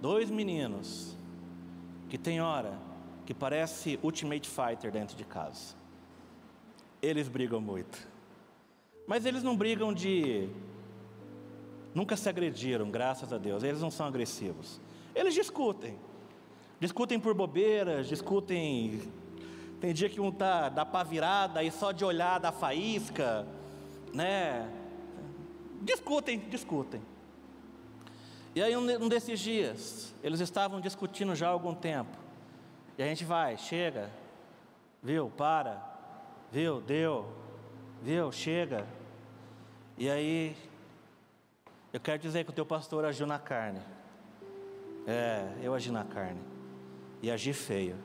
Dois 0.00 0.30
meninos 0.30 1.16
que 2.08 2.16
tem 2.16 2.40
hora 2.40 2.78
que 3.26 3.34
parece 3.34 3.98
Ultimate 4.04 4.48
Fighter 4.48 4.92
dentro 4.92 5.16
de 5.16 5.24
casa. 5.24 5.74
Eles 7.02 7.26
brigam 7.26 7.60
muito. 7.60 8.08
Mas 9.04 9.26
eles 9.26 9.42
não 9.42 9.56
brigam 9.56 9.92
de 9.92 10.48
nunca 11.92 12.16
se 12.16 12.28
agrediram, 12.28 12.88
graças 12.88 13.32
a 13.32 13.38
Deus. 13.38 13.64
Eles 13.64 13.80
não 13.80 13.90
são 13.90 14.06
agressivos. 14.06 14.80
Eles 15.20 15.34
discutem. 15.34 15.98
Discutem 16.80 17.20
por 17.20 17.34
bobeiras, 17.34 18.08
discutem. 18.08 19.02
Tem 19.78 19.92
dia 19.92 20.08
que 20.08 20.18
um 20.18 20.32
tá 20.32 20.70
da 20.70 20.86
pá 20.86 21.02
virada 21.02 21.62
e 21.62 21.70
só 21.70 21.92
de 21.92 22.06
olhar 22.06 22.40
da 22.40 22.50
faísca, 22.50 23.46
né? 24.14 24.66
Discutem, 25.82 26.38
discutem. 26.38 27.02
E 28.54 28.62
aí 28.62 28.74
um 28.74 29.08
desses 29.10 29.38
dias, 29.38 30.14
eles 30.22 30.40
estavam 30.40 30.80
discutindo 30.80 31.34
já 31.34 31.48
há 31.48 31.50
algum 31.50 31.74
tempo. 31.74 32.16
E 32.96 33.02
a 33.02 33.06
gente 33.06 33.22
vai, 33.22 33.58
chega, 33.58 34.10
viu, 35.02 35.30
para, 35.36 35.84
viu, 36.50 36.80
deu, 36.80 37.30
viu, 38.02 38.32
chega. 38.32 38.86
E 39.98 40.08
aí, 40.08 40.56
eu 41.92 42.00
quero 42.00 42.18
dizer 42.22 42.42
que 42.44 42.50
o 42.50 42.54
teu 42.54 42.64
pastor 42.64 43.04
agiu 43.04 43.26
na 43.26 43.38
carne. 43.38 43.82
É, 45.06 45.52
eu 45.62 45.74
agi 45.74 45.90
na 45.90 46.04
carne 46.04 46.40
e 47.22 47.30
agi 47.30 47.52
feio. 47.52 47.96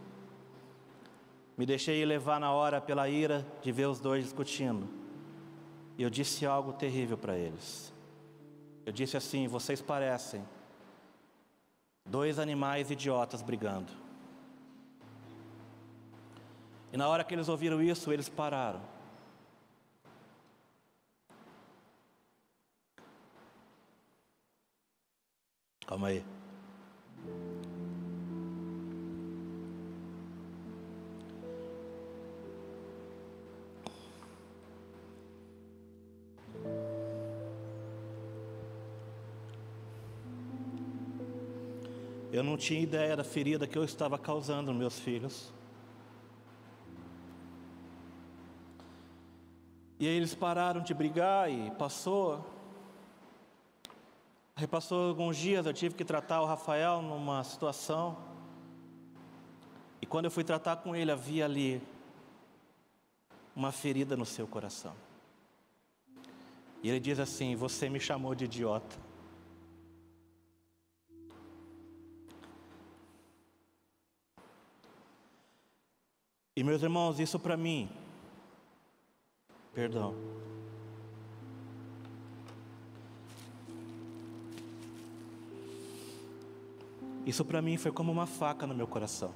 Me 1.57 1.65
deixei 1.65 2.03
levar 2.03 2.39
na 2.39 2.51
hora 2.51 2.81
pela 2.81 3.07
ira 3.07 3.45
de 3.61 3.71
ver 3.71 3.85
os 3.85 3.99
dois 3.99 4.23
discutindo. 4.23 4.87
E 5.97 6.03
eu 6.03 6.09
disse 6.09 6.45
algo 6.45 6.73
terrível 6.73 7.17
para 7.17 7.37
eles. 7.37 7.93
Eu 8.85 8.91
disse 8.91 9.15
assim: 9.15 9.47
vocês 9.47 9.81
parecem 9.81 10.43
dois 12.05 12.37
animais 12.37 12.91
idiotas 12.91 13.41
brigando. 13.41 13.91
E 16.91 16.97
na 16.97 17.07
hora 17.07 17.23
que 17.23 17.33
eles 17.33 17.49
ouviram 17.49 17.81
isso, 17.81 18.11
eles 18.11 18.29
pararam. 18.29 18.81
Calma 25.87 26.07
aí. 26.07 26.34
Eu 42.35 42.43
não 42.43 42.57
tinha 42.57 42.81
ideia 42.81 43.15
da 43.15 43.23
ferida 43.23 43.65
que 43.65 43.77
eu 43.77 43.85
estava 43.85 44.17
causando 44.17 44.69
nos 44.69 44.77
meus 44.77 44.99
filhos. 44.99 45.53
E 49.97 50.05
aí 50.05 50.17
eles 50.17 50.35
pararam 50.35 50.81
de 50.81 50.93
brigar 50.93 51.49
e 51.49 51.71
passou. 51.79 52.45
Aí 54.53 54.67
passou 54.67 55.07
alguns 55.07 55.37
dias, 55.37 55.65
eu 55.65 55.73
tive 55.73 55.95
que 55.95 56.03
tratar 56.03 56.41
o 56.41 56.45
Rafael 56.45 57.01
numa 57.01 57.41
situação. 57.45 58.17
E 60.01 60.05
quando 60.05 60.25
eu 60.25 60.31
fui 60.31 60.43
tratar 60.43 60.75
com 60.75 60.93
ele, 60.93 61.13
havia 61.13 61.45
ali 61.45 61.81
uma 63.55 63.71
ferida 63.71 64.17
no 64.17 64.25
seu 64.25 64.45
coração. 64.45 64.93
E 66.83 66.89
ele 66.89 66.99
diz 66.99 67.17
assim: 67.17 67.55
Você 67.55 67.87
me 67.87 68.01
chamou 68.01 68.35
de 68.35 68.43
idiota. 68.43 69.04
E 76.55 76.63
meus 76.63 76.81
irmãos, 76.81 77.19
isso 77.19 77.37
para 77.37 77.57
mim, 77.57 77.89
perdão. 79.73 80.15
Isso 87.25 87.43
para 87.43 87.61
mim 87.61 87.75
foi 87.75 87.91
como 87.91 88.11
uma 88.11 88.25
faca 88.25 88.65
no 88.65 88.73
meu 88.73 88.87
coração. 88.87 89.33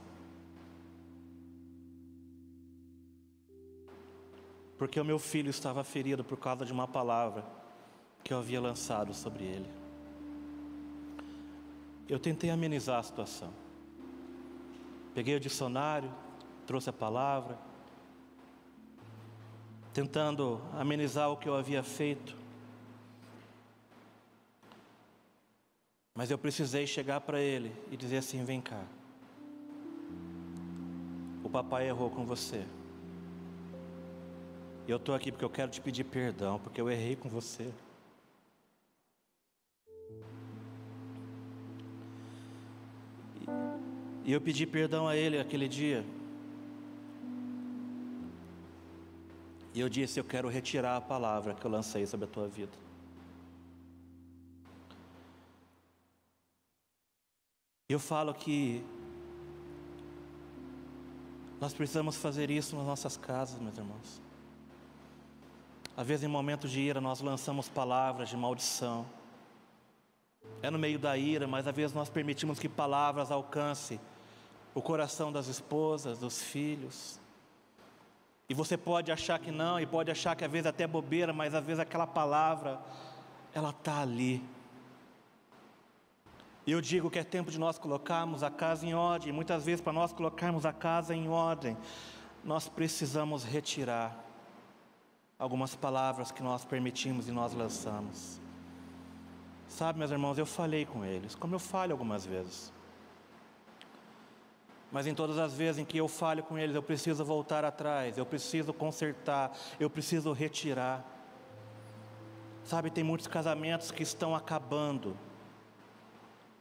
Porque 4.77 4.97
o 4.97 5.03
meu 5.03 5.19
filho 5.19 5.49
estava 5.49 5.83
ferido 5.83 6.23
por 6.23 6.37
causa 6.37 6.65
de 6.65 6.71
uma 6.71 6.87
palavra 6.87 7.43
que 8.23 8.33
eu 8.33 8.37
havia 8.37 8.61
lançado 8.61 9.13
sobre 9.13 9.43
ele. 9.43 9.69
Eu 12.07 12.17
tentei 12.17 12.49
amenizar 12.49 12.99
a 12.99 13.03
situação. 13.03 13.51
Peguei 15.13 15.35
o 15.35 15.39
dicionário, 15.39 16.09
trouxe 16.69 16.87
a 16.87 16.93
palavra, 16.93 17.57
tentando 19.91 20.61
amenizar 20.77 21.31
o 21.31 21.35
que 21.35 21.49
eu 21.49 21.55
havia 21.55 21.81
feito. 21.81 22.37
Mas 26.13 26.29
eu 26.29 26.37
precisei 26.37 26.85
chegar 26.85 27.21
para 27.21 27.41
ele 27.41 27.75
e 27.89 27.97
dizer 27.97 28.17
assim: 28.17 28.43
vem 28.43 28.61
cá. 28.61 28.83
O 31.43 31.49
papai 31.49 31.87
errou 31.87 32.11
com 32.11 32.23
você. 32.23 32.63
E 34.87 34.91
eu 34.91 34.97
estou 34.97 35.15
aqui 35.15 35.31
porque 35.31 35.45
eu 35.45 35.49
quero 35.49 35.71
te 35.71 35.81
pedir 35.81 36.03
perdão, 36.03 36.59
porque 36.59 36.79
eu 36.79 36.87
errei 36.87 37.15
com 37.15 37.27
você. 37.27 37.73
E 44.23 44.31
eu 44.31 44.39
pedi 44.39 44.67
perdão 44.67 45.07
a 45.07 45.15
ele 45.15 45.39
aquele 45.39 45.67
dia. 45.67 46.05
E 49.79 49.81
eu 49.81 49.87
disse: 49.87 50.19
Eu 50.19 50.25
quero 50.25 50.49
retirar 50.49 50.97
a 50.97 51.01
palavra 51.01 51.53
que 51.53 51.63
eu 51.65 51.71
lancei 51.71 52.05
sobre 52.05 52.25
a 52.25 52.29
tua 52.29 52.49
vida. 52.49 52.77
Eu 57.87 57.97
falo 57.97 58.33
que 58.33 58.83
nós 61.61 61.73
precisamos 61.73 62.17
fazer 62.17 62.51
isso 62.51 62.75
nas 62.75 62.85
nossas 62.85 63.15
casas, 63.15 63.57
meus 63.61 63.77
irmãos. 63.77 64.21
Às 65.95 66.05
vezes, 66.05 66.25
em 66.25 66.27
momentos 66.27 66.69
de 66.71 66.81
ira, 66.81 66.99
nós 66.99 67.21
lançamos 67.21 67.69
palavras 67.69 68.27
de 68.27 68.35
maldição. 68.35 69.05
É 70.61 70.69
no 70.69 70.77
meio 70.77 70.99
da 70.99 71.17
ira, 71.17 71.47
mas 71.47 71.65
às 71.65 71.73
vezes 71.73 71.95
nós 71.95 72.09
permitimos 72.09 72.59
que 72.59 72.67
palavras 72.67 73.31
alcancem 73.31 73.97
o 74.75 74.81
coração 74.81 75.31
das 75.31 75.47
esposas, 75.47 76.19
dos 76.19 76.43
filhos. 76.43 77.17
E 78.49 78.53
você 78.55 78.75
pode 78.75 79.11
achar 79.11 79.37
que 79.37 79.51
não, 79.51 79.79
e 79.79 79.85
pode 79.85 80.09
achar 80.09 80.35
que 80.35 80.43
às 80.43 80.51
vezes 80.51 80.65
até 80.65 80.83
é 80.85 80.87
bobeira, 80.87 81.31
mas 81.31 81.53
às 81.53 81.63
vezes 81.63 81.79
aquela 81.79 82.07
palavra, 82.07 82.79
ela 83.53 83.69
está 83.69 84.01
ali. 84.01 84.43
E 86.65 86.71
eu 86.71 86.81
digo 86.81 87.09
que 87.11 87.19
é 87.19 87.23
tempo 87.23 87.51
de 87.51 87.59
nós 87.59 87.77
colocarmos 87.77 88.41
a 88.41 88.49
casa 88.49 88.85
em 88.85 88.93
ordem. 88.93 89.31
Muitas 89.31 89.65
vezes, 89.65 89.81
para 89.81 89.93
nós 89.93 90.11
colocarmos 90.11 90.65
a 90.65 90.73
casa 90.73 91.15
em 91.15 91.29
ordem, 91.29 91.77
nós 92.43 92.67
precisamos 92.67 93.43
retirar 93.43 94.17
algumas 95.37 95.75
palavras 95.75 96.31
que 96.31 96.43
nós 96.43 96.65
permitimos 96.65 97.27
e 97.27 97.31
nós 97.31 97.53
lançamos. 97.53 98.41
Sabe, 99.67 99.99
meus 99.99 100.11
irmãos, 100.11 100.37
eu 100.39 100.45
falei 100.45 100.85
com 100.85 101.05
eles, 101.05 101.35
como 101.35 101.53
eu 101.53 101.59
falho 101.59 101.91
algumas 101.91 102.25
vezes. 102.25 102.73
Mas 104.91 105.05
em 105.05 105.13
todas 105.13 105.37
as 105.37 105.53
vezes 105.53 105.79
em 105.79 105.85
que 105.85 105.97
eu 105.97 106.07
falho 106.07 106.43
com 106.43 106.57
eles, 106.57 106.75
eu 106.75 106.81
preciso 106.81 107.23
voltar 107.23 107.63
atrás, 107.63 108.17
eu 108.17 108.25
preciso 108.25 108.73
consertar, 108.73 109.55
eu 109.79 109.89
preciso 109.89 110.31
retirar. 110.31 111.05
Sabe, 112.63 112.89
tem 112.89 113.03
muitos 113.03 113.27
casamentos 113.27 113.91
que 113.91 114.03
estão 114.03 114.35
acabando, 114.35 115.17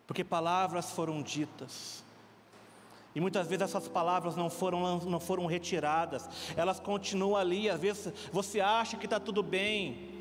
porque 0.06 0.24
palavras 0.24 0.90
foram 0.90 1.22
ditas, 1.22 2.04
e 3.14 3.20
muitas 3.20 3.48
vezes 3.48 3.62
essas 3.62 3.88
palavras 3.88 4.36
não 4.36 4.48
foram, 4.48 4.98
não 5.00 5.18
foram 5.18 5.46
retiradas, 5.46 6.28
elas 6.56 6.78
continuam 6.78 7.36
ali. 7.36 7.68
Às 7.68 7.80
vezes 7.80 8.12
você 8.30 8.60
acha 8.60 8.96
que 8.96 9.06
está 9.06 9.18
tudo 9.18 9.42
bem, 9.42 10.17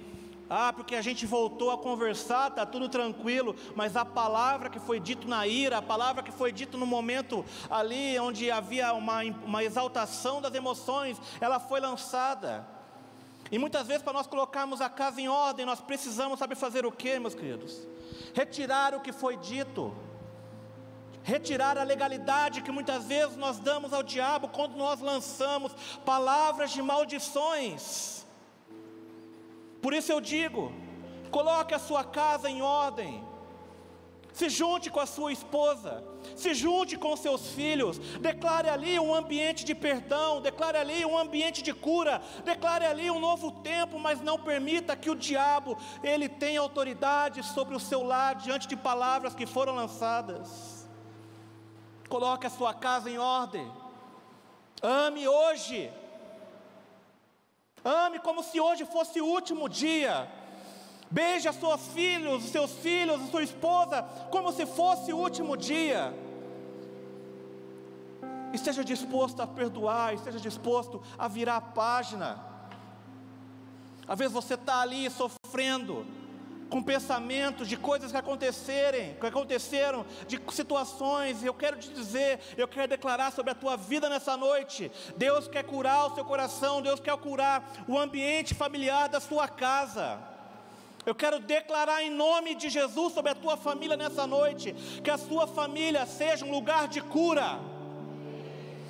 ah, 0.50 0.72
porque 0.72 0.96
a 0.96 1.02
gente 1.02 1.26
voltou 1.26 1.72
a 1.72 1.78
conversar, 1.78 2.50
está 2.50 2.66
tudo 2.66 2.88
tranquilo, 2.88 3.56
mas 3.76 3.98
a 3.98 4.06
palavra 4.06 4.70
que 4.70 4.80
foi 4.80 5.00
dito 5.00 5.28
na 5.28 5.46
ira, 5.46 5.80
a 5.80 5.82
palavra 5.82 6.24
que 6.24 6.32
foi 6.32 6.52
dito 6.52 6.78
no 6.78 6.86
momento 6.86 7.44
ali 7.70 8.18
onde 8.20 8.50
havia 8.50 8.94
uma, 8.94 9.24
uma 9.24 9.64
exaltação 9.64 10.42
das 10.42 10.54
emoções, 10.54 11.20
ela 11.42 11.60
foi 11.60 11.80
lançada. 11.80 12.66
E 13.52 13.58
muitas 13.58 13.88
vezes, 13.88 14.04
para 14.04 14.14
nós 14.14 14.28
colocarmos 14.28 14.82
a 14.82 14.90
casa 14.90 15.22
em 15.22 15.28
ordem, 15.28 15.66
nós 15.66 15.80
precisamos 15.80 16.40
saber 16.40 16.56
fazer 16.56 16.86
o 16.86 16.92
que, 16.92 17.20
meus 17.20 17.36
queridos? 17.36 17.88
Retirar 18.34 18.94
o 18.94 19.02
que 19.02 19.12
foi 19.12 19.38
dito, 19.38 19.96
retirar 21.24 21.78
a 21.78 21.84
legalidade 21.84 22.62
que 22.62 22.72
muitas 22.72 23.06
vezes 23.06 23.36
nós 23.36 23.60
damos 23.60 23.94
ao 23.94 24.04
diabo 24.04 24.48
quando 24.48 24.76
nós 24.76 25.00
lançamos 25.02 25.74
palavras 26.06 26.72
de 26.72 26.82
maldições. 26.82 28.17
Por 29.88 29.94
isso 29.94 30.12
eu 30.12 30.20
digo: 30.20 30.74
coloque 31.32 31.74
a 31.74 31.80
sua 31.80 32.04
casa 32.04 32.50
em 32.50 32.62
ordem. 32.62 33.24
Se 34.34 34.50
junte 34.50 34.90
com 34.92 35.00
a 35.00 35.06
sua 35.06 35.32
esposa, 35.32 36.04
se 36.36 36.54
junte 36.54 36.98
com 36.98 37.16
seus 37.16 37.52
filhos, 37.52 37.98
declare 38.20 38.68
ali 38.70 39.00
um 39.00 39.16
ambiente 39.16 39.64
de 39.64 39.74
perdão, 39.74 40.42
declare 40.42 40.78
ali 40.78 41.06
um 41.06 41.18
ambiente 41.18 41.64
de 41.64 41.74
cura, 41.74 42.22
declare 42.44 42.86
ali 42.86 43.10
um 43.10 43.18
novo 43.18 43.50
tempo, 43.62 43.98
mas 43.98 44.20
não 44.20 44.38
permita 44.38 44.94
que 44.94 45.10
o 45.10 45.16
diabo 45.16 45.78
ele 46.04 46.28
tenha 46.28 46.60
autoridade 46.60 47.42
sobre 47.42 47.74
o 47.74 47.80
seu 47.80 48.04
lar 48.04 48.36
diante 48.36 48.68
de 48.68 48.76
palavras 48.76 49.34
que 49.34 49.46
foram 49.46 49.74
lançadas. 49.74 50.86
Coloque 52.10 52.46
a 52.46 52.50
sua 52.50 52.74
casa 52.74 53.10
em 53.10 53.18
ordem. 53.18 53.72
Ame 54.82 55.26
hoje 55.30 55.90
Ame 57.88 58.20
como 58.20 58.44
se 58.44 58.60
hoje 58.60 58.84
fosse 58.84 59.22
o 59.22 59.26
último 59.26 59.70
dia. 59.70 60.30
Beije 61.10 61.50
seus 61.54 61.88
filhos, 61.94 62.44
seus 62.44 62.72
filhos, 62.74 63.22
a 63.22 63.28
sua 63.28 63.44
esposa, 63.44 64.04
como 64.30 64.52
se 64.52 64.66
fosse 64.66 65.14
o 65.14 65.18
último 65.18 65.56
dia. 65.56 66.14
Esteja 68.54 68.84
disposto 68.84 69.42
a 69.42 69.48
perdoar, 69.48 70.14
esteja 70.14 70.38
disposto 70.38 71.02
a 71.18 71.30
virar 71.30 71.56
a 71.56 71.62
página. 71.62 72.38
Às 74.06 74.20
vezes 74.20 74.34
você 74.34 74.56
está 74.56 74.82
ali 74.82 75.10
sofrendo, 75.10 76.06
com 76.70 76.82
pensamentos 76.82 77.68
de 77.68 77.78
coisas 77.78 78.12
que 78.12 78.18
acontecerem, 78.18 79.16
que 79.20 79.26
aconteceram, 79.26 80.06
de 80.28 80.40
situações. 80.52 81.44
Eu 81.44 81.54
quero 81.54 81.78
te 81.78 81.90
dizer, 81.90 82.40
eu 82.58 82.68
quero 82.68 82.88
declarar 82.88 83.32
sobre 83.32 83.52
a 83.52 83.56
tua 83.56 83.76
vida 83.76 84.10
nessa 84.10 84.36
noite. 84.36 84.92
Deus 85.16 85.48
quer 85.48 85.64
curar 85.64 86.08
o 86.08 86.16
seu 86.16 86.26
coração, 86.26 86.82
Deus 86.82 87.00
quer 87.00 87.16
curar 87.18 87.86
o 87.88 87.98
ambiente 87.98 88.54
familiar 88.54 89.08
da 89.10 89.20
sua 89.20 89.48
casa. 89.48 90.20
Eu 91.06 91.16
quero 91.16 91.40
declarar 91.40 92.04
em 92.04 92.10
nome 92.10 92.54
de 92.56 92.70
Jesus 92.70 93.14
sobre 93.14 93.32
a 93.32 93.36
tua 93.36 93.56
família 93.56 93.96
nessa 93.96 94.28
noite, 94.28 94.74
que 95.02 95.10
a 95.10 95.18
sua 95.18 95.48
família 95.48 96.06
seja 96.06 96.46
um 96.46 96.52
lugar 96.52 96.88
de 96.88 97.00
cura 97.00 97.77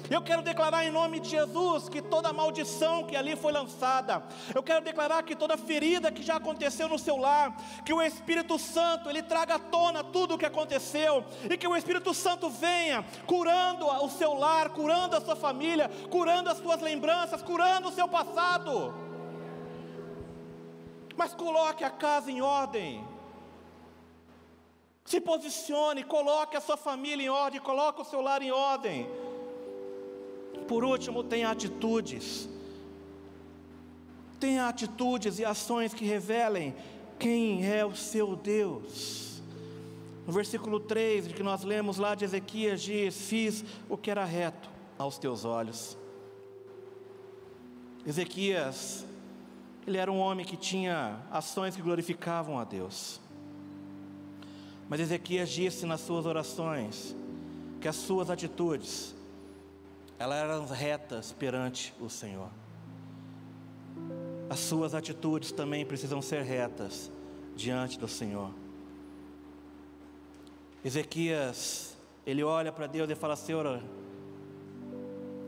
eu 0.10 0.22
quero 0.22 0.41
declarar 0.41 0.86
em 0.86 0.91
nome 0.91 1.20
de 1.20 1.30
Jesus 1.30 1.89
que 1.89 2.01
toda 2.01 2.32
maldição 2.32 3.03
que 3.03 3.16
ali 3.16 3.36
foi 3.36 3.51
lançada, 3.51 4.24
eu 4.53 4.64
quero 4.64 4.84
declarar 4.84 5.24
que 5.24 5.36
toda 5.36 5.58
ferida 5.58 6.12
que 6.12 6.24
já 6.24 6.36
aconteceu 6.38 6.88
no 6.88 6.99
seu 6.99 7.18
lar, 7.18 7.55
que 7.86 7.93
o 7.93 8.01
Espírito 8.01 8.58
Santo 8.58 9.10
ele 9.10 9.22
traga 9.22 9.55
à 9.55 9.60
tona 9.60 10.03
tudo 10.03 10.36
o 10.36 10.38
que 10.38 10.45
aconteceu 10.45 11.26
e 11.49 11.58
que 11.58 11.68
o 11.68 11.76
Espírito 11.76 12.14
Santo 12.14 12.49
venha 12.49 13.03
curando 13.26 13.86
o 13.86 14.10
seu 14.10 14.34
lar, 14.34 14.70
curando 14.70 15.16
a 15.16 15.22
sua 15.22 15.36
família, 15.36 15.89
curando 16.10 16.49
as 16.49 16.58
suas 16.58 16.82
lembranças, 16.82 17.41
curando 17.41 17.89
o 17.89 17.91
seu 17.91 18.08
passado. 18.08 18.93
Mas 21.16 21.34
coloque 21.34 21.84
a 21.84 21.89
casa 21.89 22.32
em 22.32 22.41
ordem. 22.41 23.05
Se 25.03 25.22
posicione, 25.22 26.03
coloque 26.03 26.58
a 26.58 26.62
sua 26.62 26.76
família 26.76 27.26
em 27.26 27.30
ordem, 27.30 27.62
coloque 27.62 28.01
o 28.01 28.05
seu 28.05 28.22
lar 28.22 28.41
em 28.41 28.51
ordem. 28.51 29.10
Por 30.68 30.84
último, 30.84 31.24
tenha 31.24 31.49
atitudes. 31.49 32.49
Tenha 34.39 34.68
atitudes 34.68 35.39
e 35.39 35.45
ações 35.45 35.93
que 35.93 36.05
revelem 36.05 36.76
quem 37.18 37.65
é 37.65 37.86
o 37.86 37.95
seu 37.95 38.36
Deus. 38.36 39.41
No 40.28 40.34
versículo 40.34 40.80
3 40.80 41.30
de 41.30 41.34
que 41.34 41.41
nós 41.41 41.63
lemos 41.63 41.97
lá 41.97 42.13
de 42.13 42.26
Ezequias 42.26 42.82
diz: 42.82 43.15
Fiz 43.15 43.63
o 43.89 43.97
que 43.97 44.11
era 44.11 44.26
reto 44.26 44.70
aos 44.97 45.18
teus 45.18 45.45
olhos. 45.45 45.97
Ezequias, 48.05 49.05
ele 49.86 49.97
era 49.97 50.11
um 50.11 50.20
homem 50.20 50.45
que 50.45 50.57
tinha 50.57 51.20
ações 51.32 51.76
que 51.76 51.82
glorificavam 51.82 52.59
a 52.59 52.63
Deus. 52.63 53.20
Mas 54.89 54.99
Ezequias 54.99 55.49
disse 55.49 55.86
nas 55.86 56.01
suas 56.01 56.26
orações 56.26 57.15
que 57.82 57.88
as 57.88 57.95
suas 57.95 58.30
atitudes 58.30 59.16
elas 60.20 60.38
eram 60.38 60.65
retas 60.65 61.32
perante 61.32 61.93
o 61.99 62.09
Senhor. 62.09 62.49
As 64.49 64.59
suas 64.59 64.95
atitudes 64.95 65.51
também 65.51 65.86
precisam 65.86 66.22
ser 66.22 66.41
retas 66.41 67.11
diante 67.55 67.99
do 67.99 68.07
Senhor. 68.07 68.51
Ezequias, 70.84 71.97
ele 72.26 72.43
olha 72.43 72.72
para 72.72 72.88
Deus 72.88 73.09
e 73.09 73.15
fala: 73.15 73.36
Senhor, 73.36 73.82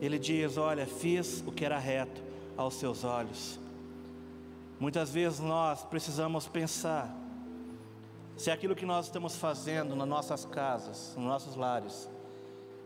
ele 0.01 0.19
diz: 0.19 0.57
Olha, 0.57 0.85
fiz 0.85 1.43
o 1.47 1.51
que 1.51 1.65
era 1.65 1.79
reto 1.79 2.21
aos 2.57 2.75
seus 2.75 3.03
olhos. 3.03 3.59
Muitas 4.79 5.11
vezes 5.11 5.39
nós 5.39 5.83
precisamos 5.83 6.47
pensar 6.47 7.13
se 8.37 8.49
aquilo 8.49 8.75
que 8.75 8.85
nós 8.85 9.07
estamos 9.07 9.35
fazendo 9.35 9.95
nas 9.95 10.07
nossas 10.07 10.45
casas, 10.45 11.13
nos 11.17 11.25
nossos 11.25 11.55
lares, 11.55 12.09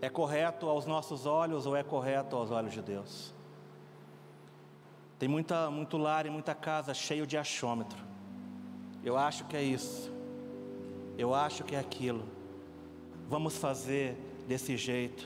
é 0.04 0.10
correto 0.10 0.68
aos 0.68 0.86
nossos 0.86 1.26
olhos 1.26 1.66
ou 1.66 1.78
é 1.78 1.82
correto 1.82 2.36
aos 2.36 2.52
olhos 2.52 2.74
de 2.74 2.82
Deus? 2.82 3.34
Tem 5.18 5.30
muita, 5.30 5.72
muito 5.72 5.98
lar 5.98 6.26
e 6.26 6.30
muita 6.30 6.54
casa 6.54 6.94
cheio 6.94 7.26
de 7.26 7.38
achômetro. 7.38 7.98
Eu 9.02 9.18
acho 9.18 9.46
que 9.46 9.56
é 9.56 9.64
isso. 9.64 10.12
Eu 11.18 11.34
acho 11.34 11.64
que 11.64 11.74
é 11.74 11.80
aquilo. 11.80 12.26
Vamos 13.30 13.56
fazer 13.56 14.18
desse 14.46 14.76
jeito. 14.76 15.26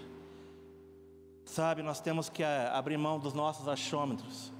Sabe, 1.44 1.82
nós 1.82 2.00
temos 2.00 2.30
que 2.30 2.44
eh, 2.44 2.70
abrir 2.72 2.98
mão 2.98 3.18
dos 3.18 3.34
nossos 3.34 3.68
achômetros 3.68 4.54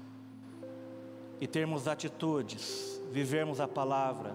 e 1.40 1.46
termos 1.46 1.86
atitudes, 1.86 3.00
vivermos 3.12 3.60
a 3.60 3.68
palavra, 3.68 4.34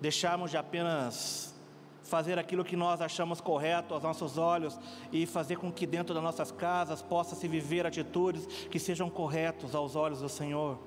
deixarmos 0.00 0.50
de 0.50 0.56
apenas 0.56 1.51
fazer 2.02 2.38
aquilo 2.38 2.64
que 2.64 2.76
nós 2.76 3.00
achamos 3.00 3.40
correto 3.40 3.94
aos 3.94 4.02
nossos 4.02 4.38
olhos 4.38 4.78
e 5.10 5.26
fazer 5.26 5.56
com 5.56 5.72
que 5.72 5.86
dentro 5.86 6.14
das 6.14 6.22
nossas 6.22 6.50
casas 6.50 7.00
possa 7.00 7.34
se 7.34 7.46
viver 7.48 7.86
atitudes 7.86 8.46
que 8.70 8.78
sejam 8.78 9.08
corretos 9.08 9.74
aos 9.74 9.96
olhos 9.96 10.20
do 10.20 10.28
Senhor. 10.28 10.78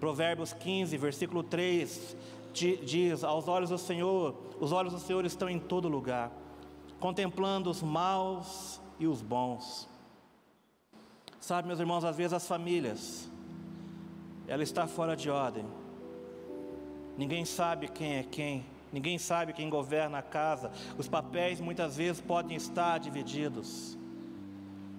Provérbios 0.00 0.52
15, 0.52 0.96
versículo 0.96 1.42
3 1.42 2.16
diz: 2.52 3.24
Aos 3.24 3.48
olhos 3.48 3.70
do 3.70 3.78
Senhor, 3.78 4.34
os 4.60 4.72
olhos 4.72 4.92
do 4.92 4.98
Senhor 4.98 5.24
estão 5.24 5.48
em 5.48 5.58
todo 5.58 5.88
lugar, 5.88 6.32
contemplando 6.98 7.70
os 7.70 7.82
maus 7.82 8.80
e 8.98 9.06
os 9.06 9.22
bons. 9.22 9.88
Sabe, 11.40 11.68
meus 11.68 11.80
irmãos, 11.80 12.04
às 12.04 12.16
vezes 12.16 12.32
as 12.32 12.46
famílias, 12.46 13.30
ela 14.46 14.62
está 14.62 14.86
fora 14.86 15.16
de 15.16 15.30
ordem. 15.30 15.64
Ninguém 17.16 17.44
sabe 17.44 17.88
quem 17.88 18.16
é 18.16 18.22
quem, 18.22 18.64
ninguém 18.92 19.18
sabe 19.18 19.52
quem 19.52 19.68
governa 19.68 20.18
a 20.18 20.22
casa. 20.22 20.70
Os 20.96 21.08
papéis 21.08 21.60
muitas 21.60 21.96
vezes 21.96 22.20
podem 22.20 22.56
estar 22.56 22.98
divididos. 22.98 23.96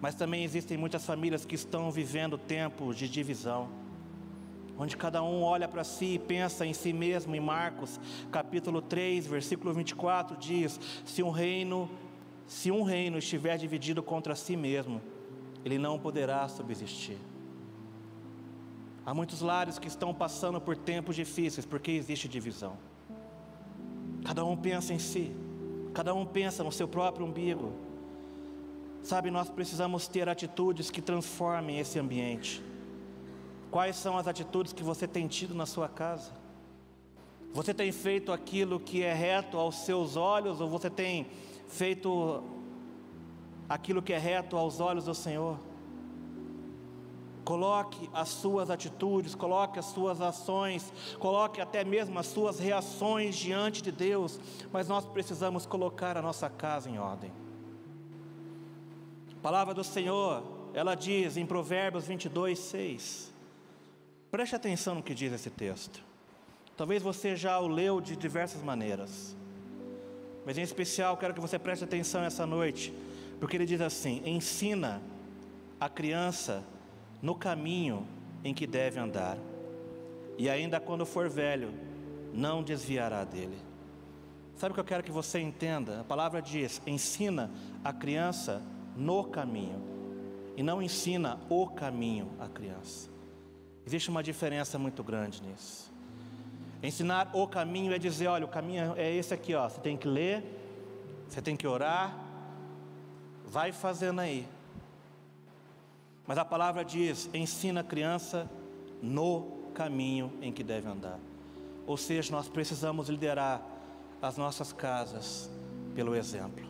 Mas 0.01 0.15
também 0.15 0.43
existem 0.43 0.77
muitas 0.77 1.05
famílias 1.05 1.45
que 1.45 1.55
estão 1.55 1.91
vivendo 1.91 2.37
tempos 2.37 2.95
de 2.95 3.09
divisão 3.09 3.69
onde 4.79 4.95
cada 4.95 5.21
um 5.21 5.43
olha 5.43 5.67
para 5.67 5.83
si 5.83 6.13
e 6.13 6.19
pensa 6.19 6.65
em 6.65 6.73
si 6.73 6.93
mesmo. 6.93 7.35
Em 7.35 7.39
Marcos, 7.41 7.99
capítulo 8.31 8.81
3, 8.81 9.27
versículo 9.27 9.73
24 9.73 10.37
diz: 10.37 10.79
"Se 11.03 11.21
um 11.21 11.29
reino, 11.29 11.91
se 12.47 12.71
um 12.71 12.81
reino 12.81 13.17
estiver 13.17 13.57
dividido 13.57 14.01
contra 14.01 14.33
si 14.35 14.55
mesmo, 14.55 15.01
ele 15.65 15.77
não 15.77 15.99
poderá 15.99 16.47
subsistir." 16.47 17.17
Há 19.05 19.13
muitos 19.13 19.41
lares 19.41 19.77
que 19.77 19.87
estão 19.87 20.13
passando 20.13 20.61
por 20.61 20.77
tempos 20.77 21.15
difíceis 21.15 21.65
porque 21.65 21.91
existe 21.91 22.29
divisão. 22.29 22.77
Cada 24.23 24.43
um 24.45 24.55
pensa 24.55 24.93
em 24.93 24.99
si, 24.99 25.31
cada 25.93 26.13
um 26.13 26.25
pensa 26.25 26.63
no 26.63 26.71
seu 26.71 26.87
próprio 26.87 27.25
umbigo. 27.25 27.73
Sabe, 29.01 29.31
nós 29.31 29.49
precisamos 29.49 30.07
ter 30.07 30.27
atitudes 30.27 30.91
que 30.91 31.01
transformem 31.01 31.79
esse 31.79 31.97
ambiente. 31.97 32.61
Quais 33.71 33.95
são 33.95 34.17
as 34.17 34.27
atitudes 34.27 34.73
que 34.73 34.83
você 34.83 35.07
tem 35.07 35.27
tido 35.27 35.53
na 35.53 35.65
sua 35.65 35.87
casa? 35.87 36.31
Você 37.53 37.73
tem 37.73 37.91
feito 37.91 38.31
aquilo 38.31 38.79
que 38.79 39.03
é 39.03 39.13
reto 39.13 39.57
aos 39.57 39.77
seus 39.77 40.15
olhos 40.15 40.61
ou 40.61 40.69
você 40.69 40.89
tem 40.89 41.27
feito 41.67 42.43
aquilo 43.67 44.01
que 44.01 44.13
é 44.13 44.17
reto 44.17 44.57
aos 44.57 44.79
olhos 44.79 45.05
do 45.05 45.15
Senhor? 45.15 45.57
Coloque 47.49 48.07
as 48.13 48.29
suas 48.29 48.69
atitudes, 48.69 49.33
coloque 49.33 49.79
as 49.79 49.85
suas 49.85 50.21
ações, 50.21 50.93
coloque 51.17 51.59
até 51.59 51.83
mesmo 51.83 52.19
as 52.19 52.27
suas 52.27 52.59
reações 52.59 53.35
diante 53.35 53.81
de 53.81 53.91
Deus, 53.91 54.39
mas 54.71 54.87
nós 54.87 55.03
precisamos 55.03 55.65
colocar 55.65 56.15
a 56.15 56.21
nossa 56.21 56.47
casa 56.47 56.91
em 56.91 56.99
ordem. 56.99 57.31
A 59.35 59.41
palavra 59.41 59.73
do 59.73 59.83
Senhor, 59.83 60.43
ela 60.75 60.93
diz 60.93 61.37
em 61.37 61.45
Provérbios 61.47 62.05
22, 62.05 62.59
6: 62.59 63.33
Preste 64.29 64.55
atenção 64.55 64.93
no 64.93 65.01
que 65.01 65.15
diz 65.15 65.33
esse 65.33 65.49
texto. 65.49 66.03
Talvez 66.77 67.01
você 67.01 67.35
já 67.35 67.59
o 67.59 67.67
leu 67.67 67.99
de 67.99 68.15
diversas 68.15 68.61
maneiras, 68.61 69.35
mas 70.45 70.55
em 70.55 70.61
especial 70.61 71.17
quero 71.17 71.33
que 71.33 71.41
você 71.41 71.57
preste 71.57 71.83
atenção 71.83 72.21
essa 72.21 72.45
noite, 72.45 72.93
porque 73.39 73.57
ele 73.57 73.65
diz 73.65 73.81
assim: 73.81 74.21
ensina 74.23 75.01
a 75.79 75.89
criança 75.89 76.63
no 77.21 77.35
caminho 77.35 78.07
em 78.43 78.53
que 78.53 78.65
deve 78.65 78.99
andar, 78.99 79.37
e 80.37 80.49
ainda 80.49 80.79
quando 80.79 81.05
for 81.05 81.29
velho, 81.29 81.73
não 82.33 82.63
desviará 82.63 83.23
dele. 83.23 83.57
Sabe 84.55 84.71
o 84.71 84.73
que 84.73 84.79
eu 84.79 84.85
quero 84.85 85.03
que 85.03 85.11
você 85.11 85.39
entenda? 85.39 86.01
A 86.01 86.03
palavra 86.03 86.41
diz: 86.41 86.81
ensina 86.85 87.49
a 87.83 87.93
criança 87.93 88.61
no 88.95 89.23
caminho, 89.23 89.81
e 90.55 90.63
não 90.63 90.81
ensina 90.81 91.39
o 91.49 91.67
caminho 91.67 92.29
à 92.39 92.47
criança. 92.47 93.09
Existe 93.85 94.09
uma 94.09 94.21
diferença 94.21 94.77
muito 94.77 95.03
grande 95.03 95.41
nisso. 95.41 95.91
Ensinar 96.81 97.31
o 97.33 97.47
caminho 97.47 97.93
é 97.93 97.97
dizer, 97.97 98.27
olha, 98.27 98.45
o 98.45 98.47
caminho 98.47 98.93
é 98.95 99.13
esse 99.13 99.33
aqui, 99.33 99.53
ó. 99.53 99.67
Você 99.67 99.81
tem 99.81 99.97
que 99.97 100.07
ler, 100.07 100.43
você 101.27 101.41
tem 101.41 101.55
que 101.55 101.67
orar, 101.67 102.17
vai 103.45 103.71
fazendo 103.71 104.19
aí. 104.21 104.47
Mas 106.29 106.37
a 106.37 106.45
palavra 106.45 106.85
diz: 106.85 107.27
ensina 107.33 107.81
a 107.81 107.83
criança 107.83 108.47
no 109.01 109.47
caminho 109.73 110.31
em 110.43 110.53
que 110.53 110.63
deve 110.63 110.87
andar. 110.87 111.19
Ou 111.87 111.97
seja, 111.97 112.31
nós 112.31 112.47
precisamos 112.47 113.09
liderar 113.09 113.65
as 114.21 114.37
nossas 114.37 114.71
casas 114.71 115.49
pelo 115.95 116.15
exemplo. 116.15 116.63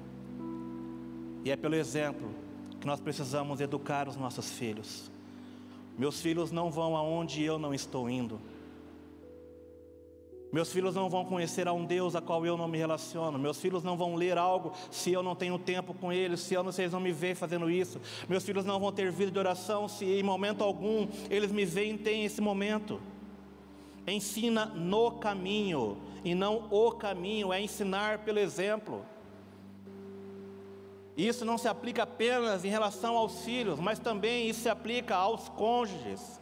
E 1.43 1.51
é 1.51 1.57
pelo 1.57 1.75
exemplo 1.75 2.29
que 2.79 2.87
nós 2.87 3.01
precisamos 3.01 3.59
educar 3.59 4.07
os 4.07 4.15
nossos 4.15 4.49
filhos. 4.49 5.11
Meus 5.97 6.21
filhos 6.21 6.53
não 6.53 6.71
vão 6.71 6.95
aonde 6.95 7.43
eu 7.43 7.59
não 7.59 7.73
estou 7.73 8.09
indo. 8.09 8.39
Meus 10.51 10.71
filhos 10.71 10.95
não 10.95 11.09
vão 11.09 11.23
conhecer 11.23 11.67
a 11.67 11.73
um 11.73 11.85
Deus 11.85 12.15
a 12.15 12.21
qual 12.21 12.43
eu 12.43 12.57
não 12.57 12.67
me 12.67 12.77
relaciono. 12.77 13.37
Meus 13.37 13.61
filhos 13.61 13.83
não 13.83 13.95
vão 13.95 14.15
ler 14.15 14.35
algo 14.35 14.73
se 14.89 15.11
eu 15.11 15.21
não 15.21 15.35
tenho 15.35 15.59
tempo 15.59 15.93
com 15.93 16.11
eles, 16.11 16.39
se 16.39 16.55
eu 16.55 16.63
não, 16.63 16.71
se 16.71 16.81
eles 16.81 16.93
não 16.93 16.99
me 16.99 17.11
veem 17.11 17.35
fazendo 17.35 17.69
isso. 17.69 18.01
Meus 18.27 18.43
filhos 18.43 18.65
não 18.65 18.79
vão 18.79 18.91
ter 18.91 19.11
vida 19.11 19.31
de 19.31 19.37
oração 19.37 19.87
se 19.87 20.05
em 20.05 20.23
momento 20.23 20.63
algum 20.63 21.07
eles 21.29 21.51
me 21.51 21.65
veem 21.65 21.97
têm 21.97 22.25
esse 22.25 22.41
momento. 22.41 22.99
Ensina 24.07 24.65
no 24.65 25.11
caminho 25.11 25.97
e 26.23 26.33
não 26.33 26.67
o 26.71 26.91
caminho, 26.93 27.53
é 27.53 27.61
ensinar 27.61 28.19
pelo 28.19 28.39
exemplo. 28.39 29.05
Isso 31.15 31.45
não 31.45 31.59
se 31.59 31.67
aplica 31.67 32.03
apenas 32.03 32.65
em 32.65 32.69
relação 32.69 33.15
aos 33.15 33.43
filhos, 33.43 33.79
mas 33.79 33.99
também 33.99 34.49
isso 34.49 34.61
se 34.61 34.69
aplica 34.69 35.15
aos 35.15 35.47
cônjuges. 35.49 36.41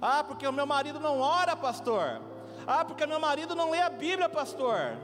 Ah, 0.00 0.24
porque 0.24 0.46
o 0.46 0.52
meu 0.52 0.66
marido 0.66 0.98
não 0.98 1.20
ora, 1.20 1.54
pastor. 1.54 2.33
Ah, 2.66 2.84
porque 2.84 3.06
meu 3.06 3.20
marido 3.20 3.54
não 3.54 3.70
lê 3.70 3.80
a 3.80 3.90
Bíblia, 3.90 4.28
pastor. 4.28 4.96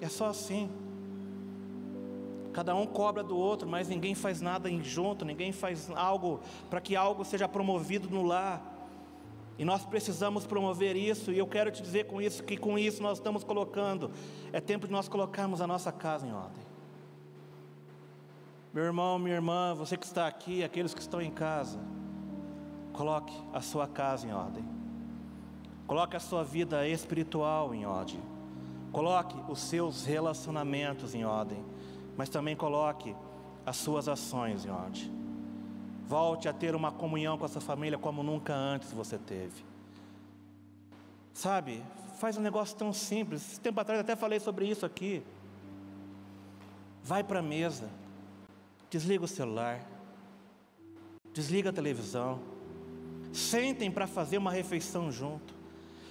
É 0.00 0.08
só 0.08 0.26
assim. 0.26 0.68
Cada 2.52 2.74
um 2.74 2.86
cobra 2.86 3.22
do 3.22 3.36
outro, 3.36 3.68
mas 3.68 3.88
ninguém 3.88 4.14
faz 4.14 4.40
nada 4.40 4.68
em 4.68 4.82
junto, 4.82 5.24
ninguém 5.24 5.52
faz 5.52 5.90
algo 5.94 6.40
para 6.68 6.80
que 6.80 6.94
algo 6.94 7.24
seja 7.24 7.48
promovido 7.48 8.10
no 8.10 8.22
lar. 8.22 8.60
E 9.58 9.64
nós 9.64 9.84
precisamos 9.84 10.44
promover 10.44 10.96
isso, 10.96 11.30
e 11.30 11.38
eu 11.38 11.46
quero 11.46 11.70
te 11.70 11.80
dizer 11.82 12.06
com 12.06 12.20
isso 12.20 12.42
que 12.42 12.56
com 12.56 12.78
isso 12.78 13.02
nós 13.02 13.18
estamos 13.18 13.44
colocando, 13.44 14.10
é 14.52 14.60
tempo 14.60 14.86
de 14.86 14.92
nós 14.92 15.08
colocarmos 15.08 15.60
a 15.60 15.66
nossa 15.66 15.92
casa 15.92 16.26
em 16.26 16.32
ordem. 16.32 16.64
Meu 18.72 18.84
irmão, 18.84 19.18
minha 19.18 19.34
irmã, 19.34 19.74
você 19.74 19.96
que 19.96 20.06
está 20.06 20.26
aqui, 20.26 20.64
aqueles 20.64 20.94
que 20.94 21.00
estão 21.00 21.20
em 21.20 21.30
casa, 21.30 21.78
coloque 22.92 23.34
a 23.52 23.60
sua 23.60 23.86
casa 23.86 24.26
em 24.26 24.32
ordem. 24.32 24.64
Coloque 25.86 26.16
a 26.16 26.20
sua 26.20 26.44
vida 26.44 26.86
espiritual 26.86 27.74
em 27.74 27.84
ordem. 27.84 28.20
Coloque 28.92 29.36
os 29.50 29.60
seus 29.60 30.04
relacionamentos 30.04 31.14
em 31.14 31.24
ordem, 31.24 31.64
mas 32.16 32.28
também 32.28 32.54
coloque 32.54 33.16
as 33.64 33.76
suas 33.76 34.08
ações 34.08 34.64
em 34.64 34.70
ordem. 34.70 35.10
Volte 36.06 36.48
a 36.48 36.52
ter 36.52 36.74
uma 36.74 36.92
comunhão 36.92 37.38
com 37.38 37.44
essa 37.44 37.60
família 37.60 37.98
como 37.98 38.22
nunca 38.22 38.54
antes 38.54 38.92
você 38.92 39.16
teve. 39.16 39.64
Sabe, 41.32 41.82
faz 42.18 42.36
um 42.36 42.42
negócio 42.42 42.76
tão 42.76 42.92
simples. 42.92 43.58
Tempo 43.58 43.80
atrás 43.80 44.00
até 44.00 44.14
falei 44.14 44.38
sobre 44.38 44.66
isso 44.66 44.84
aqui. 44.84 45.22
Vai 47.02 47.24
para 47.24 47.38
a 47.38 47.42
mesa, 47.42 47.88
desliga 48.90 49.24
o 49.24 49.28
celular, 49.28 49.80
desliga 51.32 51.70
a 51.70 51.72
televisão, 51.72 52.40
sentem 53.32 53.90
para 53.90 54.06
fazer 54.06 54.38
uma 54.38 54.50
refeição 54.50 55.10
junto, 55.10 55.54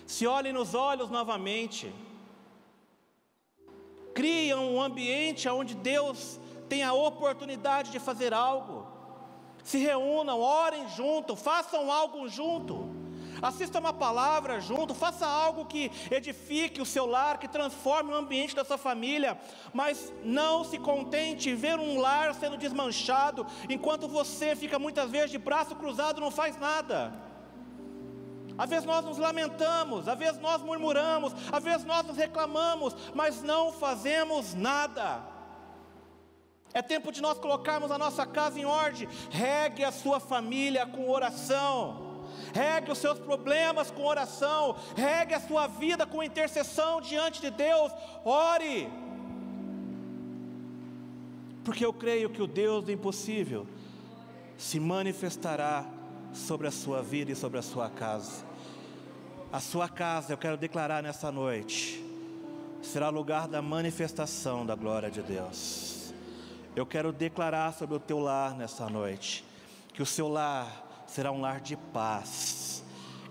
se 0.05 0.27
olhem 0.27 0.51
nos 0.51 0.73
olhos 0.73 1.09
novamente, 1.09 1.93
criam 4.13 4.75
um 4.75 4.81
ambiente 4.81 5.47
onde 5.47 5.73
Deus 5.73 6.39
tem 6.67 6.83
a 6.83 6.93
oportunidade 6.93 7.91
de 7.91 7.99
fazer 7.99 8.33
algo. 8.33 8.87
Se 9.63 9.77
reúnam, 9.77 10.39
orem 10.39 10.89
junto, 10.89 11.35
façam 11.35 11.91
algo 11.91 12.27
junto, 12.27 12.89
assista 13.41 13.79
uma 13.79 13.93
palavra 13.93 14.59
junto, 14.61 14.93
faça 14.93 15.25
algo 15.25 15.65
que 15.65 15.91
edifique 16.09 16.81
o 16.81 16.85
seu 16.85 17.05
lar, 17.05 17.39
que 17.39 17.47
transforme 17.47 18.11
o 18.11 18.15
ambiente 18.15 18.55
da 18.55 18.63
sua 18.63 18.77
família, 18.77 19.39
mas 19.73 20.13
não 20.23 20.63
se 20.63 20.77
contente 20.77 21.49
em 21.49 21.55
ver 21.55 21.79
um 21.79 21.99
lar 21.99 22.33
sendo 22.35 22.57
desmanchado, 22.57 23.45
enquanto 23.69 24.07
você 24.07 24.55
fica 24.55 24.77
muitas 24.77 25.09
vezes 25.09 25.31
de 25.31 25.37
braço 25.37 25.75
cruzado 25.75 26.21
não 26.21 26.31
faz 26.31 26.57
nada. 26.59 27.13
Às 28.57 28.69
vezes 28.69 28.85
nós 28.85 29.03
nos 29.03 29.17
lamentamos, 29.17 30.07
às 30.07 30.19
vezes 30.19 30.39
nós 30.39 30.61
murmuramos, 30.61 31.33
às 31.51 31.63
vezes 31.63 31.85
nós 31.85 32.05
nos 32.05 32.17
reclamamos, 32.17 32.95
mas 33.15 33.41
não 33.41 33.71
fazemos 33.71 34.53
nada. 34.53 35.23
É 36.73 36.81
tempo 36.81 37.11
de 37.11 37.21
nós 37.21 37.37
colocarmos 37.37 37.91
a 37.91 37.97
nossa 37.97 38.25
casa 38.25 38.59
em 38.59 38.65
ordem. 38.65 39.07
Regue 39.29 39.83
a 39.83 39.91
sua 39.91 40.19
família 40.19 40.85
com 40.85 41.09
oração. 41.09 42.10
Regue 42.53 42.91
os 42.91 42.97
seus 42.97 43.19
problemas 43.19 43.91
com 43.91 44.03
oração, 44.05 44.75
regue 44.95 45.33
a 45.33 45.39
sua 45.39 45.67
vida 45.67 46.05
com 46.05 46.23
intercessão 46.23 47.01
diante 47.01 47.41
de 47.41 47.49
Deus, 47.49 47.91
ore. 48.23 48.89
Porque 51.63 51.85
eu 51.85 51.93
creio 51.93 52.29
que 52.29 52.41
o 52.41 52.47
Deus 52.47 52.83
do 52.83 52.91
impossível 52.91 53.67
se 54.57 54.79
manifestará 54.79 55.85
sobre 56.33 56.67
a 56.67 56.71
sua 56.71 57.01
vida 57.01 57.31
e 57.31 57.35
sobre 57.35 57.59
a 57.59 57.61
sua 57.61 57.89
casa. 57.89 58.45
A 59.51 59.59
sua 59.59 59.89
casa, 59.89 60.33
eu 60.33 60.37
quero 60.37 60.55
declarar 60.57 61.03
nessa 61.03 61.31
noite, 61.31 62.03
será 62.81 63.09
lugar 63.09 63.47
da 63.47 63.61
manifestação 63.61 64.65
da 64.65 64.75
glória 64.75 65.11
de 65.11 65.21
Deus. 65.21 66.13
Eu 66.75 66.85
quero 66.85 67.11
declarar 67.11 67.73
sobre 67.73 67.95
o 67.95 67.99
teu 67.99 68.19
lar 68.19 68.55
nessa 68.55 68.89
noite, 68.89 69.43
que 69.93 70.01
o 70.01 70.05
seu 70.05 70.29
lar 70.29 70.90
será 71.11 71.29
um 71.29 71.41
lar 71.41 71.59
de 71.59 71.75
paz 71.75 72.70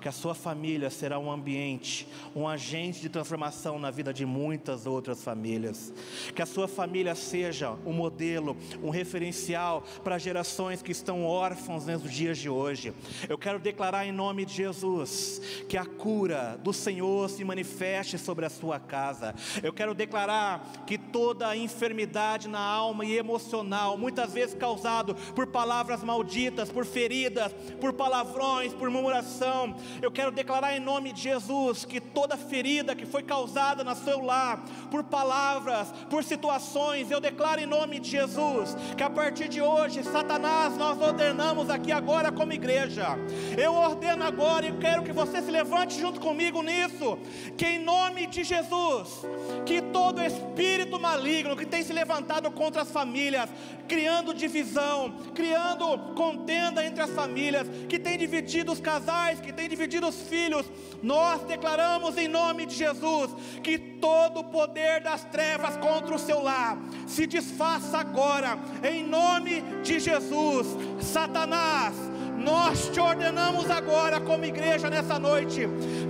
que 0.00 0.08
a 0.08 0.12
sua 0.12 0.34
família 0.34 0.90
será 0.90 1.18
um 1.18 1.30
ambiente, 1.30 2.08
um 2.34 2.48
agente 2.48 3.00
de 3.00 3.08
transformação 3.08 3.78
na 3.78 3.90
vida 3.90 4.12
de 4.12 4.24
muitas 4.24 4.86
outras 4.86 5.22
famílias. 5.22 5.92
Que 6.34 6.42
a 6.42 6.46
sua 6.46 6.66
família 6.66 7.14
seja 7.14 7.72
um 7.84 7.92
modelo, 7.92 8.56
um 8.82 8.90
referencial 8.90 9.84
para 10.02 10.18
gerações 10.18 10.82
que 10.82 10.92
estão 10.92 11.24
órfãos 11.24 11.86
nos 11.86 12.10
dias 12.10 12.38
de 12.38 12.48
hoje. 12.48 12.92
Eu 13.28 13.36
quero 13.36 13.58
declarar 13.58 14.06
em 14.06 14.12
nome 14.12 14.44
de 14.44 14.54
Jesus 14.54 15.40
que 15.68 15.76
a 15.76 15.84
cura 15.84 16.58
do 16.62 16.72
Senhor 16.72 17.28
se 17.28 17.44
manifeste 17.44 18.18
sobre 18.18 18.46
a 18.46 18.50
sua 18.50 18.80
casa. 18.80 19.34
Eu 19.62 19.72
quero 19.72 19.94
declarar 19.94 20.84
que 20.86 20.96
toda 20.96 21.48
a 21.48 21.56
enfermidade 21.56 22.48
na 22.48 22.60
alma 22.60 23.04
e 23.04 23.16
emocional, 23.16 23.98
muitas 23.98 24.32
vezes 24.32 24.54
causado 24.54 25.14
por 25.34 25.46
palavras 25.46 26.02
malditas, 26.02 26.70
por 26.70 26.86
feridas, 26.86 27.52
por 27.80 27.92
palavrões, 27.92 28.72
por 28.72 28.88
murmuração, 28.88 29.76
eu 30.00 30.10
quero 30.10 30.30
declarar 30.30 30.76
em 30.76 30.80
nome 30.80 31.12
de 31.12 31.22
Jesus 31.22 31.84
que 31.84 32.00
toda 32.00 32.36
ferida 32.36 32.94
que 32.94 33.06
foi 33.06 33.22
causada 33.22 33.84
no 33.84 33.94
seu 33.94 34.20
lar, 34.20 34.64
por 34.90 35.04
palavras, 35.04 35.92
por 36.08 36.24
situações, 36.24 37.10
eu 37.10 37.20
declaro 37.20 37.60
em 37.60 37.66
nome 37.66 37.98
de 37.98 38.10
Jesus 38.10 38.76
que 38.96 39.02
a 39.02 39.10
partir 39.10 39.48
de 39.48 39.60
hoje, 39.60 40.02
Satanás, 40.02 40.76
nós 40.76 41.00
ordenamos 41.00 41.70
aqui 41.70 41.92
agora 41.92 42.30
como 42.30 42.52
igreja. 42.52 43.16
Eu 43.56 43.74
ordeno 43.74 44.24
agora 44.24 44.66
e 44.66 44.72
quero 44.78 45.02
que 45.02 45.12
você 45.12 45.42
se 45.42 45.50
levante 45.50 45.98
junto 45.98 46.20
comigo 46.20 46.62
nisso, 46.62 47.18
que 47.56 47.66
em 47.66 47.78
nome 47.78 48.26
de 48.26 48.44
Jesus, 48.44 49.22
que 49.66 49.80
todo 49.82 50.22
espírito 50.22 50.98
maligno 50.98 51.56
que 51.56 51.66
tem 51.66 51.82
se 51.82 51.92
levantado 51.92 52.50
contra 52.50 52.82
as 52.82 52.90
famílias, 52.90 53.48
criando 53.88 54.34
divisão, 54.34 55.12
criando 55.34 56.14
contenda 56.14 56.84
entre 56.84 57.02
as 57.02 57.10
famílias, 57.10 57.66
que 57.88 57.98
tem 57.98 58.16
dividido 58.16 58.72
os 58.72 58.80
casais, 58.80 59.40
que 59.40 59.52
tem 59.52 59.68
dividido 59.68 59.79
divididos 59.80 60.16
filhos, 60.28 60.66
nós 61.02 61.42
declaramos 61.44 62.18
em 62.18 62.28
nome 62.28 62.66
de 62.66 62.74
Jesus 62.74 63.30
que 63.62 63.78
todo 63.78 64.40
o 64.40 64.44
poder 64.44 65.00
das 65.00 65.24
trevas 65.24 65.74
contra 65.78 66.14
o 66.14 66.18
seu 66.18 66.42
lar 66.42 66.76
se 67.06 67.26
desfaça 67.26 67.96
agora, 67.96 68.58
em 68.82 69.02
nome 69.02 69.62
de 69.82 69.98
Jesus. 69.98 70.66
Satanás, 71.00 71.94
nós 72.36 72.90
te 72.90 73.00
ordenamos 73.00 73.70
agora, 73.70 74.20
como 74.20 74.44
igreja, 74.44 74.90
nessa 74.90 75.18
noite, 75.18 75.62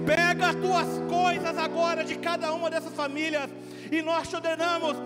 pega 0.05 0.49
as 0.49 0.57
tuas 0.57 0.89
coisas 1.09 1.57
agora 1.57 2.03
de 2.03 2.17
cada 2.17 2.53
uma 2.53 2.69
dessas 2.69 2.93
famílias, 2.93 3.49
e 3.91 4.03
nós 4.03 4.29
te 4.29 4.37
ordenamos, 4.37 4.97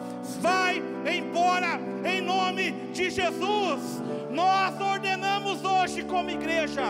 vai 0.41 0.82
embora, 1.07 1.80
em 2.05 2.20
nome 2.20 2.72
de 2.93 3.11
Jesus. 3.11 4.03
Nós 4.30 4.78
ordenamos 4.80 5.64
hoje, 5.64 6.03
como 6.03 6.30
igreja, 6.30 6.82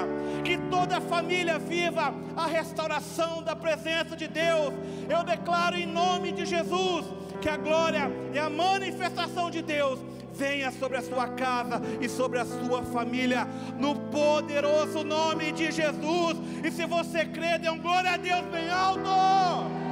que 0.45 0.57
toda 0.57 1.01
família 1.01 1.59
viva 1.59 2.14
a 2.36 2.47
restauração 2.47 3.42
da 3.42 3.55
presença 3.55 4.16
de 4.16 4.26
Deus. 4.26 4.72
Eu 5.09 5.22
declaro 5.22 5.76
em 5.76 5.86
nome 5.86 6.32
de 6.32 6.45
Jesus 6.45 7.05
que 7.40 7.49
a 7.49 7.57
glória 7.57 8.11
e 8.32 8.38
a 8.38 8.49
manifestação 8.49 9.51
de 9.51 9.62
Deus 9.62 10.01
venha 10.34 10.72
sobre 10.72 10.97
a 10.97 11.03
sua 11.03 11.28
casa 11.28 11.80
e 12.01 12.09
sobre 12.09 12.38
a 12.38 12.45
sua 12.45 12.82
família, 12.82 13.47
no 13.78 13.95
poderoso 13.95 15.05
nome 15.05 15.53
de 15.53 15.70
Jesus. 15.70 16.36
E 16.64 16.70
se 16.70 16.86
você 16.86 17.24
crê, 17.24 17.59
dê 17.59 17.68
um 17.68 17.78
glória 17.78 18.12
a 18.12 18.16
Deus 18.16 18.42
bem 18.47 18.68
alto. 18.68 19.84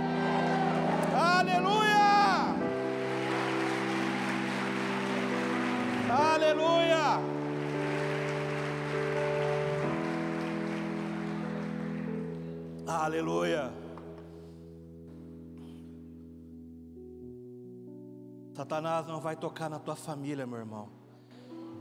Aleluia! 1.14 2.56
Aleluia! 6.10 7.20
Aleluia. 12.86 13.72
Satanás 18.54 19.06
não 19.06 19.20
vai 19.20 19.36
tocar 19.36 19.68
na 19.68 19.78
tua 19.78 19.96
família, 19.96 20.46
meu 20.46 20.58
irmão. 20.58 20.88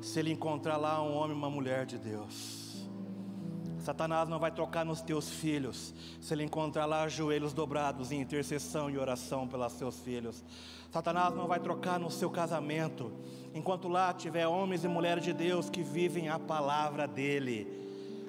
Se 0.01 0.19
ele 0.19 0.32
encontrar 0.32 0.77
lá 0.77 1.01
um 1.01 1.15
homem 1.15 1.36
e 1.36 1.39
uma 1.39 1.49
mulher 1.49 1.86
de 1.86 1.97
Deus. 1.97 2.61
Satanás 3.82 4.29
não 4.29 4.39
vai 4.39 4.51
tocar 4.51 4.86
nos 4.86 5.01
teus 5.01 5.29
filhos, 5.29 5.93
se 6.19 6.34
ele 6.34 6.43
encontrar 6.43 6.86
lá 6.86 7.07
joelhos 7.07 7.53
dobrados 7.53 8.11
em 8.11 8.21
intercessão 8.21 8.89
e 8.89 8.97
oração 8.97 9.47
pelos 9.47 9.73
seus 9.73 9.99
filhos. 9.99 10.43
Satanás 10.91 11.34
não 11.36 11.47
vai 11.47 11.59
trocar 11.59 11.99
no 11.99 12.11
seu 12.11 12.29
casamento, 12.29 13.11
enquanto 13.53 13.88
lá 13.88 14.13
tiver 14.13 14.47
homens 14.47 14.84
e 14.84 14.88
mulheres 14.88 15.23
de 15.23 15.34
Deus 15.34 15.69
que 15.69 15.82
vivem 15.82 16.29
a 16.29 16.38
palavra 16.38 17.07
dele 17.07 17.82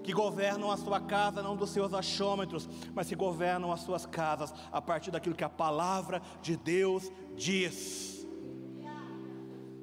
que 0.03 0.13
governam 0.13 0.71
a 0.71 0.77
sua 0.77 1.01
casa 1.01 1.43
não 1.43 1.57
dos 1.57 1.71
seus 1.71 1.95
achômetros, 1.95 2.69
mas 2.95 3.09
que 3.09 3.15
governam 3.15 3.73
as 3.73 3.81
suas 3.81 4.05
casas 4.05 4.53
a 4.73 4.83
partir 4.83 5.11
daquilo 5.11 5.35
que 5.35 5.45
a 5.45 5.49
palavra 5.49 6.21
de 6.43 6.57
Deus 6.57 7.11
diz. 7.37 8.27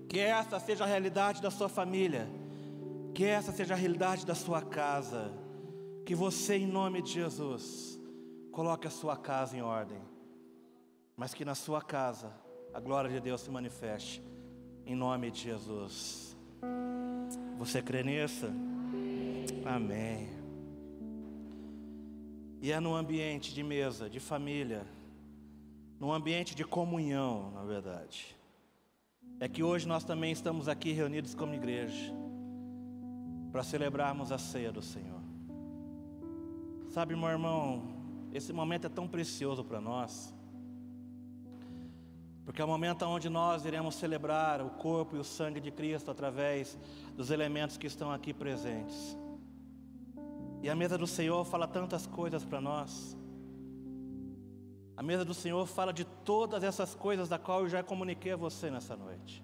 Que 0.08 0.20
essa 0.20 0.60
seja 0.60 0.84
a 0.84 0.88
realidade 0.88 1.42
da 1.42 1.50
sua 1.50 1.70
família, 1.70 2.30
que 3.14 3.24
essa 3.24 3.52
seja 3.52 3.74
a 3.74 3.78
realidade 3.78 4.26
da 4.26 4.36
sua 4.36 4.62
casa, 4.62 5.32
que 6.10 6.16
você, 6.16 6.56
em 6.56 6.66
nome 6.66 7.04
de 7.04 7.12
Jesus, 7.12 8.00
coloque 8.52 8.88
a 8.88 8.90
sua 8.90 9.16
casa 9.16 9.56
em 9.56 9.62
ordem, 9.62 10.02
mas 11.16 11.36
que 11.36 11.46
na 11.46 11.54
sua 11.54 11.84
casa 11.84 12.34
a 12.74 12.80
glória 12.80 13.12
de 13.12 13.20
Deus 13.20 13.42
se 13.42 13.52
manifeste, 13.52 14.20
em 14.88 14.96
nome 14.96 15.30
de 15.30 15.42
Jesus. 15.42 16.36
Você 17.60 17.80
crê 17.80 18.02
nisso? 18.02 18.48
Amém. 19.64 20.30
E 22.60 22.72
é 22.72 22.80
no 22.80 22.96
ambiente 22.96 23.54
de 23.54 23.62
mesa, 23.62 24.10
de 24.10 24.20
família, 24.20 24.88
num 26.00 26.12
ambiente 26.12 26.56
de 26.56 26.66
comunhão, 26.66 27.52
na 27.52 27.64
verdade. 27.64 28.36
É 29.40 29.48
que 29.48 29.62
hoje 29.62 29.88
nós 29.88 30.04
também 30.04 30.32
estamos 30.32 30.68
aqui 30.68 30.92
reunidos 30.92 31.36
como 31.36 31.54
igreja 31.54 32.12
para 33.52 33.62
celebrarmos 33.62 34.32
a 34.32 34.40
ceia 34.40 34.72
do 34.72 34.82
Senhor. 34.82 35.19
Sabe, 36.90 37.16
meu 37.16 37.30
irmão, 37.30 37.84
esse 38.34 38.52
momento 38.52 38.88
é 38.88 38.90
tão 38.90 39.08
precioso 39.08 39.64
para 39.64 39.80
nós, 39.80 40.34
porque 42.44 42.60
é 42.60 42.66
o 42.66 42.68
momento 42.68 43.06
onde 43.06 43.30
nós 43.30 43.64
iremos 43.64 43.94
celebrar 43.94 44.60
o 44.60 44.72
corpo 44.72 45.16
e 45.16 45.20
o 45.20 45.24
sangue 45.24 45.62
de 45.62 45.70
Cristo 45.70 46.10
através 46.10 46.76
dos 47.16 47.30
elementos 47.30 47.78
que 47.78 47.86
estão 47.86 48.12
aqui 48.12 48.34
presentes. 48.34 49.16
E 50.64 50.70
a 50.70 50.76
mesa 50.76 50.98
do 50.98 51.06
Senhor 51.06 51.46
fala 51.46 51.68
tantas 51.68 52.08
coisas 52.08 52.44
para 52.44 52.60
nós. 52.60 53.16
A 54.98 55.04
mesa 55.04 55.24
do 55.24 55.36
Senhor 55.36 55.68
fala 55.68 55.94
de 55.94 56.04
todas 56.04 56.64
essas 56.64 56.96
coisas 56.96 57.30
da 57.30 57.38
qual 57.38 57.62
eu 57.62 57.70
já 57.70 57.84
comuniquei 57.84 58.32
a 58.32 58.36
você 58.36 58.72
nessa 58.72 58.98
noite. 58.98 59.44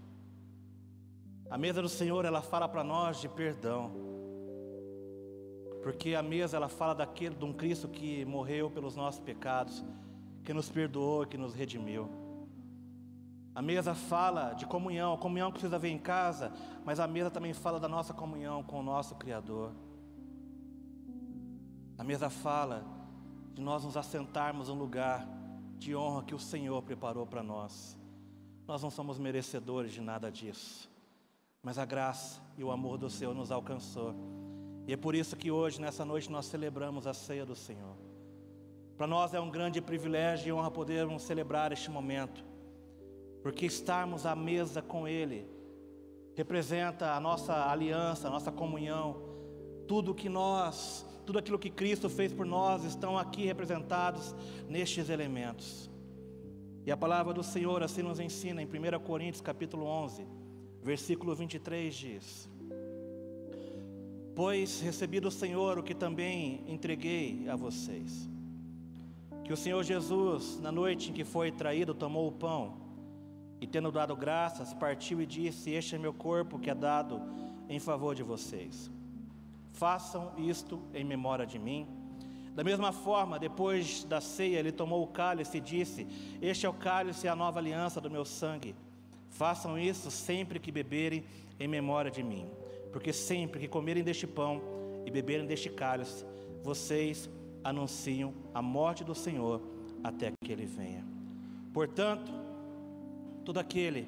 A 1.47 1.59
mesa 1.59 1.79
do 1.79 1.89
Senhor, 1.89 2.25
ela 2.25 2.41
fala 2.41 2.67
para 2.67 2.83
nós 2.83 3.21
de 3.21 3.29
perdão. 3.29 4.14
Porque 5.85 6.15
a 6.15 6.23
mesa 6.23 6.57
ela 6.57 6.67
fala 6.67 6.95
daquele 6.95 7.35
de 7.35 7.45
um 7.45 7.53
Cristo 7.53 7.87
que 7.87 8.25
morreu 8.25 8.71
pelos 8.71 8.95
nossos 8.95 9.19
pecados, 9.19 9.85
que 10.43 10.51
nos 10.51 10.67
perdoou, 10.67 11.27
que 11.27 11.37
nos 11.37 11.53
redimiu. 11.53 12.09
A 13.53 13.61
mesa 13.61 13.93
fala 13.93 14.53
de 14.53 14.65
comunhão, 14.65 15.13
a 15.13 15.17
comunhão 15.19 15.51
que 15.51 15.59
precisa 15.59 15.77
ver 15.77 15.89
em 15.89 15.99
casa, 15.99 16.51
mas 16.83 16.99
a 16.99 17.05
mesa 17.05 17.29
também 17.29 17.53
fala 17.53 17.79
da 17.79 17.87
nossa 17.87 18.15
comunhão 18.15 18.63
com 18.63 18.79
o 18.79 18.83
nosso 18.83 19.13
Criador. 19.13 19.73
A 21.99 22.03
mesa 22.03 22.31
fala 22.31 22.83
de 23.53 23.61
nós 23.61 23.83
nos 23.83 23.95
assentarmos 23.95 24.69
no 24.69 24.73
lugar 24.73 25.23
de 25.77 25.95
honra 25.95 26.23
que 26.23 26.33
o 26.33 26.39
Senhor 26.39 26.81
preparou 26.81 27.27
para 27.27 27.43
nós. 27.43 27.95
Nós 28.67 28.81
não 28.81 28.89
somos 28.89 29.19
merecedores 29.19 29.93
de 29.93 30.01
nada 30.01 30.31
disso, 30.31 30.89
mas 31.61 31.77
a 31.77 31.85
graça 31.85 32.41
e 32.57 32.63
o 32.63 32.71
amor 32.71 32.97
do 32.97 33.07
Senhor 33.07 33.35
nos 33.35 33.51
alcançou. 33.51 34.15
E 34.87 34.93
é 34.93 34.97
por 34.97 35.15
isso 35.15 35.35
que 35.35 35.51
hoje, 35.51 35.81
nessa 35.81 36.05
noite, 36.05 36.31
nós 36.31 36.45
celebramos 36.45 37.07
a 37.07 37.13
ceia 37.13 37.45
do 37.45 37.55
Senhor. 37.55 37.95
Para 38.97 39.07
nós 39.07 39.33
é 39.33 39.39
um 39.39 39.49
grande 39.49 39.81
privilégio 39.81 40.49
e 40.49 40.53
honra 40.53 40.71
podermos 40.71 41.23
celebrar 41.23 41.71
este 41.71 41.89
momento, 41.89 42.45
porque 43.43 43.65
estarmos 43.65 44.25
à 44.25 44.35
mesa 44.35 44.81
com 44.81 45.07
Ele 45.07 45.49
representa 46.35 47.13
a 47.13 47.19
nossa 47.19 47.69
aliança, 47.69 48.27
a 48.27 48.31
nossa 48.31 48.51
comunhão, 48.51 49.21
tudo 49.87 50.13
que 50.13 50.29
nós 50.29 51.05
tudo 51.25 51.39
aquilo 51.39 51.57
que 51.57 51.69
Cristo 51.69 52.07
fez 52.07 52.31
por 52.31 52.45
nós 52.45 52.83
estão 52.83 53.17
aqui 53.17 53.45
representados 53.45 54.35
nestes 54.69 55.09
elementos. 55.09 55.89
E 56.85 56.91
a 56.91 56.97
palavra 56.97 57.33
do 57.33 57.41
Senhor 57.41 57.81
assim 57.81 58.03
nos 58.03 58.19
ensina 58.19 58.61
em 58.61 58.65
1 58.65 58.99
Coríntios 58.99 59.41
capítulo 59.41 59.85
11, 59.85 60.27
versículo 60.83 61.33
23 61.33 61.95
diz: 61.95 62.49
Pois 64.35 64.81
recebi 64.81 65.21
do 65.21 65.31
Senhor 65.31 65.79
o 65.79 65.83
que 65.83 65.95
também 65.95 66.61
entreguei 66.67 67.47
a 67.47 67.55
vocês, 67.55 68.29
que 69.45 69.53
o 69.53 69.57
Senhor 69.57 69.81
Jesus, 69.81 70.59
na 70.59 70.73
noite 70.73 71.09
em 71.09 71.13
que 71.13 71.23
foi 71.23 71.51
traído, 71.51 71.93
tomou 71.93 72.27
o 72.27 72.31
pão 72.33 72.75
e, 73.61 73.65
tendo 73.65 73.91
dado 73.91 74.13
graças, 74.13 74.73
partiu 74.73 75.21
e 75.21 75.25
disse: 75.25 75.71
Este 75.71 75.95
é 75.95 75.97
meu 75.97 76.13
corpo 76.13 76.59
que 76.59 76.69
é 76.69 76.75
dado 76.75 77.21
em 77.69 77.79
favor 77.79 78.13
de 78.13 78.23
vocês. 78.23 78.91
Façam 79.71 80.33
isto 80.37 80.81
em 80.93 81.05
memória 81.05 81.45
de 81.45 81.57
mim. 81.57 81.87
Da 82.53 82.63
mesma 82.63 82.91
forma, 82.91 83.39
depois 83.39 84.03
da 84.03 84.19
ceia, 84.19 84.59
ele 84.59 84.71
tomou 84.71 85.01
o 85.01 85.07
cálice 85.07 85.57
e 85.57 85.61
disse: 85.61 86.05
Este 86.41 86.65
é 86.65 86.69
o 86.69 86.73
cálice, 86.73 87.27
a 87.27 87.35
nova 87.35 87.59
aliança 87.59 88.01
do 88.01 88.11
meu 88.11 88.25
sangue. 88.25 88.75
Façam 89.29 89.77
isso 89.77 90.11
sempre 90.11 90.59
que 90.59 90.71
beberem 90.71 91.23
em 91.57 91.67
memória 91.67 92.11
de 92.11 92.21
mim, 92.21 92.49
porque 92.95 93.11
sempre 93.11 93.59
que 93.59 93.67
comerem 93.67 94.01
deste 94.01 94.25
pão 94.25 94.61
e 95.05 95.11
beberem 95.11 95.45
deste 95.45 95.69
cálice, 95.69 96.25
vocês 96.63 97.29
anunciam 97.61 98.33
a 98.53 98.61
morte 98.61 99.03
do 99.03 99.13
Senhor 99.13 99.61
até 100.01 100.31
que 100.41 100.49
ele 100.49 100.65
venha. 100.65 101.03
Portanto, 101.73 102.31
todo 103.43 103.57
aquele 103.57 104.07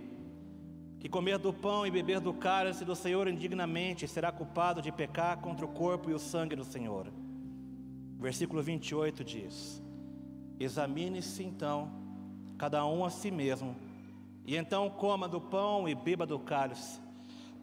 que 1.01 1.09
comer 1.09 1.37
do 1.37 1.51
pão 1.51 1.85
e 1.85 1.91
beber 1.91 2.21
do 2.21 2.33
cálice 2.33 2.85
do 2.85 2.95
Senhor 2.95 3.27
indignamente 3.27 4.07
será 4.07 4.31
culpado 4.31 4.81
de 4.81 4.89
pecar 4.89 5.37
contra 5.41 5.65
o 5.65 5.73
corpo 5.73 6.09
e 6.09 6.13
o 6.13 6.19
sangue 6.19 6.55
do 6.55 6.63
Senhor. 6.63 7.11
Versículo 8.17 8.63
28 8.63 9.21
diz: 9.21 9.83
Examine-se 10.57 11.43
então, 11.43 11.91
cada 12.57 12.85
um 12.85 13.03
a 13.03 13.09
si 13.09 13.31
mesmo, 13.31 13.75
e 14.45 14.55
então 14.55 14.89
coma 14.89 15.27
do 15.27 15.41
pão 15.41 15.89
e 15.89 15.93
beba 15.93 16.25
do 16.25 16.39
cálice. 16.39 17.05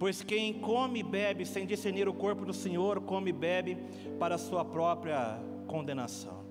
Pois 0.05 0.23
quem 0.23 0.61
come 0.61 1.01
e 1.01 1.03
bebe 1.03 1.47
sem 1.47 1.65
discernir 1.65 2.07
o 2.07 2.13
corpo 2.13 2.45
do 2.45 2.53
Senhor, 2.53 3.01
come 3.01 3.31
e 3.31 3.33
bebe 3.33 3.79
para 4.19 4.35
a 4.35 4.39
sua 4.39 4.63
própria 4.63 5.41
condenação. 5.67 6.45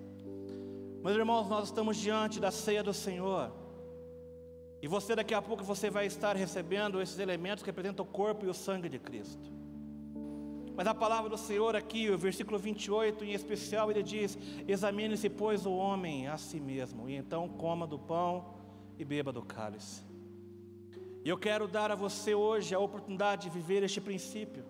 Meus 1.04 1.16
irmãos, 1.16 1.48
nós 1.48 1.66
estamos 1.66 1.98
diante 1.98 2.40
da 2.40 2.50
ceia 2.50 2.82
do 2.82 2.92
Senhor. 2.92 3.52
E 4.82 4.88
você 4.88 5.16
daqui 5.16 5.36
a 5.36 5.42
pouco 5.50 5.64
você 5.64 5.88
vai 5.92 6.08
estar 6.08 6.36
recebendo 6.36 7.00
esses 7.00 7.20
elementos 7.20 7.62
que 7.62 7.70
representam 7.70 8.04
o 8.04 8.08
corpo 8.08 8.44
e 8.44 8.50
o 8.50 8.56
sangue 8.56 8.90
de 8.90 8.98
Cristo. 8.98 9.52
Mas 10.76 10.88
a 10.88 10.96
palavra 10.96 11.30
do 11.30 11.38
Senhor 11.38 11.76
aqui, 11.76 12.10
o 12.10 12.18
versículo 12.18 12.58
28 12.58 13.24
em 13.24 13.34
especial, 13.34 13.92
ele 13.92 14.02
diz: 14.02 14.36
Examine-se, 14.68 15.30
pois, 15.30 15.68
o 15.68 15.74
homem 15.74 16.28
a 16.28 16.38
si 16.38 16.60
mesmo, 16.60 17.08
e 17.08 17.16
então 17.16 17.48
coma 17.48 17.86
do 17.86 18.00
pão 18.00 18.56
e 18.98 19.06
beba 19.06 19.32
do 19.32 19.44
cálice. 19.44 20.13
E 21.24 21.30
eu 21.30 21.38
quero 21.38 21.68
dar 21.68 21.90
a 21.90 21.96
você 21.96 22.36
hoje 22.36 22.76
a 22.76 22.80
oportunidade 22.80 23.44
de 23.44 23.50
viver 23.50 23.82
este 23.82 24.02
princípio, 24.02 24.66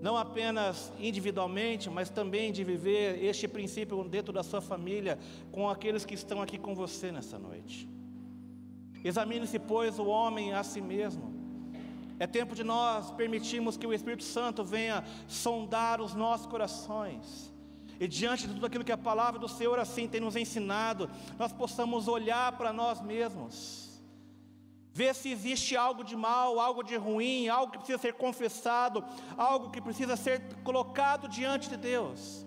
não 0.00 0.16
apenas 0.16 0.92
individualmente, 0.98 1.88
mas 1.88 2.10
também 2.10 2.50
de 2.50 2.64
viver 2.64 3.22
este 3.22 3.46
princípio 3.46 4.02
dentro 4.04 4.32
da 4.32 4.42
sua 4.42 4.60
família, 4.60 5.18
com 5.52 5.68
aqueles 5.68 6.04
que 6.04 6.14
estão 6.14 6.42
aqui 6.42 6.58
com 6.58 6.74
você 6.74 7.12
nessa 7.12 7.38
noite. 7.38 7.88
Examine-se, 9.04 9.58
pois, 9.58 9.98
o 9.98 10.06
homem 10.06 10.52
a 10.52 10.62
si 10.62 10.80
mesmo. 10.80 11.38
É 12.18 12.26
tempo 12.26 12.54
de 12.54 12.64
nós 12.64 13.10
permitirmos 13.12 13.76
que 13.76 13.86
o 13.86 13.94
Espírito 13.94 14.24
Santo 14.24 14.64
venha 14.64 15.04
sondar 15.26 16.00
os 16.00 16.14
nossos 16.14 16.46
corações. 16.46 17.54
E 17.98 18.08
diante 18.08 18.46
de 18.46 18.54
tudo 18.54 18.66
aquilo 18.66 18.84
que 18.84 18.92
a 18.92 18.98
palavra 18.98 19.38
do 19.38 19.48
Senhor 19.48 19.78
assim 19.78 20.08
tem 20.08 20.20
nos 20.20 20.34
ensinado, 20.34 21.08
nós 21.38 21.52
possamos 21.52 22.08
olhar 22.08 22.52
para 22.58 22.72
nós 22.72 23.00
mesmos. 23.00 23.89
Ver 24.92 25.14
se 25.14 25.30
existe 25.30 25.76
algo 25.76 26.02
de 26.02 26.16
mal, 26.16 26.58
algo 26.58 26.82
de 26.82 26.96
ruim, 26.96 27.48
algo 27.48 27.70
que 27.70 27.78
precisa 27.78 27.98
ser 27.98 28.14
confessado, 28.14 29.04
algo 29.36 29.70
que 29.70 29.80
precisa 29.80 30.16
ser 30.16 30.42
colocado 30.64 31.28
diante 31.28 31.68
de 31.68 31.76
Deus. 31.76 32.44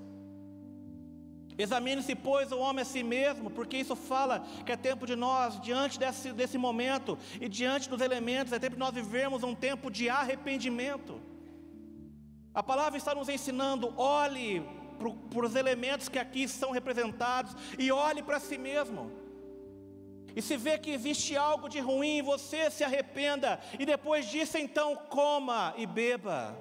Examine-se, 1.58 2.16
pois, 2.16 2.52
o 2.52 2.60
homem 2.60 2.82
a 2.82 2.86
si 2.86 3.04
mesmo, 3.04 3.50
porque 3.50 3.78
isso 3.78 3.96
fala 3.96 4.44
que 4.66 4.72
é 4.72 4.76
tempo 4.76 5.06
de 5.06 5.16
nós, 5.16 5.60
diante 5.62 6.00
desse, 6.00 6.34
desse 6.34 6.58
momento 6.58 7.18
e 7.40 7.48
diante 7.48 7.88
dos 7.88 8.02
elementos, 8.02 8.52
é 8.52 8.60
tempo 8.60 8.76
de 8.76 8.80
nós 8.80 8.94
vivermos 8.94 9.44
um 9.44 9.54
tempo 9.54 9.92
de 9.92 10.10
arrependimento. 10.10 11.22
A 12.54 12.62
palavra 12.62 12.98
está 12.98 13.14
nos 13.16 13.30
ensinando: 13.30 13.94
olhe 13.98 14.64
para 15.30 15.46
os 15.46 15.56
elementos 15.56 16.10
que 16.10 16.20
aqui 16.20 16.48
são 16.48 16.72
representados 16.72 17.56
e 17.78 17.92
olhe 17.92 18.22
para 18.22 18.40
si 18.40 18.58
mesmo. 18.58 19.23
E 20.36 20.42
se 20.42 20.58
vê 20.58 20.78
que 20.78 20.92
existe 20.92 21.36
algo 21.36 21.70
de 21.70 21.80
ruim, 21.80 22.22
você 22.22 22.70
se 22.72 22.84
arrependa, 22.84 23.60
e 23.78 23.86
depois 23.86 24.28
disso, 24.28 24.58
então, 24.58 24.96
coma 24.96 25.74
e 25.78 25.86
beba. 25.86 26.58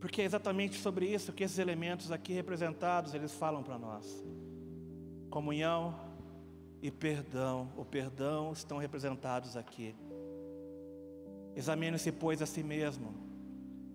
Porque 0.00 0.22
é 0.22 0.24
exatamente 0.24 0.78
sobre 0.78 1.06
isso 1.06 1.32
que 1.32 1.44
esses 1.44 1.58
elementos 1.58 2.10
aqui 2.10 2.32
representados, 2.32 3.12
eles 3.12 3.34
falam 3.34 3.62
para 3.62 3.78
nós. 3.78 4.24
Comunhão 5.28 5.94
e 6.82 6.90
perdão, 6.90 7.70
o 7.76 7.84
perdão 7.84 8.52
estão 8.52 8.78
representados 8.78 9.56
aqui. 9.56 9.94
Examine-se, 11.54 12.10
pois, 12.12 12.40
a 12.40 12.46
si 12.46 12.62
mesmo. 12.62 13.12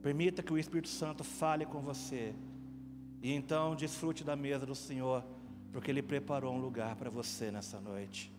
Permita 0.04 0.44
que 0.44 0.54
o 0.54 0.58
Espírito 0.58 0.90
Santo 0.90 1.24
fale 1.24 1.66
com 1.66 1.82
você. 1.82 2.36
E 3.24 3.34
então 3.34 3.76
desfrute 3.76 4.24
da 4.24 4.36
mesa 4.36 4.68
do 4.68 4.76
Senhor, 4.76 5.24
porque 5.72 5.92
Ele 5.92 6.02
preparou 6.02 6.54
um 6.54 6.60
lugar 6.60 6.96
para 6.96 7.10
você 7.10 7.52
nessa 7.52 7.80
noite. 7.80 8.32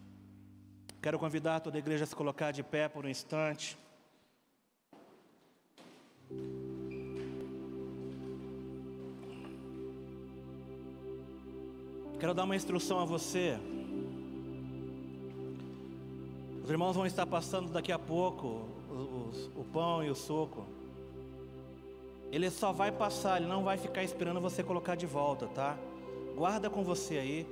Quero 1.00 1.18
convidar 1.18 1.60
toda 1.60 1.76
a 1.76 1.78
igreja 1.78 2.04
a 2.04 2.06
se 2.06 2.16
colocar 2.16 2.50
de 2.50 2.62
pé 2.62 2.88
por 2.88 3.04
um 3.04 3.08
instante. 3.08 3.78
Quero 12.18 12.34
dar 12.34 12.44
uma 12.44 12.56
instrução 12.56 12.98
a 12.98 13.04
você. 13.04 13.58
Os 16.64 16.70
irmãos 16.70 16.96
vão 16.96 17.06
estar 17.06 17.26
passando 17.26 17.70
daqui 17.70 17.92
a 17.92 17.98
pouco 17.98 18.46
o, 18.90 19.30
o 19.60 19.64
pão 19.72 20.02
e 20.02 20.10
o 20.10 20.14
suco. 20.14 20.66
Ele 22.32 22.50
só 22.50 22.72
vai 22.72 22.90
passar, 22.90 23.40
ele 23.40 23.48
não 23.48 23.62
vai 23.62 23.78
ficar 23.78 24.02
esperando 24.02 24.40
você 24.40 24.62
colocar 24.64 24.96
de 24.96 25.06
volta, 25.06 25.46
tá? 25.46 25.78
Guarda 26.36 26.68
com 26.68 26.84
você 26.84 27.16
aí. 27.16 27.46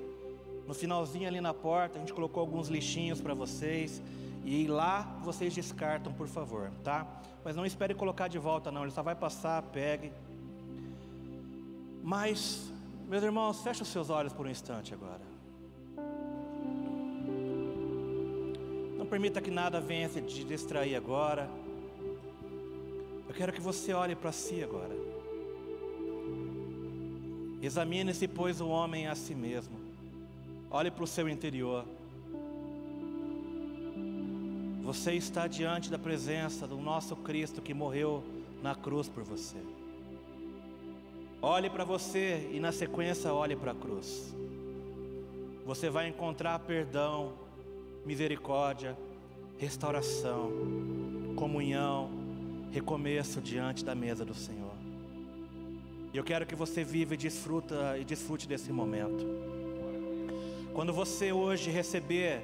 No 0.66 0.74
finalzinho 0.74 1.26
ali 1.26 1.40
na 1.40 1.54
porta, 1.54 1.96
a 1.96 2.00
gente 2.00 2.12
colocou 2.12 2.42
alguns 2.42 2.68
lixinhos 2.68 3.18
para 3.18 3.32
vocês. 3.32 4.02
E 4.44 4.66
lá 4.66 5.18
vocês 5.24 5.54
descartam, 5.54 6.12
por 6.12 6.28
favor, 6.28 6.70
tá? 6.82 7.06
Mas 7.42 7.56
não 7.56 7.64
espere 7.64 7.94
colocar 7.94 8.28
de 8.28 8.38
volta, 8.38 8.70
não. 8.70 8.82
Ele 8.82 8.90
só 8.90 9.02
vai 9.02 9.14
passar, 9.14 9.62
pegue. 9.62 10.12
Mas 12.02 12.70
meus 13.08 13.22
irmãos, 13.22 13.62
feche 13.62 13.82
os 13.82 13.88
seus 13.88 14.10
olhos 14.10 14.34
por 14.34 14.46
um 14.46 14.50
instante 14.50 14.92
agora. 14.92 15.22
Não 18.98 19.06
permita 19.06 19.40
que 19.40 19.50
nada 19.50 19.80
venha 19.80 20.10
te 20.10 20.44
distrair 20.44 20.94
agora. 20.94 21.48
Eu 23.26 23.34
quero 23.34 23.50
que 23.50 23.62
você 23.62 23.94
olhe 23.94 24.14
para 24.14 24.30
si 24.30 24.62
agora. 24.62 25.03
Examine-se, 27.64 28.28
pois, 28.28 28.60
o 28.60 28.68
homem 28.68 29.06
a 29.06 29.14
si 29.14 29.34
mesmo. 29.34 29.78
Olhe 30.70 30.90
para 30.90 31.04
o 31.04 31.06
seu 31.06 31.28
interior. 31.28 31.84
Você 34.82 35.14
está 35.14 35.46
diante 35.46 35.90
da 35.90 35.98
presença 35.98 36.66
do 36.66 36.76
nosso 36.76 37.16
Cristo 37.16 37.62
que 37.62 37.72
morreu 37.72 38.22
na 38.62 38.74
cruz 38.74 39.08
por 39.08 39.22
você. 39.22 39.56
Olhe 41.40 41.70
para 41.70 41.84
você 41.84 42.50
e 42.52 42.60
na 42.60 42.70
sequência 42.70 43.32
olhe 43.32 43.56
para 43.56 43.72
a 43.72 43.74
cruz. 43.74 44.34
Você 45.64 45.88
vai 45.88 46.08
encontrar 46.08 46.58
perdão, 46.58 47.32
misericórdia, 48.04 48.96
restauração, 49.58 50.50
comunhão, 51.34 52.10
recomeço 52.72 53.40
diante 53.40 53.84
da 53.84 53.94
mesa 53.94 54.24
do 54.24 54.34
Senhor. 54.34 54.63
E 56.14 56.16
eu 56.16 56.24
quero 56.24 56.46
que 56.46 56.54
você 56.54 56.82
viva 56.82 57.12
e 57.12 57.16
desfruta 57.18 57.98
e 57.98 58.04
desfrute 58.04 58.48
desse 58.48 58.72
momento. 58.72 59.26
Quando 60.72 60.94
você 60.94 61.32
hoje 61.32 61.70
receber 61.70 62.42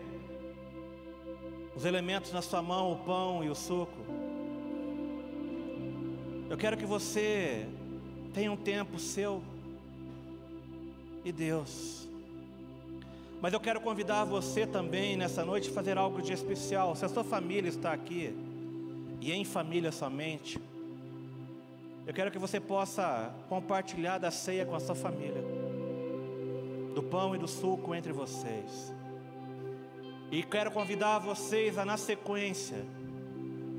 os 1.75 1.87
elementos 1.87 2.33
na 2.33 2.43
sua 2.43 2.61
mão, 2.61 2.93
o 2.93 2.97
pão 2.97 3.43
e 3.43 3.49
o 3.49 3.55
suco, 3.55 3.97
eu 6.51 6.59
quero 6.59 6.77
que 6.77 6.85
você 6.85 7.67
Tenha 8.33 8.53
um 8.53 8.57
tempo 8.57 8.99
seu 8.99 9.43
e 11.25 11.33
Deus. 11.33 12.09
Mas 13.41 13.53
eu 13.53 13.59
quero 13.59 13.81
convidar 13.81 14.25
você 14.25 14.67
também 14.67 15.17
nessa 15.17 15.45
noite 15.45 15.69
a 15.69 15.73
fazer 15.73 15.99
algo 15.99 16.23
de 16.23 16.33
especial. 16.33 16.95
Se 16.95 17.05
a 17.05 17.09
sua 17.09 17.25
família 17.25 17.69
está 17.69 17.93
aqui, 17.93 18.33
e 19.21 19.33
em 19.33 19.45
família 19.45 19.91
somente, 19.91 20.61
Eu 22.11 22.15
quero 22.15 22.33
que 22.33 22.41
você 22.41 22.59
possa 22.59 23.33
compartilhar 23.49 24.19
da 24.19 24.33
ceia 24.33 24.67
com 24.67 24.75
a 24.75 24.81
sua 24.81 24.97
família, 24.97 25.45
do 26.93 27.05
pão 27.05 27.37
e 27.37 27.39
do 27.39 27.47
suco 27.47 27.95
entre 27.95 28.13
vocês. 28.13 28.93
E 30.29 30.43
quero 30.43 30.73
convidar 30.73 31.21
vocês 31.21 31.79
a, 31.79 31.85
na 31.85 31.97
sequência, 31.97 32.85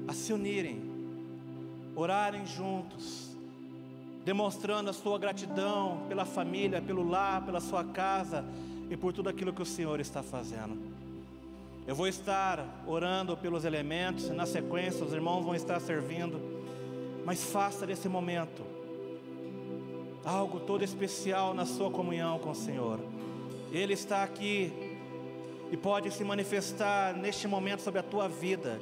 a 0.07 0.13
se 0.13 0.32
unirem, 0.32 0.82
orarem 1.93 2.45
juntos, 2.45 3.36
demonstrando 4.23 4.89
a 4.89 4.93
sua 4.93 5.19
gratidão 5.19 6.05
pela 6.07 6.23
família, 6.23 6.82
pelo 6.82 7.05
lar, 7.05 7.43
pela 7.43 7.59
sua 7.59 7.84
casa 7.84 8.45
e 8.89 8.95
por 8.95 9.11
tudo 9.11 9.27
aquilo 9.27 9.51
que 9.51 9.61
o 9.61 9.65
Senhor 9.65 9.99
está 9.99 10.23
fazendo. 10.23 10.79
Eu 11.86 11.95
vou 11.95 12.07
estar 12.07 12.82
orando 12.88 13.36
pelos 13.36 13.65
elementos, 13.65 14.29
na 14.29 14.45
sequência 14.45 15.03
os 15.03 15.11
irmãos 15.11 15.43
vão 15.43 15.53
estar 15.53 15.82
servindo, 15.82 16.61
mas 17.26 17.43
faça 17.43 17.86
desse 17.86 18.09
momento 18.09 18.72
algo 20.24 20.59
todo 20.59 20.84
especial 20.84 21.53
na 21.53 21.65
sua 21.65 21.89
comunhão 21.89 22.39
com 22.39 22.51
o 22.51 22.55
Senhor. 22.55 22.99
Ele 23.72 23.93
está 23.93 24.24
aqui 24.24 24.72
e 25.72 25.78
pode 25.78 26.11
se 26.11 26.24
manifestar 26.24 27.15
neste 27.15 27.47
momento 27.47 27.82
sobre 27.82 27.99
a 27.99 28.03
tua 28.03 28.28
vida. 28.28 28.80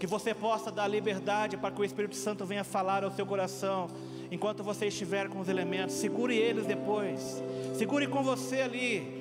Que 0.00 0.06
você 0.06 0.32
possa 0.32 0.70
dar 0.70 0.88
liberdade 0.88 1.56
para 1.56 1.70
que 1.70 1.80
o 1.80 1.84
Espírito 1.84 2.16
Santo 2.16 2.46
venha 2.46 2.64
falar 2.64 3.04
ao 3.04 3.10
seu 3.10 3.26
coração 3.26 3.88
enquanto 4.30 4.62
você 4.62 4.86
estiver 4.86 5.28
com 5.28 5.40
os 5.40 5.48
elementos. 5.48 5.96
Segure 5.96 6.36
eles 6.36 6.66
depois. 6.66 7.42
Segure 7.74 8.06
com 8.06 8.22
você 8.22 8.62
ali. 8.62 9.16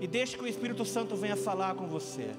E 0.00 0.06
deixe 0.06 0.36
que 0.36 0.44
o 0.44 0.46
Espírito 0.46 0.84
Santo 0.84 1.16
venha 1.16 1.36
falar 1.36 1.74
com 1.74 1.86
você. 1.86 2.30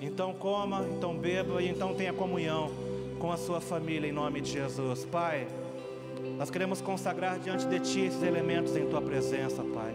Então 0.00 0.34
coma, 0.34 0.84
então 0.96 1.16
beba 1.16 1.62
e 1.62 1.68
então 1.68 1.94
tenha 1.94 2.12
comunhão 2.12 2.70
com 3.18 3.32
a 3.32 3.36
sua 3.36 3.60
família 3.60 4.08
em 4.08 4.12
nome 4.12 4.40
de 4.40 4.52
Jesus. 4.52 5.04
Pai, 5.04 5.46
nós 6.38 6.50
queremos 6.50 6.80
consagrar 6.80 7.38
diante 7.38 7.66
de 7.66 7.80
Ti 7.80 8.00
esses 8.00 8.22
elementos 8.22 8.76
em 8.76 8.86
Tua 8.86 9.00
presença, 9.00 9.62
Pai. 9.62 9.94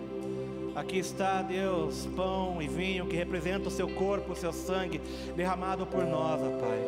Aqui 0.76 0.98
está, 0.98 1.42
Deus, 1.42 2.08
pão 2.16 2.62
e 2.62 2.68
vinho 2.68 3.06
que 3.06 3.16
representa 3.16 3.68
o 3.68 3.72
Seu 3.72 3.88
corpo, 3.90 4.34
o 4.34 4.36
Seu 4.36 4.52
sangue 4.52 5.00
derramado 5.36 5.86
por 5.86 6.04
nós, 6.06 6.42
ó 6.42 6.60
Pai. 6.60 6.80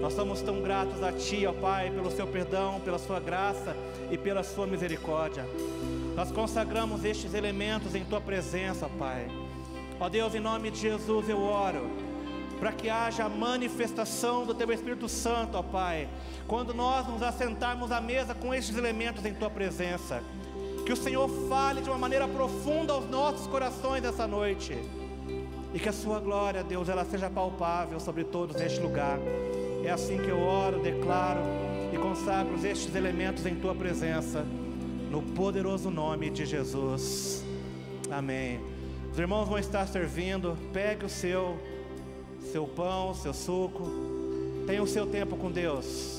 Nós 0.00 0.12
somos 0.12 0.42
tão 0.42 0.60
gratos 0.60 1.02
a 1.02 1.12
Ti, 1.12 1.46
ó 1.46 1.52
Pai, 1.52 1.90
pelo 1.90 2.10
Seu 2.10 2.26
perdão, 2.26 2.80
pela 2.80 2.98
Sua 2.98 3.18
graça 3.18 3.76
e 4.10 4.18
pela 4.18 4.42
Sua 4.42 4.66
misericórdia. 4.66 5.46
Nós 6.14 6.30
consagramos 6.30 7.04
estes 7.04 7.34
elementos 7.34 7.94
em 7.94 8.04
Tua 8.04 8.20
presença, 8.20 8.88
Pai. 8.98 9.28
Ó 10.00 10.08
Deus, 10.08 10.34
em 10.34 10.40
nome 10.40 10.70
de 10.70 10.78
Jesus 10.78 11.28
eu 11.28 11.40
oro 11.40 12.07
para 12.58 12.72
que 12.72 12.90
haja 12.90 13.24
a 13.24 13.28
manifestação 13.28 14.44
do 14.44 14.54
Teu 14.54 14.70
Espírito 14.72 15.08
Santo, 15.08 15.56
ó 15.56 15.62
Pai, 15.62 16.08
quando 16.46 16.74
nós 16.74 17.06
nos 17.06 17.22
assentarmos 17.22 17.92
à 17.92 18.00
mesa 18.00 18.34
com 18.34 18.52
estes 18.54 18.76
elementos 18.76 19.24
em 19.24 19.34
Tua 19.34 19.50
presença. 19.50 20.22
Que 20.84 20.92
o 20.92 20.96
Senhor 20.96 21.28
fale 21.48 21.82
de 21.82 21.88
uma 21.88 21.98
maneira 21.98 22.26
profunda 22.26 22.92
aos 22.92 23.08
nossos 23.08 23.46
corações 23.46 24.04
essa 24.04 24.26
noite. 24.26 24.76
E 25.74 25.78
que 25.78 25.88
a 25.88 25.92
Sua 25.92 26.18
glória, 26.18 26.64
Deus, 26.64 26.88
ela 26.88 27.04
seja 27.04 27.28
palpável 27.28 28.00
sobre 28.00 28.24
todos 28.24 28.56
neste 28.56 28.80
lugar. 28.80 29.18
É 29.84 29.90
assim 29.90 30.16
que 30.18 30.28
eu 30.28 30.40
oro, 30.40 30.80
declaro 30.80 31.40
e 31.92 31.98
consagro 31.98 32.54
estes 32.66 32.94
elementos 32.94 33.44
em 33.46 33.54
Tua 33.54 33.74
presença 33.74 34.44
no 35.10 35.22
poderoso 35.22 35.90
nome 35.90 36.30
de 36.30 36.44
Jesus. 36.44 37.44
Amém. 38.10 38.60
Os 39.10 39.18
irmãos 39.18 39.48
vão 39.48 39.58
estar 39.58 39.86
servindo, 39.86 40.56
pegue 40.72 41.04
o 41.04 41.08
seu, 41.08 41.58
seu 42.42 42.66
pão, 42.66 43.14
seu 43.14 43.34
suco, 43.34 43.84
tenha 44.66 44.82
o 44.82 44.86
seu 44.86 45.06
tempo 45.06 45.36
com 45.36 45.50
Deus. 45.50 46.17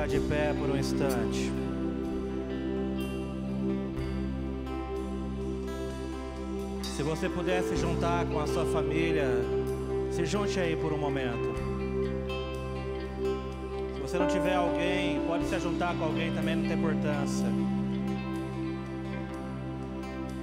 Se 0.00 0.06
colocar 0.06 0.06
de 0.06 0.20
pé 0.20 0.54
por 0.58 0.70
um 0.70 0.76
instante. 0.76 1.52
Se 6.96 7.02
você 7.02 7.28
pudesse 7.28 7.76
juntar 7.76 8.24
com 8.26 8.38
a 8.38 8.46
sua 8.46 8.64
família, 8.66 9.26
se 10.10 10.24
junte 10.24 10.58
aí 10.58 10.76
por 10.76 10.92
um 10.92 10.98
momento. 10.98 11.54
Se 13.94 14.00
você 14.00 14.18
não 14.18 14.28
tiver 14.28 14.54
alguém, 14.54 15.20
pode 15.26 15.44
se 15.46 15.58
juntar 15.58 15.94
com 15.96 16.04
alguém 16.04 16.32
também, 16.32 16.56
não 16.56 16.68
tem 16.68 16.78
importância. 16.78 17.46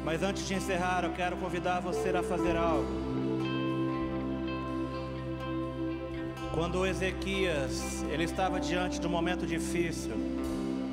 Mas 0.04 0.24
antes 0.24 0.48
de 0.48 0.54
encerrar, 0.54 1.04
eu 1.04 1.12
quero 1.12 1.36
convidar 1.38 1.80
você 1.80 2.10
a 2.10 2.24
fazer 2.24 2.56
algo. 2.56 3.07
Quando 6.58 6.88
Ezequias, 6.88 8.04
ele 8.12 8.24
estava 8.24 8.60
diante 8.60 9.00
de 9.00 9.06
um 9.06 9.12
momento 9.12 9.46
difícil, 9.46 10.14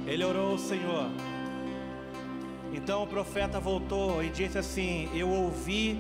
ele 0.06 0.22
orou 0.22 0.50
ao 0.50 0.58
Senhor. 0.58 1.08
Então 2.70 3.02
o 3.02 3.06
profeta 3.06 3.58
voltou 3.58 4.22
e 4.22 4.28
disse 4.28 4.58
assim: 4.58 5.08
Eu 5.14 5.30
ouvi 5.30 5.98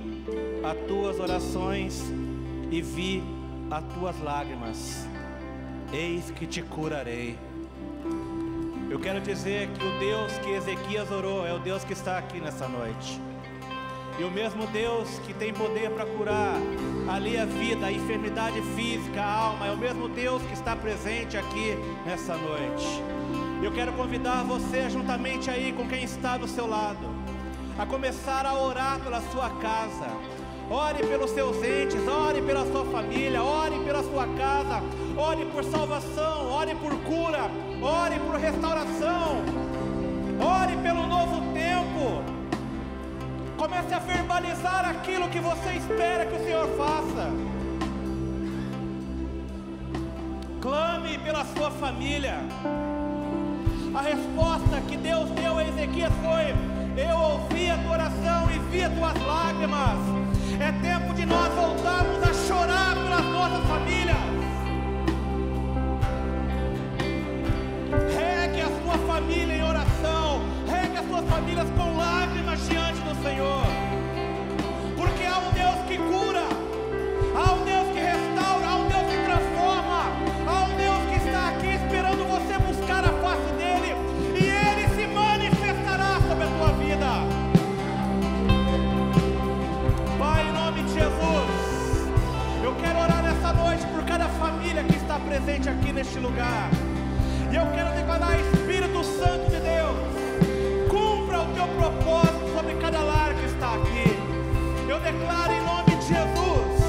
as 0.62 0.76
tuas 0.86 1.18
orações 1.18 1.98
e 2.70 2.82
vi 2.82 3.22
as 3.70 3.82
tuas 3.94 4.20
lágrimas. 4.20 5.08
Eis 5.94 6.30
que 6.30 6.46
te 6.46 6.60
curarei. 6.60 7.34
Eu 8.90 9.00
quero 9.00 9.18
dizer 9.22 9.70
que 9.70 9.82
o 9.82 9.98
Deus 9.98 10.36
que 10.40 10.50
Ezequias 10.50 11.10
orou 11.10 11.46
é 11.46 11.54
o 11.54 11.58
Deus 11.58 11.82
que 11.84 11.94
está 11.94 12.18
aqui 12.18 12.38
nessa 12.38 12.68
noite. 12.68 13.18
E 14.16 14.22
o 14.22 14.30
mesmo 14.30 14.66
Deus 14.68 15.08
que 15.26 15.34
tem 15.34 15.52
poder 15.52 15.90
para 15.90 16.06
curar 16.06 16.54
ali 17.08 17.36
a 17.36 17.44
vida, 17.44 17.86
a 17.86 17.92
enfermidade 17.92 18.62
física, 18.76 19.20
a 19.20 19.32
alma, 19.32 19.66
é 19.66 19.72
o 19.72 19.76
mesmo 19.76 20.08
Deus 20.08 20.40
que 20.42 20.52
está 20.52 20.76
presente 20.76 21.36
aqui 21.36 21.76
nessa 22.06 22.36
noite. 22.36 23.02
Eu 23.62 23.72
quero 23.72 23.92
convidar 23.94 24.44
você, 24.44 24.88
juntamente 24.88 25.50
aí 25.50 25.72
com 25.72 25.88
quem 25.88 26.04
está 26.04 26.36
do 26.36 26.46
seu 26.46 26.66
lado, 26.66 27.08
a 27.76 27.84
começar 27.84 28.46
a 28.46 28.56
orar 28.56 29.00
pela 29.00 29.20
sua 29.32 29.50
casa. 29.50 30.06
Ore 30.70 31.06
pelos 31.06 31.30
seus 31.32 31.56
entes, 31.62 32.08
ore 32.08 32.40
pela 32.40 32.64
sua 32.64 32.86
família, 32.86 33.42
ore 33.42 33.78
pela 33.84 34.02
sua 34.02 34.26
casa, 34.28 34.80
ore 35.16 35.44
por 35.46 35.62
salvação, 35.64 36.50
ore 36.50 36.74
por 36.76 36.94
cura, 37.02 37.50
ore 37.82 38.18
por 38.20 38.36
restauração, 38.36 39.44
ore 40.40 40.76
pelo 40.82 41.06
novo 41.06 41.52
tempo. 41.52 41.63
Comece 43.64 43.94
a 43.94 43.98
verbalizar 43.98 44.86
aquilo 44.86 45.26
que 45.30 45.40
você 45.40 45.70
espera 45.72 46.26
que 46.26 46.36
o 46.36 46.44
Senhor 46.44 46.68
faça. 46.76 47.30
Clame 50.60 51.16
pela 51.16 51.46
sua 51.46 51.70
família. 51.70 52.40
A 53.94 54.02
resposta 54.02 54.82
que 54.86 54.98
Deus 54.98 55.30
deu 55.30 55.56
a 55.56 55.64
Ezequias 55.64 56.12
foi: 56.22 56.54
Eu 57.02 57.16
ouvi 57.16 57.70
a 57.70 57.78
tua 57.78 57.92
oração 57.92 58.50
e 58.54 58.58
vi 58.70 58.82
as 58.84 58.92
tuas 58.92 59.26
lágrimas. 59.26 59.98
É 60.60 60.70
tempo 60.86 61.14
de 61.14 61.24
nós 61.24 61.50
voltarmos 61.54 62.22
a 62.22 62.34
chorar 62.46 62.94
pelas 62.96 63.24
nossas 63.24 63.66
famílias. 63.66 64.16
Regue 68.14 68.60
a 68.60 68.82
sua 68.82 68.98
família 69.06 69.56
em 69.56 69.62
oração. 69.62 70.42
Regue 70.68 70.98
as 70.98 71.08
suas 71.08 71.24
famílias 71.30 71.68
com 71.70 71.96
lágrimas 71.96 72.68
diante 72.68 72.83
do 73.04 73.14
Senhor. 73.22 73.62
Porque 74.96 75.24
há 75.26 75.38
um 75.38 75.52
Deus 75.52 75.78
que 75.86 75.98
cura, 75.98 76.46
há 77.36 77.52
um 77.52 77.64
Deus 77.64 77.88
que 77.92 78.00
restaura, 78.00 78.66
há 78.66 78.76
um 78.76 78.88
Deus 78.88 79.06
que 79.10 79.18
transforma, 79.24 80.00
há 80.46 80.64
um 80.64 80.76
Deus 80.76 81.02
que 81.10 81.16
está 81.26 81.48
aqui 81.50 81.68
esperando 81.74 82.24
você 82.24 82.58
buscar 82.58 83.04
a 83.04 83.12
face 83.24 83.52
dele 83.60 83.94
e 84.40 84.44
ele 84.44 84.88
se 84.96 85.06
manifestará 85.06 86.18
sobre 86.26 86.44
a 86.44 86.48
tua 86.48 86.72
vida. 86.82 87.10
Pai, 90.18 90.48
em 90.48 90.52
nome 90.52 90.82
de 90.84 90.94
Jesus, 90.94 92.08
eu 92.62 92.74
quero 92.76 92.98
orar 92.98 93.22
nessa 93.22 93.52
noite 93.52 93.86
por 93.88 94.02
cada 94.04 94.28
família 94.28 94.82
que 94.82 94.96
está 94.96 95.18
presente 95.18 95.68
aqui 95.68 95.92
neste 95.92 96.18
lugar. 96.18 96.70
E 97.52 97.56
eu 97.56 97.66
quero 97.66 97.94
declarar, 97.94 98.40
Espírito 98.40 99.04
Santo 99.04 99.50
de 99.50 99.60
Deus, 99.60 100.88
cumpra 100.88 101.42
o 101.42 101.46
teu 101.54 101.68
propósito 101.68 102.33
aqui. 103.74 104.16
Eu 104.88 105.00
declaro 105.00 105.52
em 105.52 105.64
nome 105.64 105.96
de 105.96 106.06
Jesus 106.06 106.84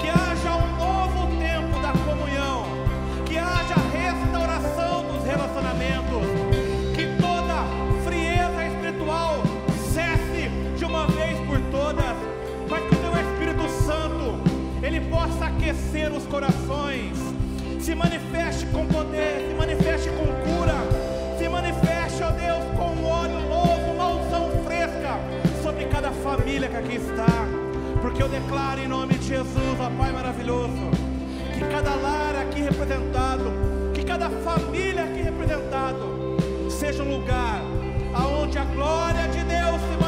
que 0.00 0.08
haja 0.08 0.56
um 0.56 0.76
novo 0.76 1.26
tempo 1.38 1.78
da 1.80 1.92
comunhão, 1.92 2.64
que 3.24 3.38
haja 3.38 3.74
restauração 3.92 5.04
dos 5.04 5.24
relacionamentos, 5.24 6.24
que 6.94 7.06
toda 7.20 7.64
frieza 8.04 8.66
espiritual 8.66 9.42
cesse 9.92 10.48
de 10.76 10.84
uma 10.84 11.06
vez 11.06 11.38
por 11.46 11.60
todas, 11.70 12.16
mas 12.68 12.82
que 12.84 12.94
o 12.94 12.98
teu 12.98 13.12
Espírito 13.20 13.68
Santo 13.84 14.38
ele 14.82 15.00
possa 15.02 15.46
aquecer 15.46 16.12
os 16.12 16.26
corações, 16.26 17.16
se 17.80 17.94
manifeste 17.94 18.66
com 18.66 18.86
poder, 18.86 19.46
se 19.48 19.54
manifeste 19.54 20.08
com 20.10 20.26
cura, 20.26 20.74
se 21.38 21.48
manifeste, 21.48 22.22
ó 22.22 22.30
Deus, 22.30 22.64
com 22.76 23.04
óleo 23.04 23.40
novo, 23.48 23.67
família 26.22 26.68
que 26.68 26.76
aqui 26.76 26.96
está, 26.96 27.46
porque 28.02 28.22
eu 28.22 28.28
declaro 28.28 28.80
em 28.80 28.88
nome 28.88 29.14
de 29.14 29.28
Jesus, 29.28 29.80
ó 29.80 29.90
Pai 29.90 30.12
maravilhoso, 30.12 30.90
que 31.54 31.60
cada 31.60 31.94
lar 31.94 32.36
aqui 32.36 32.60
representado, 32.60 33.52
que 33.94 34.04
cada 34.04 34.28
família 34.30 35.04
aqui 35.04 35.22
representado, 35.22 36.36
seja 36.70 37.02
um 37.02 37.18
lugar 37.18 37.60
aonde 38.14 38.58
a 38.58 38.64
glória 38.64 39.28
de 39.28 39.44
Deus 39.44 39.80
se 39.80 39.96
manifeste, 40.02 40.07